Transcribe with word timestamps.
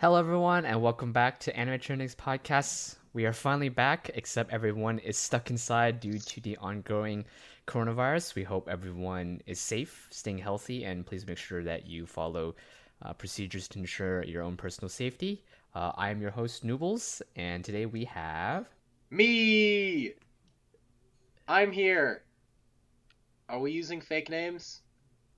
Hello, 0.00 0.16
everyone, 0.16 0.64
and 0.64 0.80
welcome 0.80 1.12
back 1.12 1.38
to 1.40 1.54
Anime 1.54 1.78
Trendings 1.78 2.16
Podcast. 2.16 2.96
We 3.12 3.26
are 3.26 3.34
finally 3.34 3.68
back, 3.68 4.10
except 4.14 4.50
everyone 4.50 4.98
is 4.98 5.18
stuck 5.18 5.50
inside 5.50 6.00
due 6.00 6.18
to 6.18 6.40
the 6.40 6.56
ongoing 6.56 7.26
coronavirus. 7.66 8.34
We 8.34 8.42
hope 8.42 8.66
everyone 8.66 9.42
is 9.44 9.60
safe, 9.60 10.08
staying 10.10 10.38
healthy, 10.38 10.84
and 10.86 11.04
please 11.04 11.26
make 11.26 11.36
sure 11.36 11.62
that 11.64 11.86
you 11.86 12.06
follow 12.06 12.54
uh, 13.02 13.12
procedures 13.12 13.68
to 13.68 13.78
ensure 13.78 14.24
your 14.24 14.42
own 14.42 14.56
personal 14.56 14.88
safety. 14.88 15.44
Uh, 15.74 15.92
I 15.94 16.08
am 16.08 16.22
your 16.22 16.30
host, 16.30 16.64
Noobles, 16.66 17.20
and 17.36 17.62
today 17.62 17.84
we 17.84 18.06
have. 18.06 18.70
Me! 19.10 20.14
I'm 21.46 21.72
here. 21.72 22.22
Are 23.50 23.60
we 23.60 23.72
using 23.72 24.00
fake 24.00 24.30
names? 24.30 24.80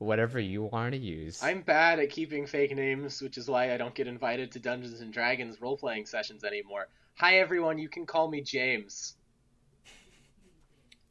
Whatever 0.02 0.40
you 0.40 0.64
want 0.64 0.92
to 0.92 0.98
use. 0.98 1.40
I'm 1.42 1.62
bad 1.62 2.00
at 2.00 2.10
keeping 2.10 2.44
fake 2.44 2.74
names, 2.74 3.22
which 3.22 3.38
is 3.38 3.48
why 3.48 3.72
I 3.72 3.76
don't 3.76 3.94
get 3.94 4.08
invited 4.08 4.50
to 4.52 4.58
Dungeons 4.58 5.00
and 5.00 5.12
Dragons 5.12 5.60
role 5.60 5.76
playing 5.76 6.06
sessions 6.06 6.42
anymore. 6.42 6.88
Hi 7.14 7.38
everyone, 7.38 7.78
you 7.78 7.88
can 7.88 8.04
call 8.04 8.28
me 8.28 8.40
James. 8.40 9.14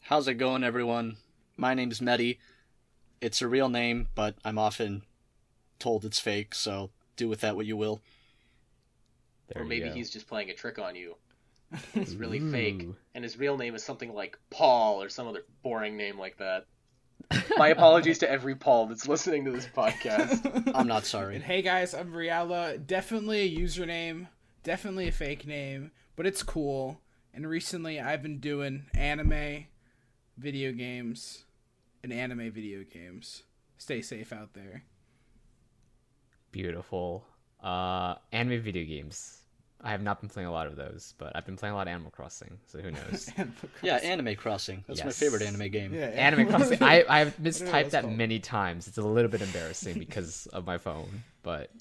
How's 0.02 0.27
it 0.27 0.34
going, 0.34 0.66
everyone? 0.66 1.16
My 1.55 1.73
name's 1.73 2.02
Mehdi. 2.02 2.40
It's 3.22 3.41
a 3.41 3.48
real 3.48 3.70
name, 3.70 4.09
but 4.13 4.35
I'm 4.44 4.58
often 4.58 5.04
told 5.80 6.04
it's 6.04 6.20
fake, 6.20 6.54
so 6.54 6.90
do 7.16 7.30
with 7.30 7.40
that 7.41 7.55
what 7.55 7.66
you 7.66 7.77
will. 7.77 8.02
There 9.48 9.63
or 9.63 9.66
maybe 9.66 9.88
go. 9.88 9.94
he's 9.94 10.10
just 10.10 10.27
playing 10.27 10.49
a 10.49 10.54
trick 10.54 10.80
on 10.80 10.96
you. 10.96 11.16
It's 11.94 12.16
really 12.16 12.41
fake, 12.41 12.90
and 13.16 13.23
his 13.23 13.38
real 13.38 13.55
name 13.55 13.73
is 13.73 13.84
something 13.84 14.13
like 14.13 14.38
Paul 14.49 15.02
or 15.02 15.08
some 15.08 15.27
other 15.27 15.46
boring 15.63 15.96
name 15.96 16.20
like 16.20 16.38
that. 16.40 16.66
My 17.57 17.70
apologies 17.70 18.17
to 18.20 18.30
every 18.30 18.55
Paul 18.55 18.88
that's 18.88 19.07
listening 19.07 19.45
to 19.45 19.52
this 19.52 19.67
podcast. 19.67 20.71
I'm 20.75 20.88
not 20.88 20.98
And 20.98 21.05
sorry. 21.05 21.39
hey 21.39 21.62
guys, 21.62 21.93
I'm 21.93 22.12
Reala. 22.12 22.85
Definitely 22.85 23.41
a 23.41 23.59
username, 23.59 24.27
definitely 24.63 25.07
a 25.07 25.12
fake 25.12 25.45
name, 25.45 25.91
but 26.15 26.26
it's 26.26 26.43
cool. 26.43 27.02
And 27.34 27.48
recently 27.48 27.99
I've 27.99 28.21
been 28.23 28.40
doing 28.40 28.85
anime 28.93 29.65
video 30.37 30.71
games 30.71 31.43
and 32.04 32.12
anime 32.12 32.51
video 32.51 32.84
games. 32.84 33.43
Stay 33.77 34.01
safe 34.01 34.34
out 34.34 34.53
there. 34.53 34.84
Beautiful. 36.51 37.26
Uh, 37.63 38.15
anime 38.31 38.62
video 38.62 38.84
games. 38.85 39.40
I 39.84 39.91
have 39.91 40.01
not 40.01 40.20
been 40.21 40.29
playing 40.29 40.48
a 40.48 40.51
lot 40.51 40.68
of 40.68 40.76
those, 40.76 41.13
but 41.18 41.35
I've 41.35 41.46
been 41.46 41.57
playing 41.57 41.74
a 41.74 41.76
lot 41.76 41.87
of 41.87 41.91
Animal 41.91 42.12
Crossing, 42.12 42.60
so 42.68 42.79
who 42.79 42.91
knows? 42.91 43.29
Yeah, 43.82 43.96
Anime 43.98 44.35
Crossing. 44.35 44.84
That's 44.87 45.04
my 45.04 45.12
favorite 45.12 45.41
anime 45.41 45.70
game. 45.71 45.93
Yeah, 45.93 46.05
Anime 46.07 46.48
Crossing. 46.48 46.82
I 46.84 47.04
I've 47.10 47.35
mistyped 47.37 47.82
it's 47.82 47.91
that 47.91 48.04
called. 48.04 48.15
many 48.18 48.40
times. 48.40 48.87
It's 48.87 48.98
a 48.98 49.02
little 49.02 49.32
bit 49.32 49.41
embarrassing 49.41 49.98
because 49.99 50.46
of 50.48 50.65
my 50.65 50.77
phone, 50.77 51.24
but 51.41 51.71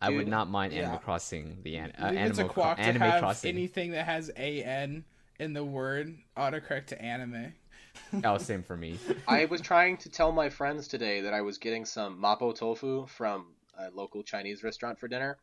I 0.00 0.10
would 0.10 0.28
not 0.28 0.48
mind 0.48 0.72
Animal 0.72 0.96
yeah. 0.96 1.00
Crossing. 1.00 1.58
The 1.62 1.76
an- 1.76 1.92
uh, 2.00 2.10
Leave 2.10 2.18
it 2.18 2.34
to 2.34 2.44
Cro- 2.48 2.74
to 2.74 2.80
Anime 2.80 3.02
have 3.02 3.20
Crossing. 3.20 3.54
anything 3.54 3.90
that 3.92 4.06
has 4.06 4.30
an 4.30 5.04
in 5.38 5.52
the 5.52 5.64
word 5.64 6.14
autocorrect 6.36 6.86
to 6.86 7.02
anime. 7.02 7.52
Oh, 8.24 8.38
same 8.38 8.62
for 8.62 8.76
me. 8.76 8.98
I 9.28 9.44
was 9.46 9.60
trying 9.60 9.98
to 9.98 10.08
tell 10.08 10.32
my 10.32 10.48
friends 10.48 10.88
today 10.88 11.20
that 11.22 11.34
I 11.34 11.42
was 11.42 11.58
getting 11.58 11.84
some 11.84 12.20
mapo 12.20 12.54
tofu 12.54 13.06
from 13.06 13.46
a 13.78 13.90
local 13.90 14.22
Chinese 14.22 14.62
restaurant 14.62 14.98
for 14.98 15.08
dinner, 15.08 15.38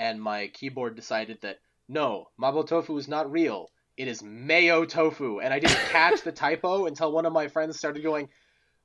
and 0.00 0.18
my 0.20 0.48
keyboard 0.48 0.96
decided 0.96 1.38
that 1.42 1.58
no, 1.86 2.28
mapo 2.40 2.66
tofu 2.66 2.96
is 2.96 3.06
not 3.06 3.30
real. 3.30 3.68
It 3.98 4.08
is 4.08 4.22
mayo 4.22 4.86
tofu, 4.86 5.40
and 5.40 5.52
I 5.52 5.58
didn't 5.58 5.76
catch 5.90 6.22
the 6.22 6.32
typo 6.32 6.86
until 6.86 7.12
one 7.12 7.26
of 7.26 7.34
my 7.34 7.48
friends 7.48 7.76
started 7.76 8.02
going, 8.02 8.30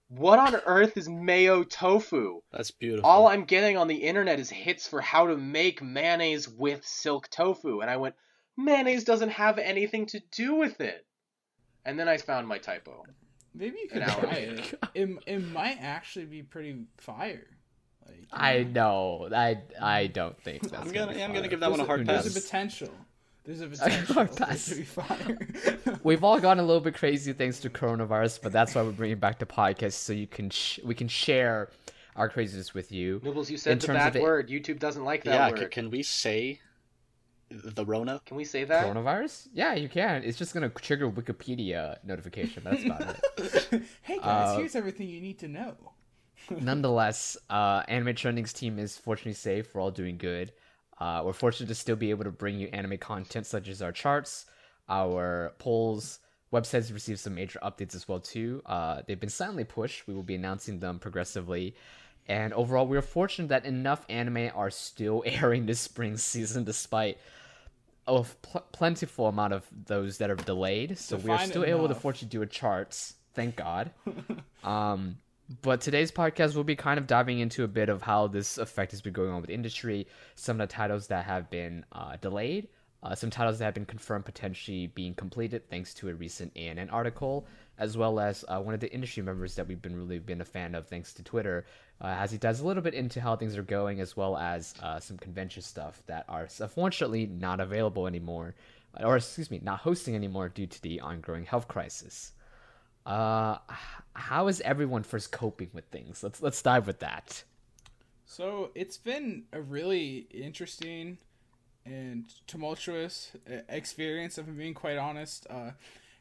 "What 0.09 0.39
on 0.39 0.55
earth 0.66 0.97
is 0.97 1.08
mayo 1.08 1.63
tofu?" 1.63 2.41
That's 2.52 2.71
beautiful. 2.71 3.09
All 3.09 3.27
I'm 3.27 3.45
getting 3.45 3.77
on 3.77 3.88
the 3.88 3.95
internet 3.95 4.41
is 4.41 4.49
hits 4.49 4.89
for 4.89 4.99
how 4.99 5.27
to 5.27 5.38
make 5.38 5.81
mayonnaise 5.81 6.49
with 6.49 6.86
silk 6.86 7.30
tofu, 7.30 7.80
and 7.80 7.89
I 7.89 7.95
went, 7.95 8.16
mayonnaise 8.58 9.05
doesn't 9.05 9.30
have 9.30 9.58
anything 9.58 10.08
to 10.08 10.19
do 10.31 10.55
with 10.55 10.81
it. 10.81 11.05
And 11.86 11.97
then 11.97 12.09
I 12.09 12.17
found 12.17 12.45
my 12.45 12.58
typo. 12.58 13.03
Maybe 13.53 13.77
you 13.83 13.89
An 13.93 14.03
could 14.03 14.20
try 14.21 14.33
it. 14.33 14.73
it. 14.93 15.09
It 15.25 15.39
might 15.39 15.77
actually 15.80 16.25
be 16.25 16.43
pretty 16.43 16.87
fire. 16.98 17.48
Like, 18.08 18.17
I 18.32 18.64
know. 18.64 19.27
know. 19.30 19.36
I 19.36 19.58
I 19.82 20.08
don't 20.08 20.38
think 20.42 20.64
that's. 20.64 20.73
I'm 20.73 20.92
gonna- 20.92 21.14
be 21.14 21.20
yeah, 21.20 21.26
I'm 21.26 21.33
gonna 21.33 21.48
give 21.48 21.60
that 21.61 21.71
one 21.71 21.80
a 21.80 21.86
hard 21.86 22.02
Who 22.02 22.05
pass. 22.05 22.23
There's 22.23 22.36
a 22.38 22.42
potential. 22.42 22.89
There's 23.45 23.61
a 23.61 23.66
A 23.66 23.70
potential 23.70 24.14
hard 24.16 24.30
for 24.30 24.43
it 24.43 24.48
pass. 24.48 24.66
to 24.66 24.76
be 24.76 24.82
fire. 24.83 25.38
We've 26.04 26.23
all 26.23 26.39
gone 26.39 26.60
a 26.60 26.64
little 26.64 26.82
bit 26.82 26.95
crazy 26.95 27.32
thanks 27.33 27.60
to 27.61 27.70
coronavirus, 27.70 28.39
but 28.42 28.52
that's 28.52 28.73
why 28.76 28.82
we're 28.83 28.92
bringing 28.92 29.20
back 29.20 29.39
the 29.39 29.45
podcast 29.45 29.93
so 29.93 30.14
you 30.14 30.27
can 30.27 30.49
sh- 30.49 30.80
we 30.83 30.95
can 30.95 31.08
share 31.08 31.70
our 32.16 32.27
craziness 32.30 32.73
with 32.73 32.92
you. 32.92 33.21
Nibbles, 33.23 33.49
you 33.49 33.55
In 33.55 33.60
said 33.60 33.82
the 33.82 33.88
terms 33.88 33.98
bad 33.99 34.08
of 34.10 34.16
it- 34.17 34.22
word. 34.23 34.49
YouTube 34.49 34.80
doesn't 34.80 35.04
like 35.04 35.23
that 35.26 35.33
yeah, 35.36 35.49
word. 35.52 35.60
c- 35.60 35.66
can 35.67 35.89
we 35.92 36.02
say 36.02 36.60
the 37.52 37.86
Rona? 37.86 38.20
Can 38.26 38.37
we 38.37 38.43
say 38.45 38.64
that? 38.64 38.86
Coronavirus? 38.87 39.49
Yeah, 39.54 39.76
you 39.76 39.87
can. 39.89 40.23
It's 40.23 40.37
just 40.37 40.54
gonna 40.54 40.70
trigger 40.70 41.10
Wikipedia 41.11 41.98
notification. 42.04 42.64
That's 42.66 42.83
about 42.83 43.16
it. 43.37 43.83
hey 44.02 44.17
guys, 44.17 44.55
Uh, 44.55 44.58
here's 44.58 44.76
everything 44.76 45.08
you 45.08 45.22
need 45.22 45.37
to 45.39 45.48
know. 45.48 45.76
Nonetheless, 46.50 47.38
uh, 47.50 47.83
Anime 47.88 48.16
Trending's 48.16 48.54
team 48.54 48.80
is 48.80 48.98
fortunately 48.98 49.33
safe. 49.33 49.73
We're 49.73 49.82
all 49.82 49.92
doing 49.92 50.17
good. 50.17 50.52
Uh, 51.00 51.22
we're 51.26 51.33
fortunate 51.33 51.67
to 51.67 51.76
still 51.76 51.95
be 51.95 52.10
able 52.10 52.23
to 52.23 52.32
bring 52.32 52.60
you 52.60 52.67
anime 52.67 52.98
content 52.98 53.45
such 53.45 53.67
as 53.67 53.82
our 53.82 53.92
charts, 53.92 54.45
our 54.88 55.54
polls. 55.60 56.20
Websites 56.54 56.94
receive 56.94 57.20
some 57.20 57.36
major 57.36 57.60
updates 57.61 57.95
as 57.95 58.08
well 58.08 58.20
too. 58.20 58.61
Uh, 58.66 59.02
they've 59.05 59.20
been 59.20 59.30
silently 59.30 59.66
pushed. 59.66 60.08
We 60.08 60.14
will 60.14 60.23
be 60.23 60.36
announcing 60.36 60.80
them 60.80 61.00
progressively. 61.00 61.76
And 62.28 62.54
overall, 62.54 62.88
we're 62.88 63.02
fortunate 63.02 63.50
that 63.50 63.66
enough 63.66 64.05
anime 64.10 64.50
are 64.55 64.70
still 64.70 65.22
airing 65.28 65.66
this 65.66 65.80
spring 65.82 66.16
season, 66.17 66.64
despite 66.64 67.17
a 68.08 68.23
pl- 68.23 68.66
plentiful 68.72 69.28
amount 69.28 69.54
of 69.54 69.66
those 69.86 70.20
that 70.20 70.30
are 70.30 70.36
delayed. 70.36 70.98
So 70.98 71.17
we 71.17 71.23
are 71.30 71.34
Define 71.38 71.50
still 71.50 71.66
able 71.66 71.80
to 71.82 71.86
enough. 71.88 72.02
fortunately 72.02 72.30
do 72.38 72.42
a 72.42 72.45
charts. 72.45 73.16
Thank 73.34 73.55
God. 73.58 73.92
Um, 74.64 75.17
but 75.61 75.82
today's 75.82 76.11
podcast 76.11 76.56
will 76.56 76.64
be 76.64 76.76
kind 76.76 76.98
of 76.98 77.06
diving 77.06 77.39
into 77.39 77.64
a 77.64 77.67
bit 77.67 77.89
of 77.89 78.02
how 78.02 78.28
this 78.28 78.58
effect 78.58 78.92
has 78.92 79.02
been 79.02 79.14
going 79.14 79.30
on 79.32 79.42
with 79.42 79.50
industry, 79.50 80.08
some 80.33 80.60
of 80.60 80.67
the 80.67 80.73
titles 80.73 81.08
that 81.08 81.26
have 81.26 81.50
been 81.52 81.86
uh, 81.92 82.16
delayed, 82.17 82.67
uh, 83.04 83.14
some 83.14 83.30
titles 83.30 83.60
that 83.60 83.66
have 83.66 83.73
been 83.76 83.86
confirmed 83.86 84.26
potentially 84.26 84.88
being 84.88 85.14
completed 85.14 85.70
thanks 85.70 85.94
to 85.94 86.10
a 86.10 86.16
recent 86.16 86.52
ANN 86.58 86.89
article, 86.89 87.45
as 87.78 87.95
well 87.95 88.20
as 88.20 88.44
uh, 88.48 88.60
one 88.60 88.73
of 88.73 88.80
the 88.80 88.92
industry 88.92 89.22
members 89.22 89.54
that 89.54 89.67
we've 89.67 89.82
been 89.84 89.95
really 89.95 90.17
been 90.17 90.42
a 90.42 90.45
fan 90.45 90.73
of 90.73 90.88
thanks 90.88 91.14
to 91.14 91.23
Twitter, 91.23 91.67
uh, 92.02 92.08
as 92.08 92.32
he 92.32 92.39
dives 92.39 92.61
a 92.61 92.66
little 92.66 92.82
bit 92.82 92.95
into 92.95 93.22
how 93.22 93.36
things 93.36 93.55
are 93.55 93.64
going, 93.64 94.00
as 94.00 94.17
well 94.17 94.38
as 94.38 94.73
uh, 94.82 95.00
some 95.00 95.17
convention 95.17 95.61
stuff 95.61 96.02
that 96.08 96.26
are 96.28 96.48
unfortunately 96.60 97.28
not 97.28 97.60
available 97.60 98.08
anymore, 98.08 98.55
or 99.00 99.17
excuse 99.17 99.52
me, 99.52 99.60
not 99.61 99.80
hosting 99.80 100.16
anymore 100.16 100.50
due 100.50 100.66
to 100.66 100.82
the 100.82 101.00
ongoing 101.02 101.45
health 101.45 101.67
crisis. 101.67 102.32
Uh, 103.05 103.58
how 104.14 104.48
is 104.48 104.61
everyone 104.61 105.04
first 105.04 105.32
coping 105.32 105.70
with 105.73 105.86
things? 105.86 106.23
Let's 106.23 106.42
let's 106.42 106.61
dive 106.61 106.88
with 106.88 106.99
that. 106.99 107.43
So 108.26 108.71
it's 108.73 108.98
been 108.98 109.43
a 109.54 109.61
really 109.61 110.27
interesting 110.32 111.17
and 111.86 112.26
tumultuous 112.48 113.32
uh, 113.49 113.58
experience. 113.70 114.38
If 114.38 114.48
I'm 114.48 114.58
being 114.58 114.73
quite 114.73 114.98
honest, 114.98 115.45
uh, 115.49 115.71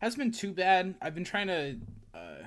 hasn't 0.00 0.18
been 0.18 0.32
too 0.32 0.52
bad. 0.52 0.94
I've 1.00 1.14
been 1.14 1.24
trying 1.24 1.46
to 1.46 1.76
uh, 2.14 2.46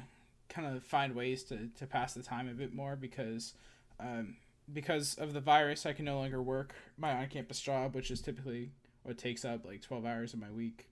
kind 0.50 0.76
of 0.76 0.84
find 0.84 1.16
ways 1.16 1.44
to, 1.46 1.70
to 1.80 1.88
pass 1.88 2.14
the 2.14 2.22
time 2.22 2.48
a 2.48 2.54
bit 2.54 2.74
more 2.74 2.96
because 2.96 3.54
um, 4.00 4.36
because 4.72 5.16
of 5.16 5.34
the 5.34 5.42
virus, 5.42 5.86
I 5.86 5.94
can 5.94 6.06
no 6.06 6.20
longer 6.20 6.42
work 6.42 6.76
my 6.98 7.14
on-campus 7.14 7.60
job, 7.62 7.96
which 7.96 8.12
is 8.12 8.22
typically 8.22 8.70
what 9.04 9.18
takes 9.18 9.46
up 9.46 9.66
like 9.66 9.82
12 9.82 10.06
hours 10.06 10.34
of 10.34 10.40
my 10.40 10.52
week. 10.52 10.88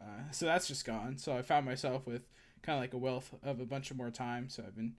Uh, 0.00 0.30
so 0.32 0.44
that's 0.46 0.66
just 0.66 0.84
gone. 0.84 1.16
So 1.16 1.36
I 1.36 1.42
found 1.42 1.64
myself 1.64 2.06
with 2.06 2.22
kind 2.62 2.76
of 2.76 2.82
like 2.82 2.94
a 2.94 2.98
wealth 2.98 3.34
of 3.42 3.60
a 3.60 3.66
bunch 3.66 3.90
of 3.90 3.96
more 3.96 4.10
time. 4.10 4.48
So 4.48 4.62
I've 4.66 4.76
been 4.76 4.94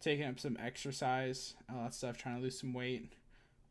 taking 0.00 0.26
up 0.26 0.38
some 0.38 0.56
exercise, 0.60 1.54
all 1.72 1.82
that 1.82 1.94
stuff, 1.94 2.16
trying 2.16 2.36
to 2.36 2.42
lose 2.42 2.58
some 2.58 2.72
weight. 2.72 3.14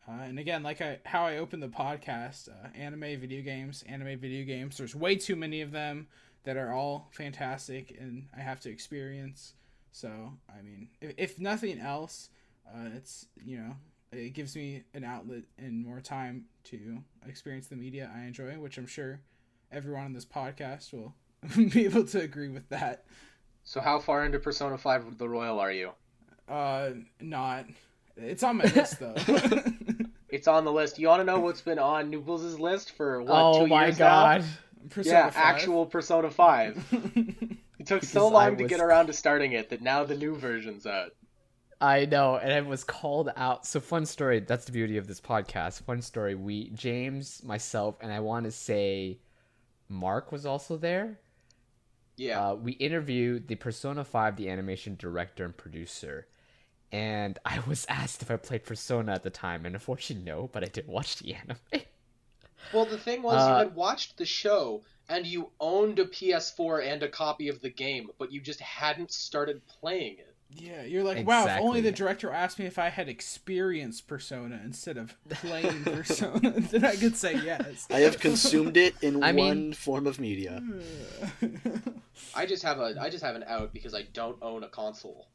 Uh, 0.08 0.22
and 0.24 0.40
again, 0.40 0.64
like 0.64 0.82
I 0.82 1.00
how 1.06 1.26
I 1.26 1.38
opened 1.38 1.64
the 1.64 1.68
podcast, 1.68 2.50
uh, 2.50 2.70
anime, 2.76 3.20
video 3.20 3.42
games, 3.42 3.84
anime, 3.88 4.18
video 4.20 4.46
games. 4.46 4.78
There's 4.78 4.96
way 4.96 5.16
too 5.16 5.36
many 5.36 5.62
of 5.62 5.72
them 5.72 6.08
that 6.44 6.56
are 6.56 6.72
all 6.72 7.10
fantastic, 7.12 7.96
and 8.00 8.28
I 8.36 8.40
have 8.40 8.62
to 8.62 8.70
experience. 8.70 9.54
So 9.92 10.10
I 10.50 10.62
mean, 10.62 10.88
if, 11.02 11.14
if 11.18 11.40
nothing 11.40 11.80
else, 11.80 12.30
uh, 12.68 12.90
it's 12.96 13.26
you 13.44 13.58
know 13.58 13.76
it 14.14 14.34
gives 14.34 14.56
me 14.56 14.84
an 14.94 15.04
outlet 15.04 15.44
and 15.58 15.86
more 15.86 16.00
time 16.00 16.46
to 16.66 17.00
experience 17.28 17.68
the 17.68 17.76
media 17.76 18.10
I 18.16 18.26
enjoy, 18.26 18.58
which 18.60 18.78
I'm 18.78 18.88
sure 18.88 19.20
everyone 19.72 20.06
on 20.06 20.14
this 20.14 20.26
podcast 20.26 20.94
will 20.94 21.14
be 21.74 21.86
able 21.86 22.06
to 22.06 22.22
agree 22.22 22.50
with 22.50 22.70
that. 22.70 23.06
So 23.68 23.82
how 23.82 24.00
far 24.00 24.24
into 24.24 24.40
Persona 24.40 24.78
5 24.78 25.18
The 25.18 25.28
Royal 25.28 25.60
are 25.60 25.74
you? 25.74 25.92
Uh, 26.48 26.92
not. 27.20 27.66
It's 28.16 28.42
on 28.42 28.56
my 28.56 28.64
list 28.64 29.00
though. 29.02 29.16
It's 30.30 30.48
on 30.48 30.66
the 30.66 30.72
list. 30.72 31.00
You 31.00 31.08
want 31.08 31.22
to 31.22 31.26
know 31.26 31.40
what's 31.40 31.62
been 31.62 31.80
on 31.80 32.12
Noobles' 32.12 32.60
list 32.60 32.92
for 32.92 33.22
what 33.22 33.42
oh 33.42 33.60
two 33.60 33.68
my 33.68 33.86
years 33.86 33.98
god! 33.98 34.42
now? 34.42 34.48
Persona 34.90 35.18
yeah, 35.18 35.30
5. 35.30 35.36
actual 35.36 35.86
Persona 35.86 36.30
5. 36.30 36.86
It 37.80 37.86
took 37.86 38.04
so 38.04 38.30
Because 38.30 38.40
I 38.40 38.48
long 38.48 38.58
to 38.58 38.64
get 38.66 38.80
around 38.80 39.08
to 39.08 39.14
starting 39.14 39.52
it 39.52 39.70
that 39.70 39.82
now 39.82 40.04
the 40.04 40.16
new 40.16 40.36
version's 40.36 40.86
out. 40.86 41.12
I 41.80 42.06
know, 42.06 42.38
and 42.38 42.52
it 42.52 42.66
was 42.66 42.84
called 42.84 43.30
out. 43.38 43.66
So 43.66 43.80
fun 43.80 44.06
story. 44.06 44.40
That's 44.40 44.66
the 44.66 44.72
beauty 44.72 44.98
of 44.98 45.08
this 45.08 45.22
podcast. 45.22 45.84
Fun 45.84 46.02
story. 46.02 46.36
We 46.36 46.70
James, 46.72 47.44
myself, 47.44 47.98
and 48.02 48.12
I 48.12 48.20
want 48.22 48.46
to 48.46 48.52
say 48.52 49.20
Mark 49.88 50.32
was 50.32 50.46
also 50.46 50.76
there. 50.78 51.20
Yeah. 52.18 52.50
Uh, 52.50 52.56
we 52.56 52.74
interviewed 52.74 53.48
the 53.48 53.56
Persona 53.56 54.04
5, 54.04 54.36
the 54.36 54.50
animation 54.50 54.96
director 55.00 55.46
and 55.46 55.56
producer. 55.56 56.28
And 56.92 57.40
I 57.46 57.60
was 57.68 57.86
asked 57.88 58.22
if 58.22 58.30
I 58.32 58.36
played 58.38 58.66
Persona 58.66 59.14
at 59.14 59.24
the 59.24 59.30
time, 59.30 59.66
and 59.66 59.76
unfortunately, 59.76 60.30
no, 60.30 60.50
but 60.52 60.64
I 60.64 60.68
did 60.68 60.88
watch 60.88 61.18
the 61.18 61.34
anime. 61.36 61.86
well, 62.74 62.86
the 62.86 62.98
thing 62.98 63.22
was, 63.22 63.36
uh, 63.42 63.52
you 63.52 63.58
had 63.68 63.76
watched 63.76 64.18
the 64.18 64.26
show 64.26 64.82
and 65.10 65.26
you 65.26 65.52
owned 65.60 66.00
a 66.00 66.06
PS4 66.06 66.86
and 66.86 67.04
a 67.04 67.08
copy 67.08 67.48
of 67.48 67.62
the 67.62 67.70
game, 67.70 68.10
but 68.18 68.32
you 68.32 68.42
just 68.42 68.60
hadn't 68.60 69.12
started 69.12 69.66
playing 69.68 70.18
it. 70.18 70.34
Yeah, 70.50 70.84
you're 70.84 71.04
like, 71.04 71.28
wow, 71.28 71.46
if 71.46 71.60
only 71.60 71.82
the 71.82 71.92
director 71.92 72.32
asked 72.32 72.58
me 72.58 72.66
if 72.66 72.80
I 72.80 72.88
had 72.88 73.10
experienced 73.10 74.08
Persona 74.08 74.62
instead 74.64 74.96
of 74.98 75.14
playing 75.30 75.84
Persona, 75.84 76.52
then 76.72 76.86
I 76.86 76.96
could 76.96 77.18
say 77.18 77.34
yes. 77.36 77.86
I 77.90 78.00
have 78.00 78.18
consumed 78.20 78.78
it 78.78 78.96
in 79.02 79.24
I 79.24 79.34
mean- 79.34 79.46
one 79.46 79.74
form 79.74 80.08
of 80.08 80.20
media. 80.22 80.64
I 82.36 82.46
just 82.46 82.64
have 82.64 82.80
a 82.80 82.96
I 83.00 83.10
just 83.10 83.24
have 83.24 83.36
an 83.36 83.44
out 83.48 83.74
because 83.74 83.94
I 83.94 84.04
don't 84.14 84.38
own 84.42 84.64
a 84.64 84.70
console. 84.70 85.28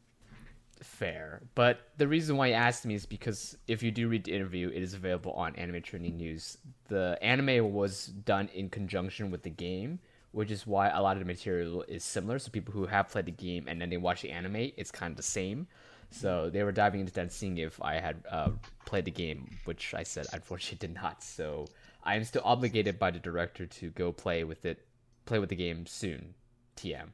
Fair. 0.82 1.42
But 1.54 1.80
the 1.96 2.08
reason 2.08 2.36
why 2.36 2.48
you 2.48 2.54
asked 2.54 2.84
me 2.84 2.94
is 2.94 3.06
because 3.06 3.56
if 3.68 3.82
you 3.82 3.90
do 3.90 4.08
read 4.08 4.24
the 4.24 4.34
interview, 4.34 4.68
it 4.68 4.82
is 4.82 4.94
available 4.94 5.32
on 5.32 5.54
Anime 5.56 5.80
Trending 5.82 6.16
News. 6.16 6.58
The 6.88 7.16
anime 7.22 7.72
was 7.72 8.06
done 8.06 8.48
in 8.52 8.68
conjunction 8.68 9.30
with 9.30 9.42
the 9.42 9.50
game, 9.50 10.00
which 10.32 10.50
is 10.50 10.66
why 10.66 10.88
a 10.88 11.00
lot 11.00 11.16
of 11.16 11.20
the 11.20 11.26
material 11.26 11.84
is 11.86 12.02
similar. 12.02 12.38
So 12.38 12.50
people 12.50 12.74
who 12.74 12.86
have 12.86 13.08
played 13.08 13.26
the 13.26 13.32
game 13.32 13.66
and 13.68 13.80
then 13.80 13.90
they 13.90 13.96
watch 13.96 14.22
the 14.22 14.30
anime, 14.30 14.72
it's 14.76 14.90
kind 14.90 15.12
of 15.12 15.16
the 15.16 15.22
same. 15.22 15.68
So 16.10 16.50
they 16.50 16.62
were 16.62 16.72
diving 16.72 17.00
into 17.00 17.12
that 17.14 17.32
seeing 17.32 17.58
if 17.58 17.80
I 17.80 17.94
had 17.94 18.16
uh, 18.30 18.50
played 18.84 19.04
the 19.04 19.10
game, 19.10 19.56
which 19.64 19.94
I 19.94 20.02
said 20.02 20.26
unfortunately 20.32 20.86
did 20.86 20.94
not. 20.94 21.22
So 21.22 21.66
I 22.02 22.16
am 22.16 22.24
still 22.24 22.42
obligated 22.44 22.98
by 22.98 23.12
the 23.12 23.18
director 23.18 23.66
to 23.66 23.90
go 23.90 24.12
play 24.12 24.44
with 24.44 24.64
it, 24.64 24.84
play 25.24 25.38
with 25.38 25.48
the 25.48 25.56
game 25.56 25.86
soon. 25.86 26.34
TM. 26.76 27.08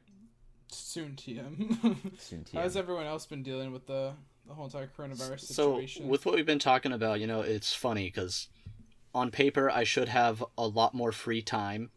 Soon, 0.71 1.15
TM. 1.15 1.97
Soon 2.19 2.43
TM. 2.43 2.53
How's 2.53 2.75
everyone 2.77 3.05
else 3.05 3.25
been 3.25 3.43
dealing 3.43 3.71
with 3.71 3.87
the 3.87 4.13
the 4.47 4.53
whole 4.55 4.65
entire 4.65 4.87
coronavirus 4.97 5.41
So, 5.41 5.75
situation? 5.75 6.07
with 6.07 6.25
what 6.25 6.33
we've 6.35 6.45
been 6.45 6.57
talking 6.59 6.91
about, 6.91 7.19
you 7.19 7.27
know, 7.27 7.41
it's 7.41 7.73
funny 7.75 8.05
because 8.05 8.47
on 9.13 9.29
paper, 9.29 9.69
I 9.69 9.83
should 9.83 10.09
have 10.09 10.43
a 10.57 10.65
lot 10.67 10.95
more 10.95 11.11
free 11.11 11.41
time 11.43 11.91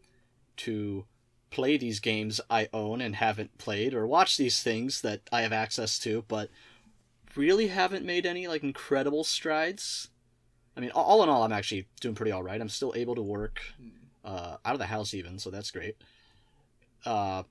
to 0.59 1.07
play 1.51 1.79
these 1.79 1.99
games 2.01 2.41
I 2.51 2.69
own 2.75 3.01
and 3.01 3.17
haven't 3.17 3.57
played, 3.59 3.95
or 3.95 4.07
watch 4.07 4.37
these 4.37 4.63
things 4.63 5.01
that 5.03 5.21
I 5.33 5.43
have 5.43 5.53
access 5.53 5.99
to, 6.01 6.25
but 6.29 6.51
really 7.35 7.69
haven't 7.69 8.05
made 8.05 8.27
any 8.27 8.49
like 8.49 8.63
incredible 8.63 9.25
strides. 9.25 10.09
I 10.77 10.81
mean, 10.81 10.91
all- 10.91 11.05
all 11.05 11.23
in 11.23 11.29
all, 11.31 11.43
I'm 11.45 11.53
actually 11.53 11.87
doing 12.01 12.15
pretty 12.15 12.33
all 12.33 12.43
right. 12.43 12.61
I'm 12.61 12.69
still 12.69 12.93
able 12.97 13.15
to 13.15 13.23
work 13.23 13.61
uh, 14.25 14.57
out 14.65 14.73
of 14.75 14.79
the 14.79 14.87
house 14.87 15.15
even, 15.15 15.39
so 15.39 15.51
that's 15.51 15.71
great. 15.71 15.97
Uh, 17.05 17.45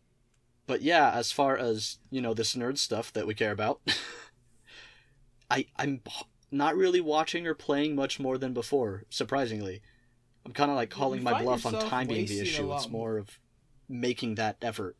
but 0.68 0.81
yeah, 0.81 1.12
as 1.12 1.31
far 1.31 1.57
as 1.57 1.98
you 2.09 2.21
know, 2.21 2.33
this 2.33 2.56
nerd 2.56 2.77
stuff 2.77 3.12
that 3.13 3.27
we 3.27 3.33
care 3.33 3.51
about, 3.51 3.81
I 5.51 5.65
I'm 5.77 6.01
not 6.51 6.75
really 6.75 7.01
watching 7.01 7.48
or 7.48 7.53
playing 7.53 7.95
much 7.95 8.19
more 8.19 8.38
than 8.38 8.53
before. 8.53 9.03
Surprisingly, 9.09 9.81
I'm 10.45 10.53
kind 10.53 10.71
of 10.71 10.77
like 10.77 10.92
You 10.92 10.98
calling 10.98 11.24
my 11.24 11.42
bluff 11.42 11.65
on 11.65 11.74
time 11.74 12.07
being 12.07 12.25
the 12.25 12.39
issue. 12.39 12.71
It's 12.74 12.89
more 12.89 13.18
of 13.18 13.39
making 13.88 14.36
that 14.36 14.57
effort. 14.62 14.95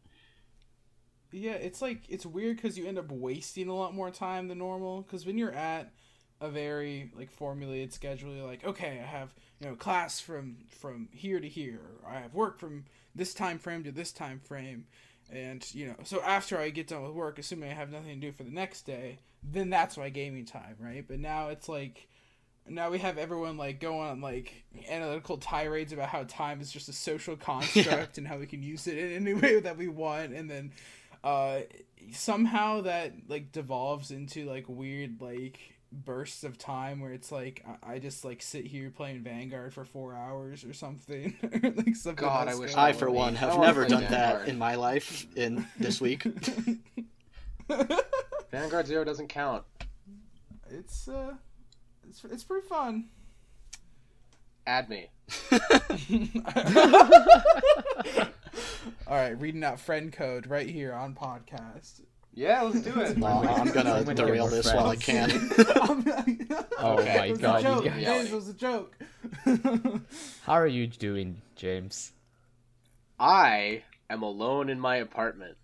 Yeah, 1.32 1.54
it's 1.54 1.82
like 1.82 2.02
it's 2.10 2.26
weird 2.26 2.58
because 2.58 2.78
you 2.78 2.86
end 2.86 3.00
up 3.00 3.12
wasting 3.12 3.70
a 3.70 3.76
lot 3.76 3.94
more 3.94 4.12
time 4.12 4.48
than 4.48 4.58
normal. 4.58 5.02
Because 5.02 5.26
when 5.26 5.38
you're 5.38 5.54
at 5.54 5.92
a 6.42 6.50
very 6.50 7.12
like 7.16 7.32
formulated 7.32 7.94
schedule, 7.94 8.34
you're 8.36 8.46
like, 8.46 8.66
okay, 8.66 9.00
I 9.02 9.06
have 9.06 9.34
you 9.62 9.68
know 9.68 9.76
class 9.76 10.20
from 10.20 10.58
from 10.70 11.08
here 11.12 11.40
to 11.40 11.48
here. 11.48 11.82
I 12.08 12.20
have 12.20 12.34
work 12.34 12.58
from 12.58 12.86
this 13.14 13.34
time 13.34 13.60
frame 13.60 13.84
to 13.84 13.92
this 13.92 14.12
time 14.12 14.40
frame, 14.40 14.86
and 15.32 15.66
you 15.74 15.88
know, 15.88 15.96
so 16.04 16.22
after 16.22 16.58
I 16.58 16.72
get 16.72 16.88
done 16.88 17.04
with 17.04 17.14
work, 17.14 17.38
assuming 17.38 17.70
I 17.70 17.76
have 17.76 17.92
nothing 17.92 18.20
to 18.20 18.28
do 18.28 18.32
for 18.32 18.44
the 18.44 18.52
next 18.52 18.82
day, 18.88 19.20
then 19.44 19.70
that's 19.70 19.98
my 19.98 20.10
gaming 20.10 20.46
time, 20.46 20.76
right? 20.80 21.06
But 21.08 21.20
now 21.20 21.50
it's 21.50 21.70
like. 21.70 22.08
Now 22.70 22.92
we 22.92 23.00
have 23.00 23.18
everyone 23.18 23.58
like 23.58 23.80
going 23.80 24.08
on 24.08 24.22
like 24.22 24.54
analytical 24.88 25.38
tirades 25.38 25.94
about 25.94 26.10
how 26.10 26.26
time 26.26 26.62
is 26.62 26.72
just 26.72 26.90
a 26.90 26.94
social 26.94 27.36
construct 27.50 28.20
and 28.20 28.28
how 28.28 28.38
we 28.38 28.46
can 28.46 28.62
use 28.62 28.86
it 28.86 29.00
in 29.00 29.28
any 29.28 29.34
way 29.34 29.60
that 29.60 29.78
we 29.78 29.88
want, 29.88 30.32
and 30.32 30.50
then 30.50 30.72
uh 31.24 31.62
somehow 32.12 32.82
that 32.82 33.14
like 33.28 33.52
devolves 33.52 34.12
into 34.12 34.46
like 34.46 34.66
weird 34.68 35.20
like 35.22 35.60
bursts 35.92 36.44
of 36.44 36.58
time 36.58 37.02
where 37.02 37.12
it's 37.12 37.32
like 37.32 37.64
I, 37.84 37.96
I 37.96 38.00
just 38.00 38.24
like 38.24 38.42
sit 38.42 38.66
here 38.66 38.90
playing 38.90 39.24
Vanguard 39.24 39.74
for 39.74 39.86
four 39.86 40.16
hours 40.16 40.64
or 40.64 40.74
something. 40.74 41.36
like 41.44 41.96
something 41.96 42.16
God, 42.16 42.48
I 42.48 42.56
wish 42.56 42.76
I, 42.76 42.90
on. 42.90 42.94
for 42.96 43.12
one, 43.12 43.36
have 43.36 43.60
never 43.60 43.86
play 43.86 44.00
done 44.02 44.12
that 44.12 44.48
in 44.48 44.58
my 44.58 44.76
life 44.76 45.26
in 45.36 45.68
this 45.78 46.00
week. 46.00 46.26
Vanguard 48.52 48.88
Zero 48.88 49.04
doesn't 49.04 49.28
count. 49.28 49.64
it's 50.70 51.08
uh 51.08 51.34
it's 52.08 52.24
it's 52.26 52.44
pretty 52.44 52.68
fun. 52.68 53.10
Add 54.68 54.90
me. 54.90 55.10
All 59.08 59.18
right, 59.18 59.40
reading 59.42 59.64
out 59.64 59.80
friend 59.80 60.14
code 60.14 60.48
right 60.48 60.70
here 60.70 60.94
on 60.94 61.16
podcast. 61.16 62.02
Yeah, 62.34 62.62
let's 62.62 62.82
do 62.82 63.00
it. 63.00 63.18
No, 63.18 63.28
I'm 63.28 63.72
gonna 63.72 64.04
Someone 64.06 64.16
derail 64.16 64.48
get 64.48 64.50
more 64.50 64.50
this 64.50 64.74
while 64.74 64.88
I 64.88 64.96
can. 64.96 65.32
Oh 66.78 66.96
Okay. 67.00 67.14
my 67.14 67.32
It 67.32 67.40
god, 67.40 67.60
a 67.60 67.64
you 67.64 67.76
joke. 67.76 67.84
guys. 67.84 68.06
James, 68.06 68.32
it 68.32 68.36
was 68.36 68.48
a 68.50 68.54
joke. 68.54 68.98
How 70.42 70.54
are 70.54 70.68
you 70.68 70.88
doing, 70.88 71.42
James? 71.56 72.12
I 73.20 73.86
am 74.10 74.24
alone 74.24 74.70
in 74.70 74.80
my 74.80 74.98
apartment. 74.98 75.58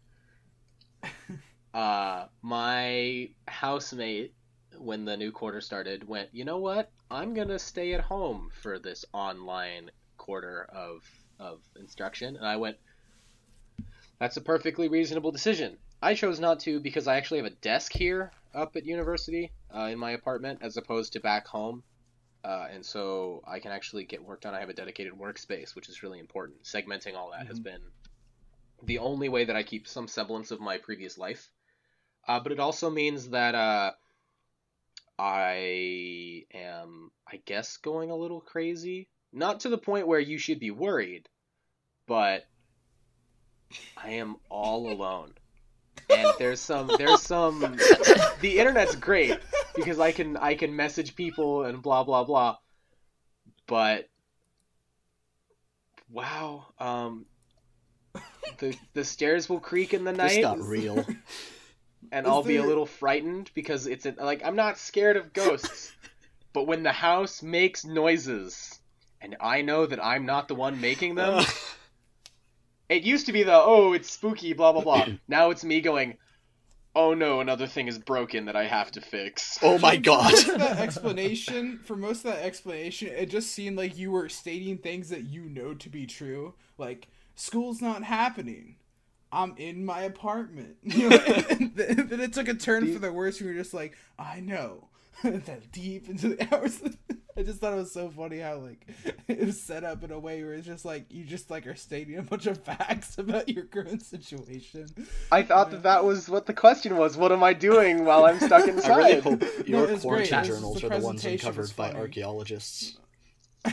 Uh, 1.74 2.28
my 2.42 3.30
housemate, 3.48 4.34
when 4.78 5.06
the 5.06 5.16
new 5.18 5.32
quarter 5.32 5.62
started, 5.62 6.08
went, 6.08 6.34
you 6.34 6.44
know 6.46 6.58
what? 6.58 6.92
I'm 7.10 7.34
gonna 7.34 7.60
stay 7.60 7.94
at 7.94 8.02
home 8.02 8.50
for 8.62 8.80
this 8.80 9.06
online 9.14 9.92
quarter 10.18 10.64
of 10.64 11.04
of 11.40 11.62
instruction, 11.76 12.36
and 12.36 12.46
I 12.46 12.58
went. 12.58 12.78
That's 14.20 14.38
a 14.38 14.42
perfectly 14.42 14.88
reasonable 14.90 15.32
decision. 15.32 15.80
I 16.02 16.14
chose 16.14 16.40
not 16.40 16.60
to 16.62 16.80
because 16.80 17.08
I 17.08 17.18
actually 17.18 17.40
have 17.40 17.48
a 17.48 17.56
desk 17.56 17.92
here 17.92 18.32
up 18.54 18.76
at 18.76 18.86
university 18.86 19.52
uh, 19.76 19.84
in 19.92 19.98
my 19.98 20.12
apartment, 20.12 20.60
as 20.62 20.78
opposed 20.78 21.14
to 21.14 21.20
back 21.20 21.48
home. 21.48 21.84
Uh, 22.44 22.68
and 22.72 22.86
so 22.86 23.44
I 23.48 23.60
can 23.60 23.72
actually 23.72 24.06
get 24.06 24.24
work 24.24 24.42
done. 24.42 24.54
I 24.54 24.60
have 24.60 24.70
a 24.70 24.74
dedicated 24.74 25.14
workspace, 25.14 25.76
which 25.76 25.90
is 25.90 26.04
really 26.04 26.20
important. 26.20 26.64
Segmenting 26.64 27.16
all 27.16 27.32
that 27.32 27.48
has 27.48 27.60
been 27.60 27.82
the 28.84 29.00
only 29.00 29.28
way 29.28 29.46
that 29.46 29.56
I 29.56 29.64
keep 29.64 29.88
some 29.88 30.08
semblance 30.08 30.52
of 30.52 30.60
my 30.60 30.78
previous 30.78 31.18
life. 31.18 31.50
Uh, 32.28 32.40
but 32.40 32.52
it 32.52 32.60
also 32.60 32.90
means 32.90 33.30
that 33.30 33.56
uh, 33.56 33.92
I 35.18 36.44
am, 36.54 37.12
I 37.28 37.42
guess, 37.46 37.78
going 37.78 38.12
a 38.12 38.16
little 38.16 38.42
crazy. 38.42 39.10
Not 39.34 39.62
to 39.62 39.70
the 39.70 39.78
point 39.78 40.08
where 40.08 40.20
you 40.20 40.38
should 40.38 40.60
be 40.60 40.72
worried, 40.72 41.28
but 42.06 42.46
I 43.98 44.12
am 44.12 44.38
all 44.50 44.92
alone. 44.94 45.34
And 46.10 46.28
there's 46.40 46.60
some, 46.60 46.90
there's 46.98 47.22
some. 47.22 47.78
The 48.42 48.60
internet's 48.60 48.96
great 48.96 49.40
because 49.76 50.00
I 50.00 50.12
can, 50.12 50.38
I 50.38 50.56
can 50.56 50.76
message 50.76 51.16
people 51.16 51.64
and 51.64 51.82
blah 51.82 52.04
blah 52.04 52.24
blah. 52.24 52.58
But 53.68 54.10
wow, 56.10 56.68
um, 56.80 57.26
the 58.60 58.76
the 58.94 59.04
stairs 59.04 59.50
will 59.50 59.60
creak 59.60 59.94
in 59.94 60.04
the 60.04 60.14
night 60.14 60.30
This 60.30 60.42
got 60.42 60.60
real. 60.60 60.98
and 62.12 62.26
Is 62.26 62.32
I'll 62.32 62.44
be 62.44 62.58
a 62.58 62.64
little 62.64 62.86
frightened 62.86 63.52
because 63.54 63.88
it's 63.88 64.06
a, 64.06 64.16
like 64.18 64.44
I'm 64.44 64.56
not 64.56 64.78
scared 64.78 65.18
of 65.18 65.34
ghosts, 65.34 65.92
but 66.54 66.68
when 66.68 66.84
the 66.84 66.92
house 66.92 67.44
makes 67.44 67.86
noises 67.86 68.80
and 69.22 69.36
I 69.40 69.62
know 69.62 69.86
that 69.86 70.04
I'm 70.04 70.26
not 70.26 70.48
the 70.48 70.56
one 70.56 70.80
making 70.80 71.16
them, 71.16 71.44
it 72.90 73.04
used 73.04 73.26
to 73.26 73.32
be 73.34 73.44
the 73.44 73.54
oh 73.54 73.94
it's 73.94 74.10
spooky 74.12 74.54
blah 74.54 74.72
blah 74.72 74.82
blah. 74.82 75.06
now 75.28 75.50
it's 75.50 75.64
me 75.64 75.82
going, 75.82 76.18
oh 76.96 77.14
no 77.14 77.40
another 77.42 77.68
thing 77.68 77.88
is 77.88 78.00
broken 78.00 78.46
that 78.46 78.56
I 78.56 78.66
have 78.66 78.92
to 78.92 79.02
fix. 79.02 79.58
oh 79.62 79.78
my 79.78 79.96
god. 80.10 80.32
most 80.32 80.58
that 80.58 80.80
explanation 80.80 81.80
for 81.84 81.96
most 81.96 82.26
of 82.26 82.34
that 82.34 82.44
explanation 82.44 83.10
it 83.10 83.30
just 83.30 83.52
seemed 83.52 83.78
like 83.78 83.98
you 83.98 84.12
were 84.12 84.30
stating 84.30 84.78
things 84.78 85.10
that 85.10 85.24
you 85.24 85.44
know 85.44 85.74
to 85.76 85.90
be 85.90 86.06
true 86.06 86.54
like 86.78 87.08
school's 87.36 87.82
not 87.82 88.04
happening 88.04 88.76
i'm 89.32 89.54
in 89.58 89.86
my 89.86 90.02
apartment 90.02 90.76
you 90.84 91.10
know, 91.10 91.18
and 91.50 91.76
then 91.76 92.08
then 92.08 92.20
it 92.20 92.34
took 92.34 92.48
a 92.48 92.54
turn 92.54 92.92
for 92.92 93.00
the 93.00 93.12
worse 93.12 93.40
and 93.40 93.48
you're 93.50 93.62
just 93.62 93.74
like 93.74 93.96
i 94.18 94.40
know 94.40 94.88
that 95.46 95.72
deep 95.72 96.10
into 96.10 96.30
the 96.30 96.48
hours. 96.56 96.82
I 97.38 97.44
just 97.44 97.60
thought 97.60 97.74
it 97.74 97.78
was 97.78 97.92
so 97.92 98.10
funny 98.10 98.40
how 98.40 98.56
like 98.58 98.88
it 99.28 99.46
was 99.46 99.62
set 99.62 99.84
up 99.84 100.04
in 100.04 100.12
a 100.12 100.18
way 100.18 100.44
where 100.44 100.54
it's 100.54 100.66
just 100.66 100.86
like 100.86 101.06
you 101.12 101.24
just 101.24 101.52
like 101.52 101.68
are 101.68 101.76
stating 101.76 102.18
a 102.18 102.24
bunch 102.24 102.48
of 102.48 102.58
facts 102.64 103.18
about 103.20 103.48
your 103.50 103.66
current 103.66 104.02
situation. 104.04 104.88
I 105.32 105.44
thought 105.44 105.70
that 105.72 105.84
that 105.84 106.04
was 106.04 106.30
what 106.30 106.46
the 106.48 106.54
question 106.54 106.98
was. 106.98 107.16
What 107.16 107.32
am 107.32 107.44
I 107.44 107.54
doing 107.54 108.06
while 108.06 108.26
I'm 108.26 108.40
stuck 108.40 108.64
I 108.64 108.66
really 108.66 108.78
inside? 108.78 109.24
hope 109.24 109.44
your 109.68 109.84
it's 109.84 109.92
great. 109.92 110.02
quarantine 110.02 110.34
It's- 110.40 110.48
journals 110.48 110.82
the 110.82 110.88
are 110.88 111.00
the 111.00 111.06
ones 111.06 111.26
uncovered 111.26 111.76
by 111.76 111.92
archaeologists. 111.94 112.98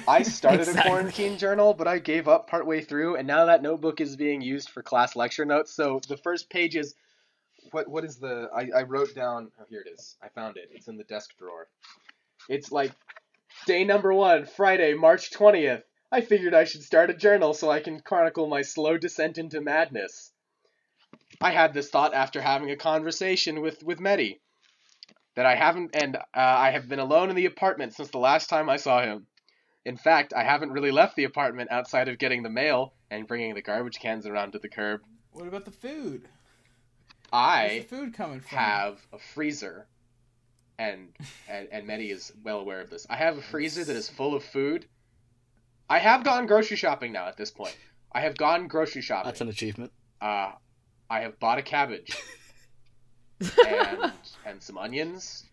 I 0.09 0.23
started 0.23 0.61
Exactly. 0.63 0.81
a 0.91 0.93
quarantine 0.93 1.39
journal, 1.39 1.73
but 1.73 1.87
I 1.87 2.01
gave 2.01 2.27
up 2.27 2.49
partway 2.49 2.81
through, 2.81 3.15
and 3.17 3.29
now 3.29 3.45
that 3.45 3.63
notebook 3.63 4.01
is 4.01 4.17
being 4.17 4.41
used 4.41 4.71
for 4.71 4.83
class 4.83 5.15
lecture 5.15 5.45
notes. 5.45 5.73
So 5.73 6.01
the 6.09 6.17
first 6.17 6.51
page 6.51 6.75
is 6.75 6.95
what 7.75 7.89
what 7.89 8.05
is 8.05 8.17
the 8.17 8.49
I, 8.55 8.71
I 8.75 8.83
wrote 8.85 9.15
down 9.15 9.51
oh 9.61 9.65
here 9.69 9.83
it 9.85 9.91
is. 9.91 10.17
I 10.23 10.29
found 10.29 10.57
it. 10.57 10.71
It's 10.73 10.89
in 10.89 10.97
the 10.97 11.05
desk 11.05 11.31
drawer. 11.39 11.69
It's 12.49 12.71
like 12.71 12.93
day 13.67 13.85
number 13.85 14.15
one, 14.15 14.47
Friday, 14.47 14.95
March 14.95 15.33
twentieth. 15.33 15.83
I 16.13 16.21
figured 16.21 16.55
I 16.55 16.65
should 16.65 16.85
start 16.85 17.11
a 17.11 17.15
journal 17.15 17.53
so 17.53 17.71
I 17.71 17.81
can 17.81 18.01
chronicle 18.01 18.47
my 18.47 18.63
slow 18.63 18.97
descent 18.97 19.37
into 19.37 19.61
madness. 19.61 20.33
I 21.41 21.51
had 21.51 21.75
this 21.75 21.91
thought 21.91 22.15
after 22.15 22.41
having 22.41 22.71
a 22.71 22.77
conversation 22.77 23.61
with 23.61 23.83
with 23.83 23.99
Mehdi 23.99 24.39
that 25.35 25.47
I 25.47 25.57
haven't, 25.57 25.97
and 25.97 26.17
uh, 26.17 26.21
I 26.35 26.71
have 26.71 26.89
been 26.89 27.01
alone 27.01 27.29
in 27.29 27.35
the 27.35 27.47
apartment 27.47 27.95
since 27.95 28.11
the 28.11 28.19
last 28.19 28.49
time 28.49 28.71
I 28.71 28.77
saw 28.77 29.03
him. 29.03 29.27
In 29.85 29.97
fact, 29.97 30.33
I 30.33 30.45
haven't 30.45 30.71
really 30.71 30.93
left 30.93 31.17
the 31.17 31.25
apartment 31.25 31.73
outside 31.73 32.09
of 32.09 32.19
getting 32.19 32.45
the 32.45 32.51
mail 32.51 32.95
and 33.11 33.27
bringing 33.27 33.55
the 33.55 33.63
garbage 33.63 33.99
cans 33.99 34.27
around 34.27 34.53
to 34.53 34.61
the 34.61 34.69
curb. 34.69 35.01
What 35.33 35.49
about 35.49 35.65
the 35.65 35.73
food? 35.73 36.29
Where's 37.35 37.73
I 37.73 37.79
the 37.81 37.85
food 37.85 38.15
coming 38.15 38.41
from? 38.41 38.59
have 38.59 38.99
a 39.13 39.19
freezer, 39.19 39.87
and 40.79 41.09
and 41.49 41.69
and 41.73 41.89
Mehdi 41.89 42.11
is 42.11 42.33
well 42.45 42.61
aware 42.61 42.81
of 42.81 42.91
this. 42.91 43.07
I 43.11 43.17
have 43.17 43.39
a 43.39 43.43
freezer 43.43 43.85
that 43.85 43.97
is 43.97 44.09
full 44.09 44.35
of 44.35 44.45
food. 44.45 44.87
I 45.91 45.99
have 45.99 46.23
gone 46.23 46.47
grocery 46.47 46.77
shopping 46.77 47.13
now. 47.13 47.27
At 47.27 47.37
this 47.37 47.51
point, 47.51 47.77
I 48.13 48.21
have 48.21 48.37
gone 48.37 48.69
grocery 48.69 49.03
shopping. 49.03 49.29
That's 49.29 49.41
an 49.41 49.49
achievement. 49.49 49.93
Uh, 50.21 50.53
I 51.11 51.21
have 51.21 51.39
bought 51.41 51.59
a 51.59 51.63
cabbage 51.63 52.17
and 53.67 54.13
and 54.47 54.63
some 54.63 54.79
onions 54.79 55.45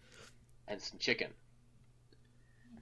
and 0.67 0.79
some 0.79 0.99
chicken. 0.99 1.31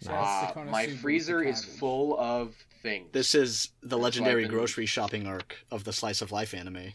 So 0.01 0.12
Uh, 0.13 0.65
my 0.70 0.88
freezer 0.88 1.41
is 1.41 1.63
full 1.63 2.20
of 2.20 2.53
things. 2.82 3.10
This 3.13 3.34
is 3.34 3.70
the 3.82 3.89
That's 3.89 4.01
legendary 4.01 4.48
grocery 4.48 4.86
shopping 4.86 5.25
arc 5.25 5.58
of 5.72 5.84
the 5.86 5.94
Slice 5.94 6.22
of 6.22 6.32
Life 6.32 6.53
anime. 6.53 6.94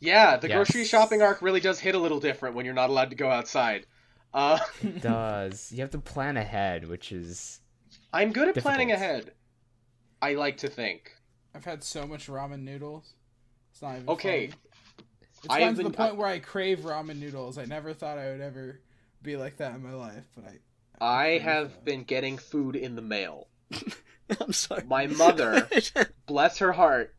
Yeah, 0.00 0.36
the 0.36 0.48
Yes. 0.48 0.56
grocery 0.56 0.84
shopping 0.84 1.22
arc 1.22 1.40
really 1.42 1.60
does 1.60 1.80
hit 1.80 1.94
a 1.94 1.98
little 1.98 2.20
different 2.20 2.54
when 2.54 2.64
you're 2.64 2.74
not 2.74 2.90
allowed 2.90 3.10
to 3.10 3.16
go 3.16 3.30
outside. 3.30 3.86
Uh, 4.34 4.58
It 4.82 5.00
does. 5.02 5.72
You 5.72 5.80
have 5.80 5.90
to 5.90 5.98
plan 5.98 6.36
ahead, 6.36 6.86
which 6.88 7.12
is 7.12 7.60
I'm 8.12 8.32
good 8.32 8.48
at 8.48 8.56
planning 8.56 8.92
ahead. 8.92 9.32
I 10.20 10.34
like 10.34 10.58
to 10.58 10.68
think. 10.68 11.12
I've 11.54 11.64
had 11.64 11.82
so 11.82 12.06
much 12.06 12.26
ramen 12.28 12.60
noodles. 12.62 13.14
It's 13.72 13.82
not 13.82 13.96
even 13.96 14.08
Okay, 14.10 14.48
funny. 14.48 14.60
It's 15.44 15.46
I 15.54 15.60
gotten 15.60 15.66
have 15.68 15.76
to 15.76 15.82
the 15.84 15.90
point 15.90 16.12
I- 16.12 16.16
where 16.16 16.28
I 16.28 16.38
crave 16.38 16.80
ramen 16.80 17.18
noodles. 17.18 17.56
I 17.58 17.64
never 17.64 17.92
thought 17.94 18.18
I 18.18 18.30
would 18.30 18.40
ever 18.40 18.80
be 19.22 19.36
like 19.36 19.56
that 19.58 19.74
in 19.74 19.82
my 19.82 19.92
life, 19.94 20.24
but 20.34 20.44
I. 20.44 20.58
I 21.00 21.24
crave 21.38 21.42
have 21.42 21.68
those. 21.70 21.78
been 21.84 22.02
getting 22.04 22.38
food 22.38 22.76
in 22.76 22.94
the 22.96 23.02
mail. 23.02 23.48
I'm 24.40 24.52
sorry. 24.52 24.84
My 24.86 25.06
mother, 25.06 25.68
bless 26.26 26.58
her 26.58 26.72
heart. 26.72 27.14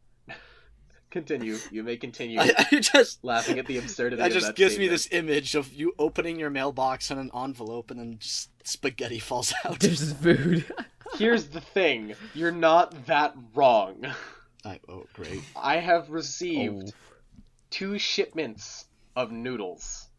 Continue. 1.10 1.58
You 1.72 1.84
may 1.84 1.98
continue 1.98 2.40
I, 2.42 2.54
I 2.72 2.80
just 2.80 3.24
laughing 3.24 3.60
at 3.60 3.66
the 3.66 3.78
absurdity. 3.78 4.18
that 4.18 4.28
of 4.28 4.34
just 4.34 4.48
that 4.48 4.56
gives 4.56 4.78
me 4.78 4.88
this 4.88 5.08
image 5.12 5.56
of 5.56 5.74
you 5.74 5.94
opening 5.98 6.38
your 6.38 6.50
mailbox 6.50 7.12
and 7.12 7.20
an 7.20 7.32
envelope 7.34 7.92
and 7.92 8.00
then 8.00 8.18
just 8.20 8.50
spaghetti 8.68 9.20
falls 9.20 9.54
out. 9.66 9.80
there's 9.80 10.14
food. 10.14 10.66
Here's 11.16 11.48
the 11.48 11.62
thing: 11.62 12.14
you're 12.34 12.52
not 12.52 13.06
that 13.06 13.34
wrong. 13.56 14.06
I, 14.66 14.80
oh 14.90 15.06
great. 15.14 15.42
I 15.56 15.78
have 15.78 16.08
oh, 16.10 16.14
received 16.14 16.94
two 17.70 17.98
shipments 17.98 18.86
of 19.16 19.32
noodles. 19.32 20.10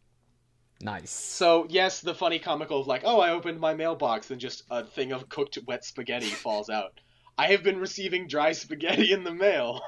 nice. 0.81 1.11
So 1.11 1.67
yes, 1.69 2.01
the 2.01 2.15
funny 2.15 2.39
comical 2.39 2.81
of 2.81 2.87
like, 2.87 3.03
oh, 3.05 3.21
I 3.21 3.31
opened 3.31 3.61
my 3.61 3.75
mailbox 3.75 4.31
and 4.31 4.41
just 4.41 4.63
a 4.71 4.85
thing 4.85 5.13
of 5.13 5.29
cooked 5.29 5.59
wet 5.67 5.85
spaghetti 5.85 6.31
falls 6.31 6.71
out. 6.71 6.99
I 7.37 7.49
have 7.49 7.63
been 7.63 7.79
receiving 7.79 8.27
dry 8.27 8.53
spaghetti 8.53 9.13
in 9.13 9.23
the 9.25 9.35
mail. 9.35 9.83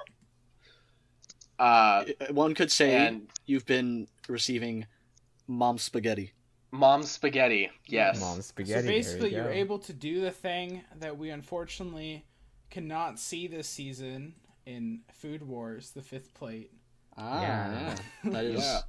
Uh, 1.60 2.04
One 2.30 2.54
could 2.54 2.72
say 2.72 2.94
and 3.06 3.28
you've 3.46 3.66
been 3.66 4.08
receiving 4.28 4.86
mom 5.46 5.76
spaghetti. 5.78 6.32
mom 6.70 7.02
spaghetti. 7.02 7.70
Yes. 7.86 8.18
Mom 8.20 8.40
spaghetti. 8.42 8.80
so 8.80 8.82
there 8.86 8.92
you 8.92 8.98
basically, 8.98 9.34
you're 9.34 9.50
able 9.50 9.78
to 9.80 9.92
do 9.92 10.20
the 10.22 10.30
thing 10.30 10.82
that 11.00 11.18
we 11.18 11.30
unfortunately 11.30 12.24
cannot 12.70 13.18
see 13.18 13.46
this 13.46 13.68
season 13.68 14.34
in 14.66 15.00
Food 15.12 15.42
Wars: 15.46 15.90
The 15.90 16.02
Fifth 16.02 16.32
Plate. 16.34 16.70
Ah, 17.16 17.42
Yeah. 17.42 17.94
yeah. 18.24 18.30
That 18.30 18.44
is 18.56 18.60
Yeah. 18.64 18.80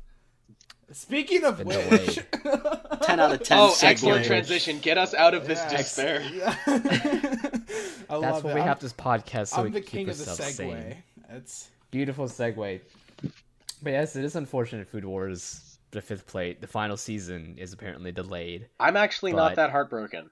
Speaking 0.94 1.44
of 1.46 1.58
Been 1.58 1.68
which, 1.68 2.20
ten 3.04 3.20
out 3.22 3.32
of 3.32 3.44
ten. 3.44 3.58
Oh, 3.60 3.74
excellent 3.82 4.26
transition. 4.26 4.80
Get 4.80 4.98
us 4.98 5.14
out 5.14 5.34
of 5.34 5.48
this 5.48 5.60
Yes. 5.72 5.96
despair. 5.96 6.22
Yeah. 6.34 6.56
I 6.68 8.20
That's 8.20 8.22
love 8.22 8.44
why 8.44 8.52
it. 8.52 8.56
we 8.56 8.62
I'm, 8.62 8.68
have 8.68 8.80
this 8.80 8.92
podcast 8.94 9.48
so 9.48 9.58
I'm 9.58 9.64
we 9.66 9.70
the 9.72 9.82
can 9.82 9.90
king 9.90 10.06
keep 10.06 10.12
of 10.14 10.18
the 10.18 10.30
ourselves 10.30 10.54
segue. 10.54 10.58
sane. 10.58 11.04
It's 11.30 11.70
Beautiful 11.92 12.26
segue. 12.26 12.82
But 13.84 13.90
yes, 13.92 14.16
it 14.16 14.24
is 14.24 14.36
unfortunate. 14.36 14.88
Food 14.88 15.06
Wars, 15.06 15.78
the 15.92 16.02
fifth 16.02 16.28
plate, 16.28 16.62
the 16.62 16.68
final 16.68 16.98
season 16.98 17.56
is 17.58 17.74
apparently 17.74 18.12
delayed. 18.12 18.68
I'm 18.80 18.96
actually 18.98 19.34
not 19.34 19.56
that 19.56 19.72
heartbroken. 19.72 20.30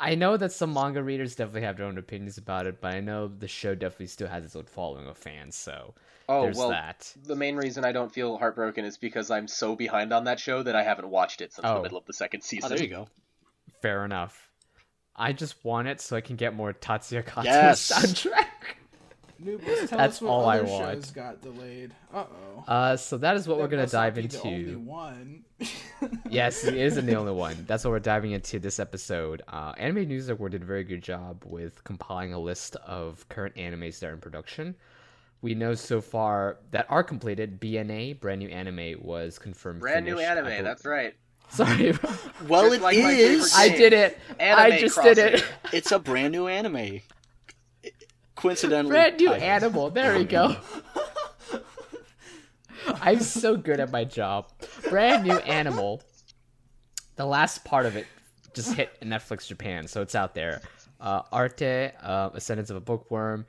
I 0.00 0.14
know 0.14 0.36
that 0.36 0.52
some 0.52 0.74
manga 0.74 1.02
readers 1.02 1.34
definitely 1.34 1.62
have 1.62 1.78
their 1.78 1.86
own 1.86 1.98
opinions 1.98 2.36
about 2.38 2.66
it, 2.66 2.80
but 2.80 2.94
I 2.94 3.00
know 3.00 3.26
the 3.26 3.48
show 3.48 3.74
definitely 3.74 4.06
still 4.08 4.28
has 4.28 4.44
its 4.44 4.54
own 4.54 4.64
following 4.64 5.08
of 5.08 5.16
fans. 5.16 5.56
So 5.56 5.94
Oh 6.28 6.42
there's 6.42 6.58
well, 6.58 6.68
that. 6.70 7.12
the 7.24 7.34
main 7.34 7.56
reason 7.56 7.84
I 7.84 7.92
don't 7.92 8.12
feel 8.12 8.36
heartbroken 8.36 8.84
is 8.84 8.98
because 8.98 9.30
I'm 9.30 9.48
so 9.48 9.74
behind 9.74 10.12
on 10.12 10.24
that 10.24 10.38
show 10.38 10.62
that 10.62 10.76
I 10.76 10.82
haven't 10.82 11.08
watched 11.08 11.40
it 11.40 11.52
since 11.54 11.66
Oh. 11.66 11.76
the 11.76 11.82
middle 11.84 11.98
of 11.98 12.04
the 12.04 12.12
second 12.12 12.40
Oh, 12.44 12.46
season. 12.46 12.68
there 12.68 12.82
you 12.82 12.88
go. 12.88 13.08
Fair 13.80 14.04
enough. 14.04 14.50
I 15.16 15.32
just 15.32 15.64
want 15.64 15.88
it 15.88 16.00
so 16.00 16.16
I 16.16 16.20
can 16.20 16.36
get 16.36 16.54
more 16.54 16.72
Tatsuya 16.74 17.24
Kato's 17.24 17.46
Yes. 17.46 17.90
soundtrack. 17.90 18.44
Noobs, 19.42 19.88
tell 19.88 19.98
That's 19.98 20.16
us 20.16 20.20
what 20.22 20.30
all 20.30 20.46
I 20.46 20.60
want. 20.60 20.96
shows 20.96 21.10
got 21.12 21.40
delayed. 21.42 21.92
Uh 22.12 22.24
oh. 22.28 22.64
Uh, 22.66 22.96
so 22.96 23.16
that 23.18 23.36
is 23.36 23.46
what 23.46 23.58
we're 23.58 23.68
gonna 23.68 23.86
dive 23.86 24.16
The 24.16 24.40
only 24.44 24.58
into. 24.64 24.78
one. 24.80 25.44
yes, 26.28 26.64
it 26.64 26.74
isn't 26.74 27.06
the 27.06 27.14
only 27.14 27.32
one. 27.32 27.64
That's 27.66 27.84
what 27.84 27.90
we're 27.90 27.98
diving 28.00 28.32
into 28.32 28.58
this 28.58 28.78
episode. 28.80 29.42
Uh, 29.48 29.72
Anime 29.78 30.06
News 30.08 30.28
Network 30.28 30.52
did 30.52 30.62
a 30.62 30.66
very 30.66 30.84
good 30.84 31.02
job 31.02 31.44
with 31.46 31.82
compiling 31.84 32.32
a 32.32 32.38
list 32.38 32.76
of 32.84 33.28
current 33.28 33.54
animes 33.56 34.00
that 34.00 34.08
are 34.08 34.12
in 34.14 34.20
production. 34.20 34.74
We 35.40 35.54
know 35.54 35.74
so 35.74 36.00
far 36.00 36.58
that 36.72 36.86
are 36.88 37.04
completed. 37.04 37.60
BNA, 37.60 38.18
brand 38.20 38.40
new 38.40 38.48
anime, 38.48 38.96
was 39.00 39.38
confirmed. 39.38 39.80
Brand 39.80 40.04
new 40.04 40.16
finished. 40.16 40.30
I 40.30 40.50
anime. 40.50 40.64
That's 40.64 40.84
right. 40.84 41.14
Sorry, 41.50 41.92
Well, 42.48 42.64
Just 42.64 42.74
it 42.76 42.82
like 42.82 42.96
is. 42.96 43.54
I 43.56 43.68
did 43.68 43.92
it. 43.92 44.18
I 44.38 44.42
Anime 44.42 44.78
just 44.80 45.00
did 45.00 45.16
it. 45.18 45.44
It's 45.72 45.92
a 45.92 45.98
brand 45.98 46.32
new 46.32 46.48
anime. 46.48 47.00
Coincidentally, 48.38 48.92
Brand 48.92 49.16
new 49.16 49.32
animal. 49.32 49.90
There 49.98 50.16
we 50.16 50.24
go. 50.24 50.56
I'm 53.02 53.18
so 53.18 53.56
good 53.56 53.80
at 53.80 53.90
my 53.90 54.04
job. 54.04 54.46
Brand 54.88 55.24
new 55.24 55.38
animal. 55.38 56.02
The 57.16 57.26
last 57.26 57.64
part 57.64 57.84
of 57.84 57.96
it 57.96 58.06
just 58.54 58.74
hit 58.74 59.00
Netflix 59.00 59.48
Japan, 59.48 59.88
so 59.88 60.02
it's 60.02 60.14
out 60.14 60.36
there. 60.36 60.62
Uh, 61.00 61.22
Arte, 61.32 61.92
uh, 62.00 62.30
Ascendance 62.32 62.70
of 62.70 62.76
a 62.76 62.80
Bookworm, 62.80 63.44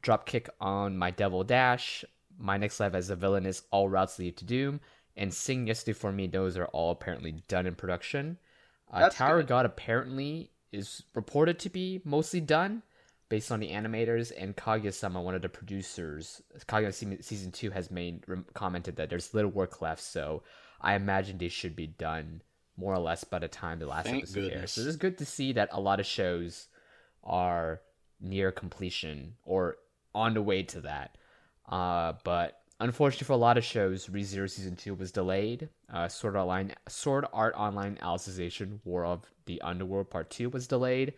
Dropkick 0.00 0.48
on 0.60 0.96
My 0.96 1.10
Devil 1.10 1.42
Dash, 1.42 2.04
My 2.38 2.56
Next 2.56 2.78
Life 2.78 2.94
as 2.94 3.10
a 3.10 3.16
Villain 3.16 3.46
is 3.46 3.62
All 3.72 3.88
Routes 3.88 4.16
Lead 4.20 4.36
to 4.36 4.44
Doom, 4.44 4.80
and 5.16 5.34
Sing 5.34 5.66
Yesterday 5.66 5.98
for 5.98 6.12
Me. 6.12 6.28
Those 6.28 6.56
are 6.56 6.66
all 6.66 6.92
apparently 6.92 7.32
done 7.48 7.66
in 7.66 7.74
production. 7.74 8.38
Uh, 8.92 9.08
Tower 9.08 9.38
good. 9.38 9.48
God 9.48 9.66
apparently 9.66 10.52
is 10.70 11.02
reported 11.16 11.58
to 11.58 11.68
be 11.68 12.00
mostly 12.04 12.40
done 12.40 12.84
based 13.30 13.50
on 13.50 13.60
the 13.60 13.70
animators 13.70 14.32
and 14.36 14.54
Kaguya-sama, 14.54 15.22
one 15.22 15.34
of 15.34 15.40
the 15.40 15.48
producers. 15.48 16.42
Kaguya 16.68 16.92
Se- 16.92 17.22
season 17.22 17.52
two 17.52 17.70
has 17.70 17.90
made 17.90 18.26
commented 18.52 18.96
that 18.96 19.08
there's 19.08 19.32
little 19.32 19.50
work 19.50 19.80
left, 19.80 20.02
so 20.02 20.42
I 20.82 20.96
imagine 20.96 21.38
they 21.38 21.48
should 21.48 21.74
be 21.74 21.86
done 21.86 22.42
more 22.76 22.92
or 22.92 22.98
less 22.98 23.24
by 23.24 23.38
the 23.38 23.48
time 23.48 23.78
the 23.78 23.86
last 23.86 24.06
Thank 24.06 24.24
episode 24.24 24.52
airs. 24.52 24.72
So 24.72 24.82
it's 24.82 24.96
good 24.96 25.16
to 25.18 25.24
see 25.24 25.52
that 25.52 25.70
a 25.72 25.80
lot 25.80 26.00
of 26.00 26.06
shows 26.06 26.66
are 27.22 27.80
near 28.20 28.50
completion 28.50 29.34
or 29.44 29.76
on 30.14 30.34
the 30.34 30.42
way 30.42 30.64
to 30.64 30.80
that. 30.82 31.16
Uh, 31.68 32.14
but 32.24 32.62
unfortunately 32.80 33.26
for 33.26 33.34
a 33.34 33.36
lot 33.36 33.58
of 33.58 33.64
shows, 33.64 34.08
ReZero 34.08 34.50
season 34.50 34.74
two 34.74 34.94
was 34.94 35.12
delayed. 35.12 35.68
Uh, 35.92 36.08
Sword 36.08 36.34
Online, 36.34 36.74
Sword 36.88 37.26
Art 37.32 37.54
Online 37.56 37.96
Alicization, 38.02 38.80
War 38.84 39.04
of 39.04 39.24
the 39.46 39.60
Underworld 39.62 40.10
Part 40.10 40.30
Two 40.30 40.48
was 40.50 40.66
delayed 40.66 41.14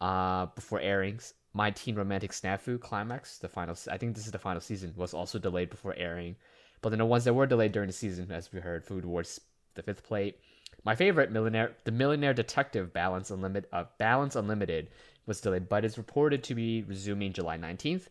uh, 0.00 0.46
before 0.46 0.80
airings. 0.80 1.34
My 1.52 1.70
Teen 1.70 1.94
Romantic 1.94 2.32
Snafu 2.32 2.78
Climax, 2.78 3.38
the 3.38 3.48
final, 3.48 3.76
I 3.90 3.96
think 3.96 4.14
this 4.14 4.26
is 4.26 4.32
the 4.32 4.38
final 4.38 4.60
season, 4.60 4.92
was 4.94 5.14
also 5.14 5.38
delayed 5.38 5.70
before 5.70 5.94
airing. 5.96 6.36
But 6.82 6.90
then 6.90 6.98
the 6.98 7.06
ones 7.06 7.24
that 7.24 7.34
were 7.34 7.46
delayed 7.46 7.72
during 7.72 7.86
the 7.86 7.94
season, 7.94 8.30
as 8.30 8.52
we 8.52 8.60
heard, 8.60 8.84
Food 8.84 9.06
Wars, 9.06 9.40
The 9.74 9.82
Fifth 9.82 10.04
Plate, 10.04 10.38
my 10.84 10.94
favorite 10.94 11.32
millionaire, 11.32 11.74
the 11.84 11.90
Millionaire 11.90 12.34
Detective 12.34 12.92
Balance 12.92 13.30
Unlimited, 13.30 13.68
uh, 13.72 13.84
Balance 13.98 14.36
Unlimited 14.36 14.88
was 15.26 15.40
delayed, 15.40 15.68
but 15.68 15.84
is 15.84 15.98
reported 15.98 16.44
to 16.44 16.54
be 16.54 16.82
resuming 16.82 17.32
July 17.32 17.58
19th. 17.58 18.08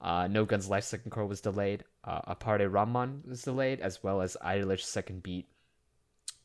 Uh, 0.00 0.28
no 0.28 0.44
Guns 0.44 0.68
Life 0.68 0.84
Second 0.84 1.10
Cour 1.10 1.26
was 1.26 1.40
delayed. 1.40 1.84
Uh, 2.04 2.34
Appare-Ranman 2.34 3.22
was 3.28 3.42
delayed, 3.42 3.80
as 3.80 4.02
well 4.02 4.20
as 4.20 4.36
Idolish 4.44 4.82
Second 4.82 5.22
Beat 5.22 5.46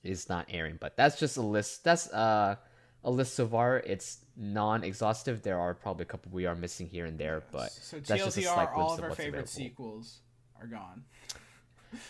is 0.03 0.29
not 0.29 0.47
airing. 0.49 0.77
But 0.79 0.95
that's 0.95 1.19
just 1.19 1.37
a 1.37 1.41
list. 1.41 1.83
That's 1.83 2.11
uh, 2.11 2.55
a 3.03 3.11
list 3.11 3.35
so 3.35 3.47
far. 3.47 3.77
It's 3.77 4.19
non-exhaustive. 4.37 5.41
There 5.41 5.59
are 5.59 5.73
probably 5.73 6.03
a 6.03 6.05
couple 6.05 6.31
we 6.31 6.45
are 6.45 6.55
missing 6.55 6.87
here 6.87 7.05
and 7.05 7.17
there, 7.17 7.43
but 7.51 7.71
so 7.71 7.97
that's 7.99 8.23
just 8.23 8.37
a 8.37 8.41
slight 8.43 8.69
all 8.75 8.85
glimpse 8.95 8.97
of 8.99 9.03
our 9.03 9.09
what's 9.09 9.17
favorite 9.21 9.29
available. 9.39 9.47
sequels 9.51 10.19
are 10.61 10.67
gone. 10.67 11.03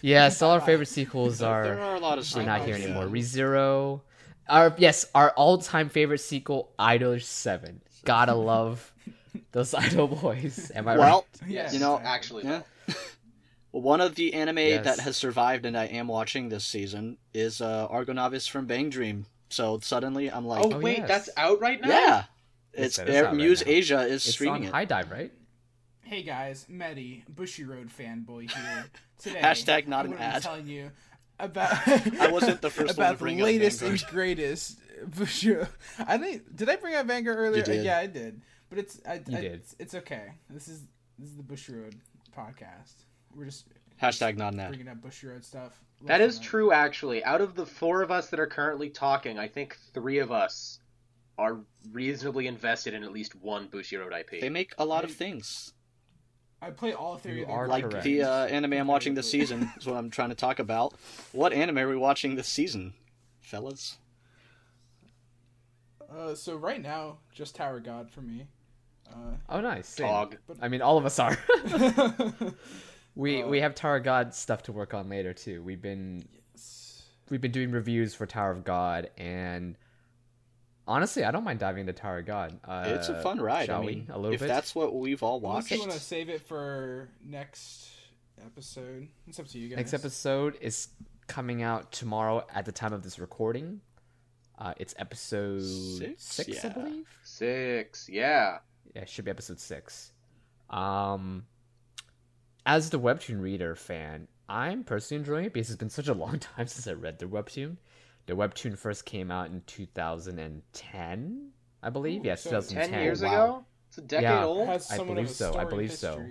Yes, 0.01 0.41
all 0.41 0.51
our 0.51 0.59
favorite 0.61 0.87
sequels 0.87 1.37
there 1.39 1.49
are 1.49 1.79
are 1.79 1.95
a 1.95 1.99
lot 1.99 2.17
of 2.17 2.35
we're 2.35 2.41
not 2.43 2.65
here 2.65 2.73
anymore. 2.75 3.03
yeah. 3.05 3.09
ReZero. 3.11 4.01
Our 4.49 4.73
yes, 4.77 5.05
our 5.13 5.29
all-time 5.31 5.89
favorite 5.89 6.17
sequel, 6.19 6.71
Idol 6.79 7.19
Seven. 7.19 7.81
Gotta 8.03 8.33
love 8.53 8.91
those 9.51 9.73
Idol 9.75 10.07
boys. 10.07 10.71
Am 10.73 10.87
I 10.87 10.97
Well, 10.97 11.25
right? 11.41 11.49
Yes, 11.49 11.73
you 11.73 11.79
know. 11.79 11.99
Actually, 12.03 12.45
Yeah. 12.45 12.61
though. 12.87 12.93
One 13.71 14.01
of 14.01 14.15
the 14.15 14.33
anime 14.33 14.57
Yes. 14.57 14.85
that 14.85 14.99
has 15.01 15.15
survived 15.15 15.63
and 15.65 15.77
I 15.77 15.85
am 15.85 16.07
watching 16.07 16.49
this 16.49 16.65
season 16.65 17.17
is 17.35 17.61
uh, 17.61 17.87
Argonavis 17.89 18.49
from 18.49 18.65
Bang 18.65 18.89
Dream. 18.89 19.27
So 19.49 19.79
suddenly 19.79 20.31
I'm 20.31 20.45
like, 20.45 20.63
Oh, 20.65 20.73
Oh, 20.73 20.79
wait, 20.79 20.97
yes. 20.99 21.07
that's 21.07 21.29
out 21.37 21.59
right 21.61 21.79
now. 21.81 21.87
yeah, 21.89 22.23
Yes, 22.75 22.97
it's 22.97 22.99
Air- 22.99 23.25
out 23.25 23.27
right 23.31 23.35
Muse 23.35 23.65
now. 23.65 23.71
Asia 23.71 23.99
is 24.01 24.25
It's 24.25 24.33
streaming 24.35 24.63
on 24.63 24.67
it. 24.67 24.71
High 24.71 24.85
Dive, 24.85 25.11
right? 25.11 25.31
Hey 26.03 26.23
guys, 26.23 26.65
Mehdi, 26.71 27.23
Bushy 27.27 27.63
Road 27.65 27.89
fanboy 27.89 28.49
here. 28.51 28.85
Today, 29.19 29.41
Hashtag 29.41 29.87
not 29.87 30.05
I'm 30.05 30.11
an 30.13 30.17
gonna 30.17 30.29
be 30.29 30.35
ad. 30.35 30.41
telling 30.43 30.67
you 30.67 30.91
about. 31.39 31.71
I 31.87 32.31
wasn't 32.31 32.61
the 32.61 32.69
first 32.69 32.87
one 32.97 33.07
to 33.07 33.11
about 33.11 33.19
bring 33.19 33.37
the 33.37 33.43
latest 33.43 33.79
Vanguard. 33.81 34.01
and 34.03 34.11
greatest 34.11 34.77
uh, 35.01 35.05
Bushy. 35.07 35.51
Road- 35.51 35.67
I 35.99 36.17
think 36.17 36.55
did 36.55 36.69
I 36.69 36.75
bring 36.77 36.95
up 36.95 37.07
Vanguard 37.07 37.37
earlier? 37.37 37.63
did. 37.63 37.83
Yeah, 37.83 37.97
I 37.97 38.05
did. 38.07 38.41
But 38.69 38.79
it's 38.79 39.01
I, 39.07 39.15
You 39.27 39.37
I- 39.37 39.41
did. 39.41 39.51
It's, 39.55 39.75
it's 39.79 39.95
okay. 39.95 40.31
This 40.49 40.67
is 40.67 40.81
this 41.19 41.29
is 41.29 41.35
the 41.35 41.43
Bushiroad 41.43 41.93
podcast. 42.37 42.93
We're 43.35 43.45
just 43.45 43.65
Hashtag 44.01 44.37
not 44.37 44.53
an 44.53 44.59
ad. 44.61 44.69
bringing 44.69 44.87
up 44.87 45.01
Bushiroad 45.01 45.43
stuff. 45.43 45.73
That 46.01 46.19
left 46.19 46.29
is 46.29 46.35
and 46.37 46.43
right. 46.45 46.49
true, 46.49 46.71
actually. 46.71 47.23
Out 47.23 47.41
of 47.41 47.55
the 47.55 47.65
four 47.65 48.01
of 48.01 48.11
us 48.11 48.29
that 48.29 48.39
are 48.39 48.47
currently 48.47 48.89
talking, 48.89 49.39
I 49.39 49.47
think 49.47 49.77
three 49.93 50.19
of 50.19 50.31
us 50.31 50.79
are 51.37 51.59
reasonably 51.91 52.47
invested 52.47 52.93
in 52.93 53.03
at 53.03 53.11
least 53.11 53.35
one 53.35 53.67
Bushiroad 53.67 54.17
IP. 54.17 54.41
They 54.41 54.49
make 54.49 54.73
a 54.77 54.85
lot 54.85 55.03
of 55.03 55.11
things. 55.11 55.73
I 56.61 56.71
play 56.71 56.93
all 56.93 57.17
three 57.17 57.35
You 57.37 57.41
of 57.43 57.47
their 57.47 57.55
are 57.57 57.67
Like 57.67 57.89
correct. 57.89 58.03
the 58.03 58.23
uh, 58.23 58.45
anime 58.47 58.73
I'm 58.73 58.87
watching 58.87 59.13
this 59.13 59.29
season 59.29 59.71
is 59.77 59.85
what 59.85 59.95
I'm 59.95 60.09
trying 60.09 60.29
to 60.29 60.35
talk 60.35 60.57
about. 60.59 60.93
What 61.31 61.53
anime 61.53 61.77
are 61.77 61.87
we 61.89 61.95
watching 61.95 62.35
this 62.35 62.47
season, 62.47 62.93
fellas? 63.41 63.97
Uh, 66.11 66.33
so 66.33 66.55
right 66.55 66.81
now, 66.81 67.17
just 67.33 67.55
Tower 67.55 67.79
God 67.79 68.09
for 68.09 68.21
me. 68.21 68.47
Uh, 69.09 69.35
Oh, 69.49 69.61
nice. 69.61 69.87
Same. 69.87 70.07
Tog. 70.07 70.37
I 70.61 70.67
mean, 70.67 70.81
all 70.81 70.97
of 70.97 71.05
us 71.05 71.19
are. 71.19 71.37
we 73.17 73.41
Uh, 73.43 73.47
we 73.47 73.59
have 73.61 73.75
Tower 73.75 73.97
of 73.97 74.03
God 74.03 74.33
stuff 74.33 74.63
to 74.63 74.71
work 74.71 74.93
on 74.93 75.09
later 75.09 75.33
too. 75.33 75.61
We've 75.63 75.81
been 75.81 76.27
we've 77.29 77.41
been 77.41 77.51
doing 77.51 77.71
reviews 77.71 78.13
for 78.13 78.25
Tower 78.25 78.51
of 78.51 78.63
God, 78.63 79.09
and 79.17 79.75
honestly, 80.87 81.23
I 81.23 81.31
don't 81.31 81.43
mind 81.43 81.59
diving 81.59 81.81
into 81.81 81.93
Tower 81.93 82.19
of 82.19 82.25
God. 82.25 82.59
Uh, 82.63 82.85
it's 82.87 83.09
a 83.09 83.21
fun 83.21 83.41
ride. 83.41 83.65
Shall 83.65 83.81
I 83.81 83.85
mean, 83.85 84.05
we? 84.07 84.13
A 84.13 84.17
little 84.17 84.33
if 84.33 84.39
bit. 84.41 84.47
that's 84.47 84.73
what 84.75 84.95
we've 84.95 85.23
all 85.23 85.37
Unless 85.37 85.53
watched, 85.53 85.71
you 85.71 85.79
want 85.79 85.91
to 85.91 85.99
save 85.99 86.29
it 86.29 86.41
for 86.47 87.09
next 87.25 87.89
episode, 88.45 89.07
it's 89.27 89.39
up 89.39 89.47
to 89.47 89.57
you 89.59 89.69
guys. 89.69 89.77
Next 89.77 89.93
episode 89.93 90.57
is 90.61 90.89
coming 91.25 91.63
out 91.63 91.91
tomorrow 91.91 92.45
at 92.53 92.65
the 92.65 92.71
time 92.71 92.93
of 92.93 93.03
this 93.03 93.19
recording. 93.19 93.81
Uh, 94.59 94.73
it's 94.77 94.95
episode 94.97 95.61
Six? 95.63 96.23
six, 96.23 96.65
I 96.65 96.69
believe. 96.69 97.07
Six, 97.23 98.07
yeah. 98.09 98.59
Yeah, 98.95 99.01
it 99.01 99.09
should 99.09 99.25
be 99.25 99.31
episode 99.31 99.59
six. 99.59 100.13
Um, 100.69 101.45
as 102.67 102.89
the 102.89 102.99
webtoon 102.99 103.41
reader 103.41 103.75
fan, 103.75 104.27
I'm 104.49 104.83
personally 104.83 105.19
enjoying 105.21 105.45
it 105.45 105.53
because 105.53 105.69
it's 105.69 105.79
been 105.79 105.89
such 105.89 106.09
a 106.09 106.13
long 106.13 106.37
time 106.39 106.67
since 106.67 106.85
I 106.85 106.93
read 106.93 107.17
the 107.17 107.25
webtoon. 107.25 107.77
The 108.27 108.33
webtoon 108.33 108.77
first 108.77 109.05
came 109.05 109.31
out 109.31 109.47
in 109.49 109.61
2010, 109.65 111.49
I 111.81 111.89
believe. 111.89 112.21
Ooh, 112.21 112.27
yes, 112.27 112.43
so 112.43 112.49
2010. 112.61 112.89
Ten 112.91 113.03
years 113.03 113.21
wow. 113.21 113.27
ago? 113.29 113.65
It's 113.87 113.97
a 113.97 114.01
decade 114.01 114.23
Yeah. 114.23 114.45
Old? 114.45 114.67
has 114.67 114.91
I 114.91 114.97
believe 114.97 115.29
so, 115.29 115.47
I 115.47 115.51
storied 115.51 115.69
believe 115.69 115.93
so. 115.93 116.25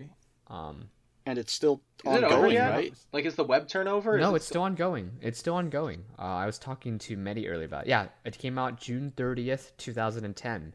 Um, 0.48 0.90
and 1.24 1.38
it's 1.38 1.52
still 1.52 1.80
Is 2.04 2.12
it 2.16 2.24
over 2.24 2.34
ongoing, 2.34 2.52
yet? 2.52 2.70
right? 2.70 2.94
Like, 3.12 3.24
is 3.24 3.34
the 3.34 3.44
web 3.44 3.66
turnover? 3.66 4.18
no, 4.18 4.28
Is 4.28 4.32
it 4.32 4.36
it's 4.36 4.46
still 4.46 4.62
ongoing. 4.62 5.10
It's 5.22 5.38
still 5.38 5.54
ongoing. 5.54 6.04
Uh, 6.18 6.22
I 6.22 6.46
was 6.46 6.58
talking 6.58 6.98
to 6.98 7.16
Mehdi 7.16 7.48
earlier 7.48 7.64
about. 7.64 7.86
It. 7.86 7.88
Yeah, 7.88 8.08
it 8.26 8.36
came 8.38 8.58
out 8.58 8.78
June 8.78 9.12
30th, 9.16 9.72
2010, 9.78 10.74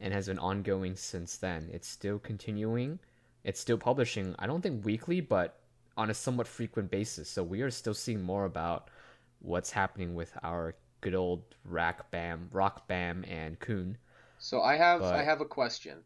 and 0.00 0.14
has 0.14 0.28
been 0.28 0.38
ongoing 0.38 0.94
since 0.94 1.36
then. 1.38 1.68
It's 1.72 1.88
still 1.88 2.20
continuing. 2.20 3.00
It's 3.44 3.60
still 3.60 3.78
publishing. 3.78 4.34
I 4.38 4.46
don't 4.46 4.62
think 4.62 4.84
weekly, 4.84 5.20
but 5.20 5.58
on 5.96 6.10
a 6.10 6.14
somewhat 6.14 6.46
frequent 6.46 6.90
basis. 6.90 7.28
So 7.28 7.42
we 7.42 7.62
are 7.62 7.70
still 7.70 7.94
seeing 7.94 8.22
more 8.22 8.44
about 8.44 8.88
what's 9.40 9.70
happening 9.70 10.14
with 10.14 10.32
our 10.42 10.74
good 11.00 11.14
old 11.14 11.42
Rack 11.64 12.10
Bam, 12.10 12.48
Rock 12.52 12.86
Bam, 12.86 13.24
and 13.28 13.58
Khun. 13.58 13.96
So 14.38 14.60
I 14.62 14.76
have 14.76 15.00
But- 15.00 15.14
I 15.14 15.22
have 15.22 15.40
a 15.40 15.44
question. 15.44 15.98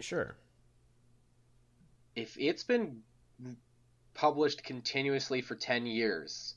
Sure. 0.00 0.36
If 2.16 2.36
it's 2.38 2.64
been 2.64 3.02
published 4.14 4.64
continuously 4.64 5.40
for 5.40 5.54
10 5.54 5.86
years, 5.86 6.56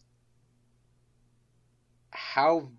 how 2.09 2.71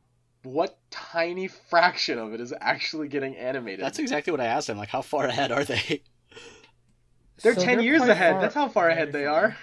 what 0.43 0.79
tiny 0.91 1.49
fraction 1.71 2.19
of 2.19 2.35
it 2.35 2.41
is 2.41 2.53
actually 2.61 3.09
getting 3.09 3.37
animated? 3.37 3.85
That's 3.85 3.99
exactly 3.99 4.31
what 4.31 4.41
I 4.41 4.47
asked 4.47 4.69
him. 4.69 4.77
Like, 4.77 4.89
how 4.89 5.03
far 5.03 5.27
ahead 5.27 5.53
are 5.53 5.65
they? 5.65 6.03
they're 7.43 7.55
So 7.55 7.63
10 7.65 7.83
years 7.83 8.03
ahead. 8.03 8.33
far- 8.35 8.41
That's 8.43 8.55
how 8.55 8.69
far 8.69 8.89
ahead 8.89 9.13
they 9.13 9.27
are. 9.27 9.57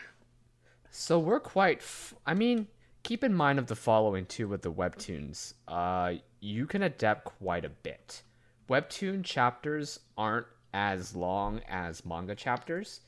So 0.90 1.20
we're 1.20 1.40
quite. 1.40 1.78
F- 1.80 2.14
I 2.26 2.34
mean, 2.34 2.68
keep 3.04 3.24
in 3.24 3.34
mind 3.34 3.60
of 3.60 3.68
the 3.68 3.76
following 3.76 4.26
too 4.26 4.48
with 4.48 4.62
the 4.62 4.72
webtoons. 4.72 5.54
Uh, 5.68 6.16
you 6.40 6.66
can 6.68 6.84
adapt 6.84 7.24
quite 7.26 7.64
a 7.66 7.70
bit. 7.70 8.24
Webtoon 8.70 9.24
chapters 9.24 10.00
aren't 10.18 10.48
as 10.74 11.16
long 11.16 11.62
as 11.68 12.06
manga 12.06 12.36
chapters, 12.36 13.02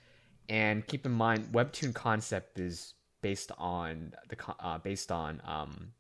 and 0.50 0.86
keep 0.88 1.06
in 1.06 1.12
mind, 1.12 1.46
webtoon 1.54 1.94
concept 1.94 2.60
is 2.60 2.94
based 3.22 3.52
on 3.58 4.14
the 4.30 4.36
uh, 4.60 4.78
based 4.80 5.12
on 5.12 5.42
um 5.46 5.92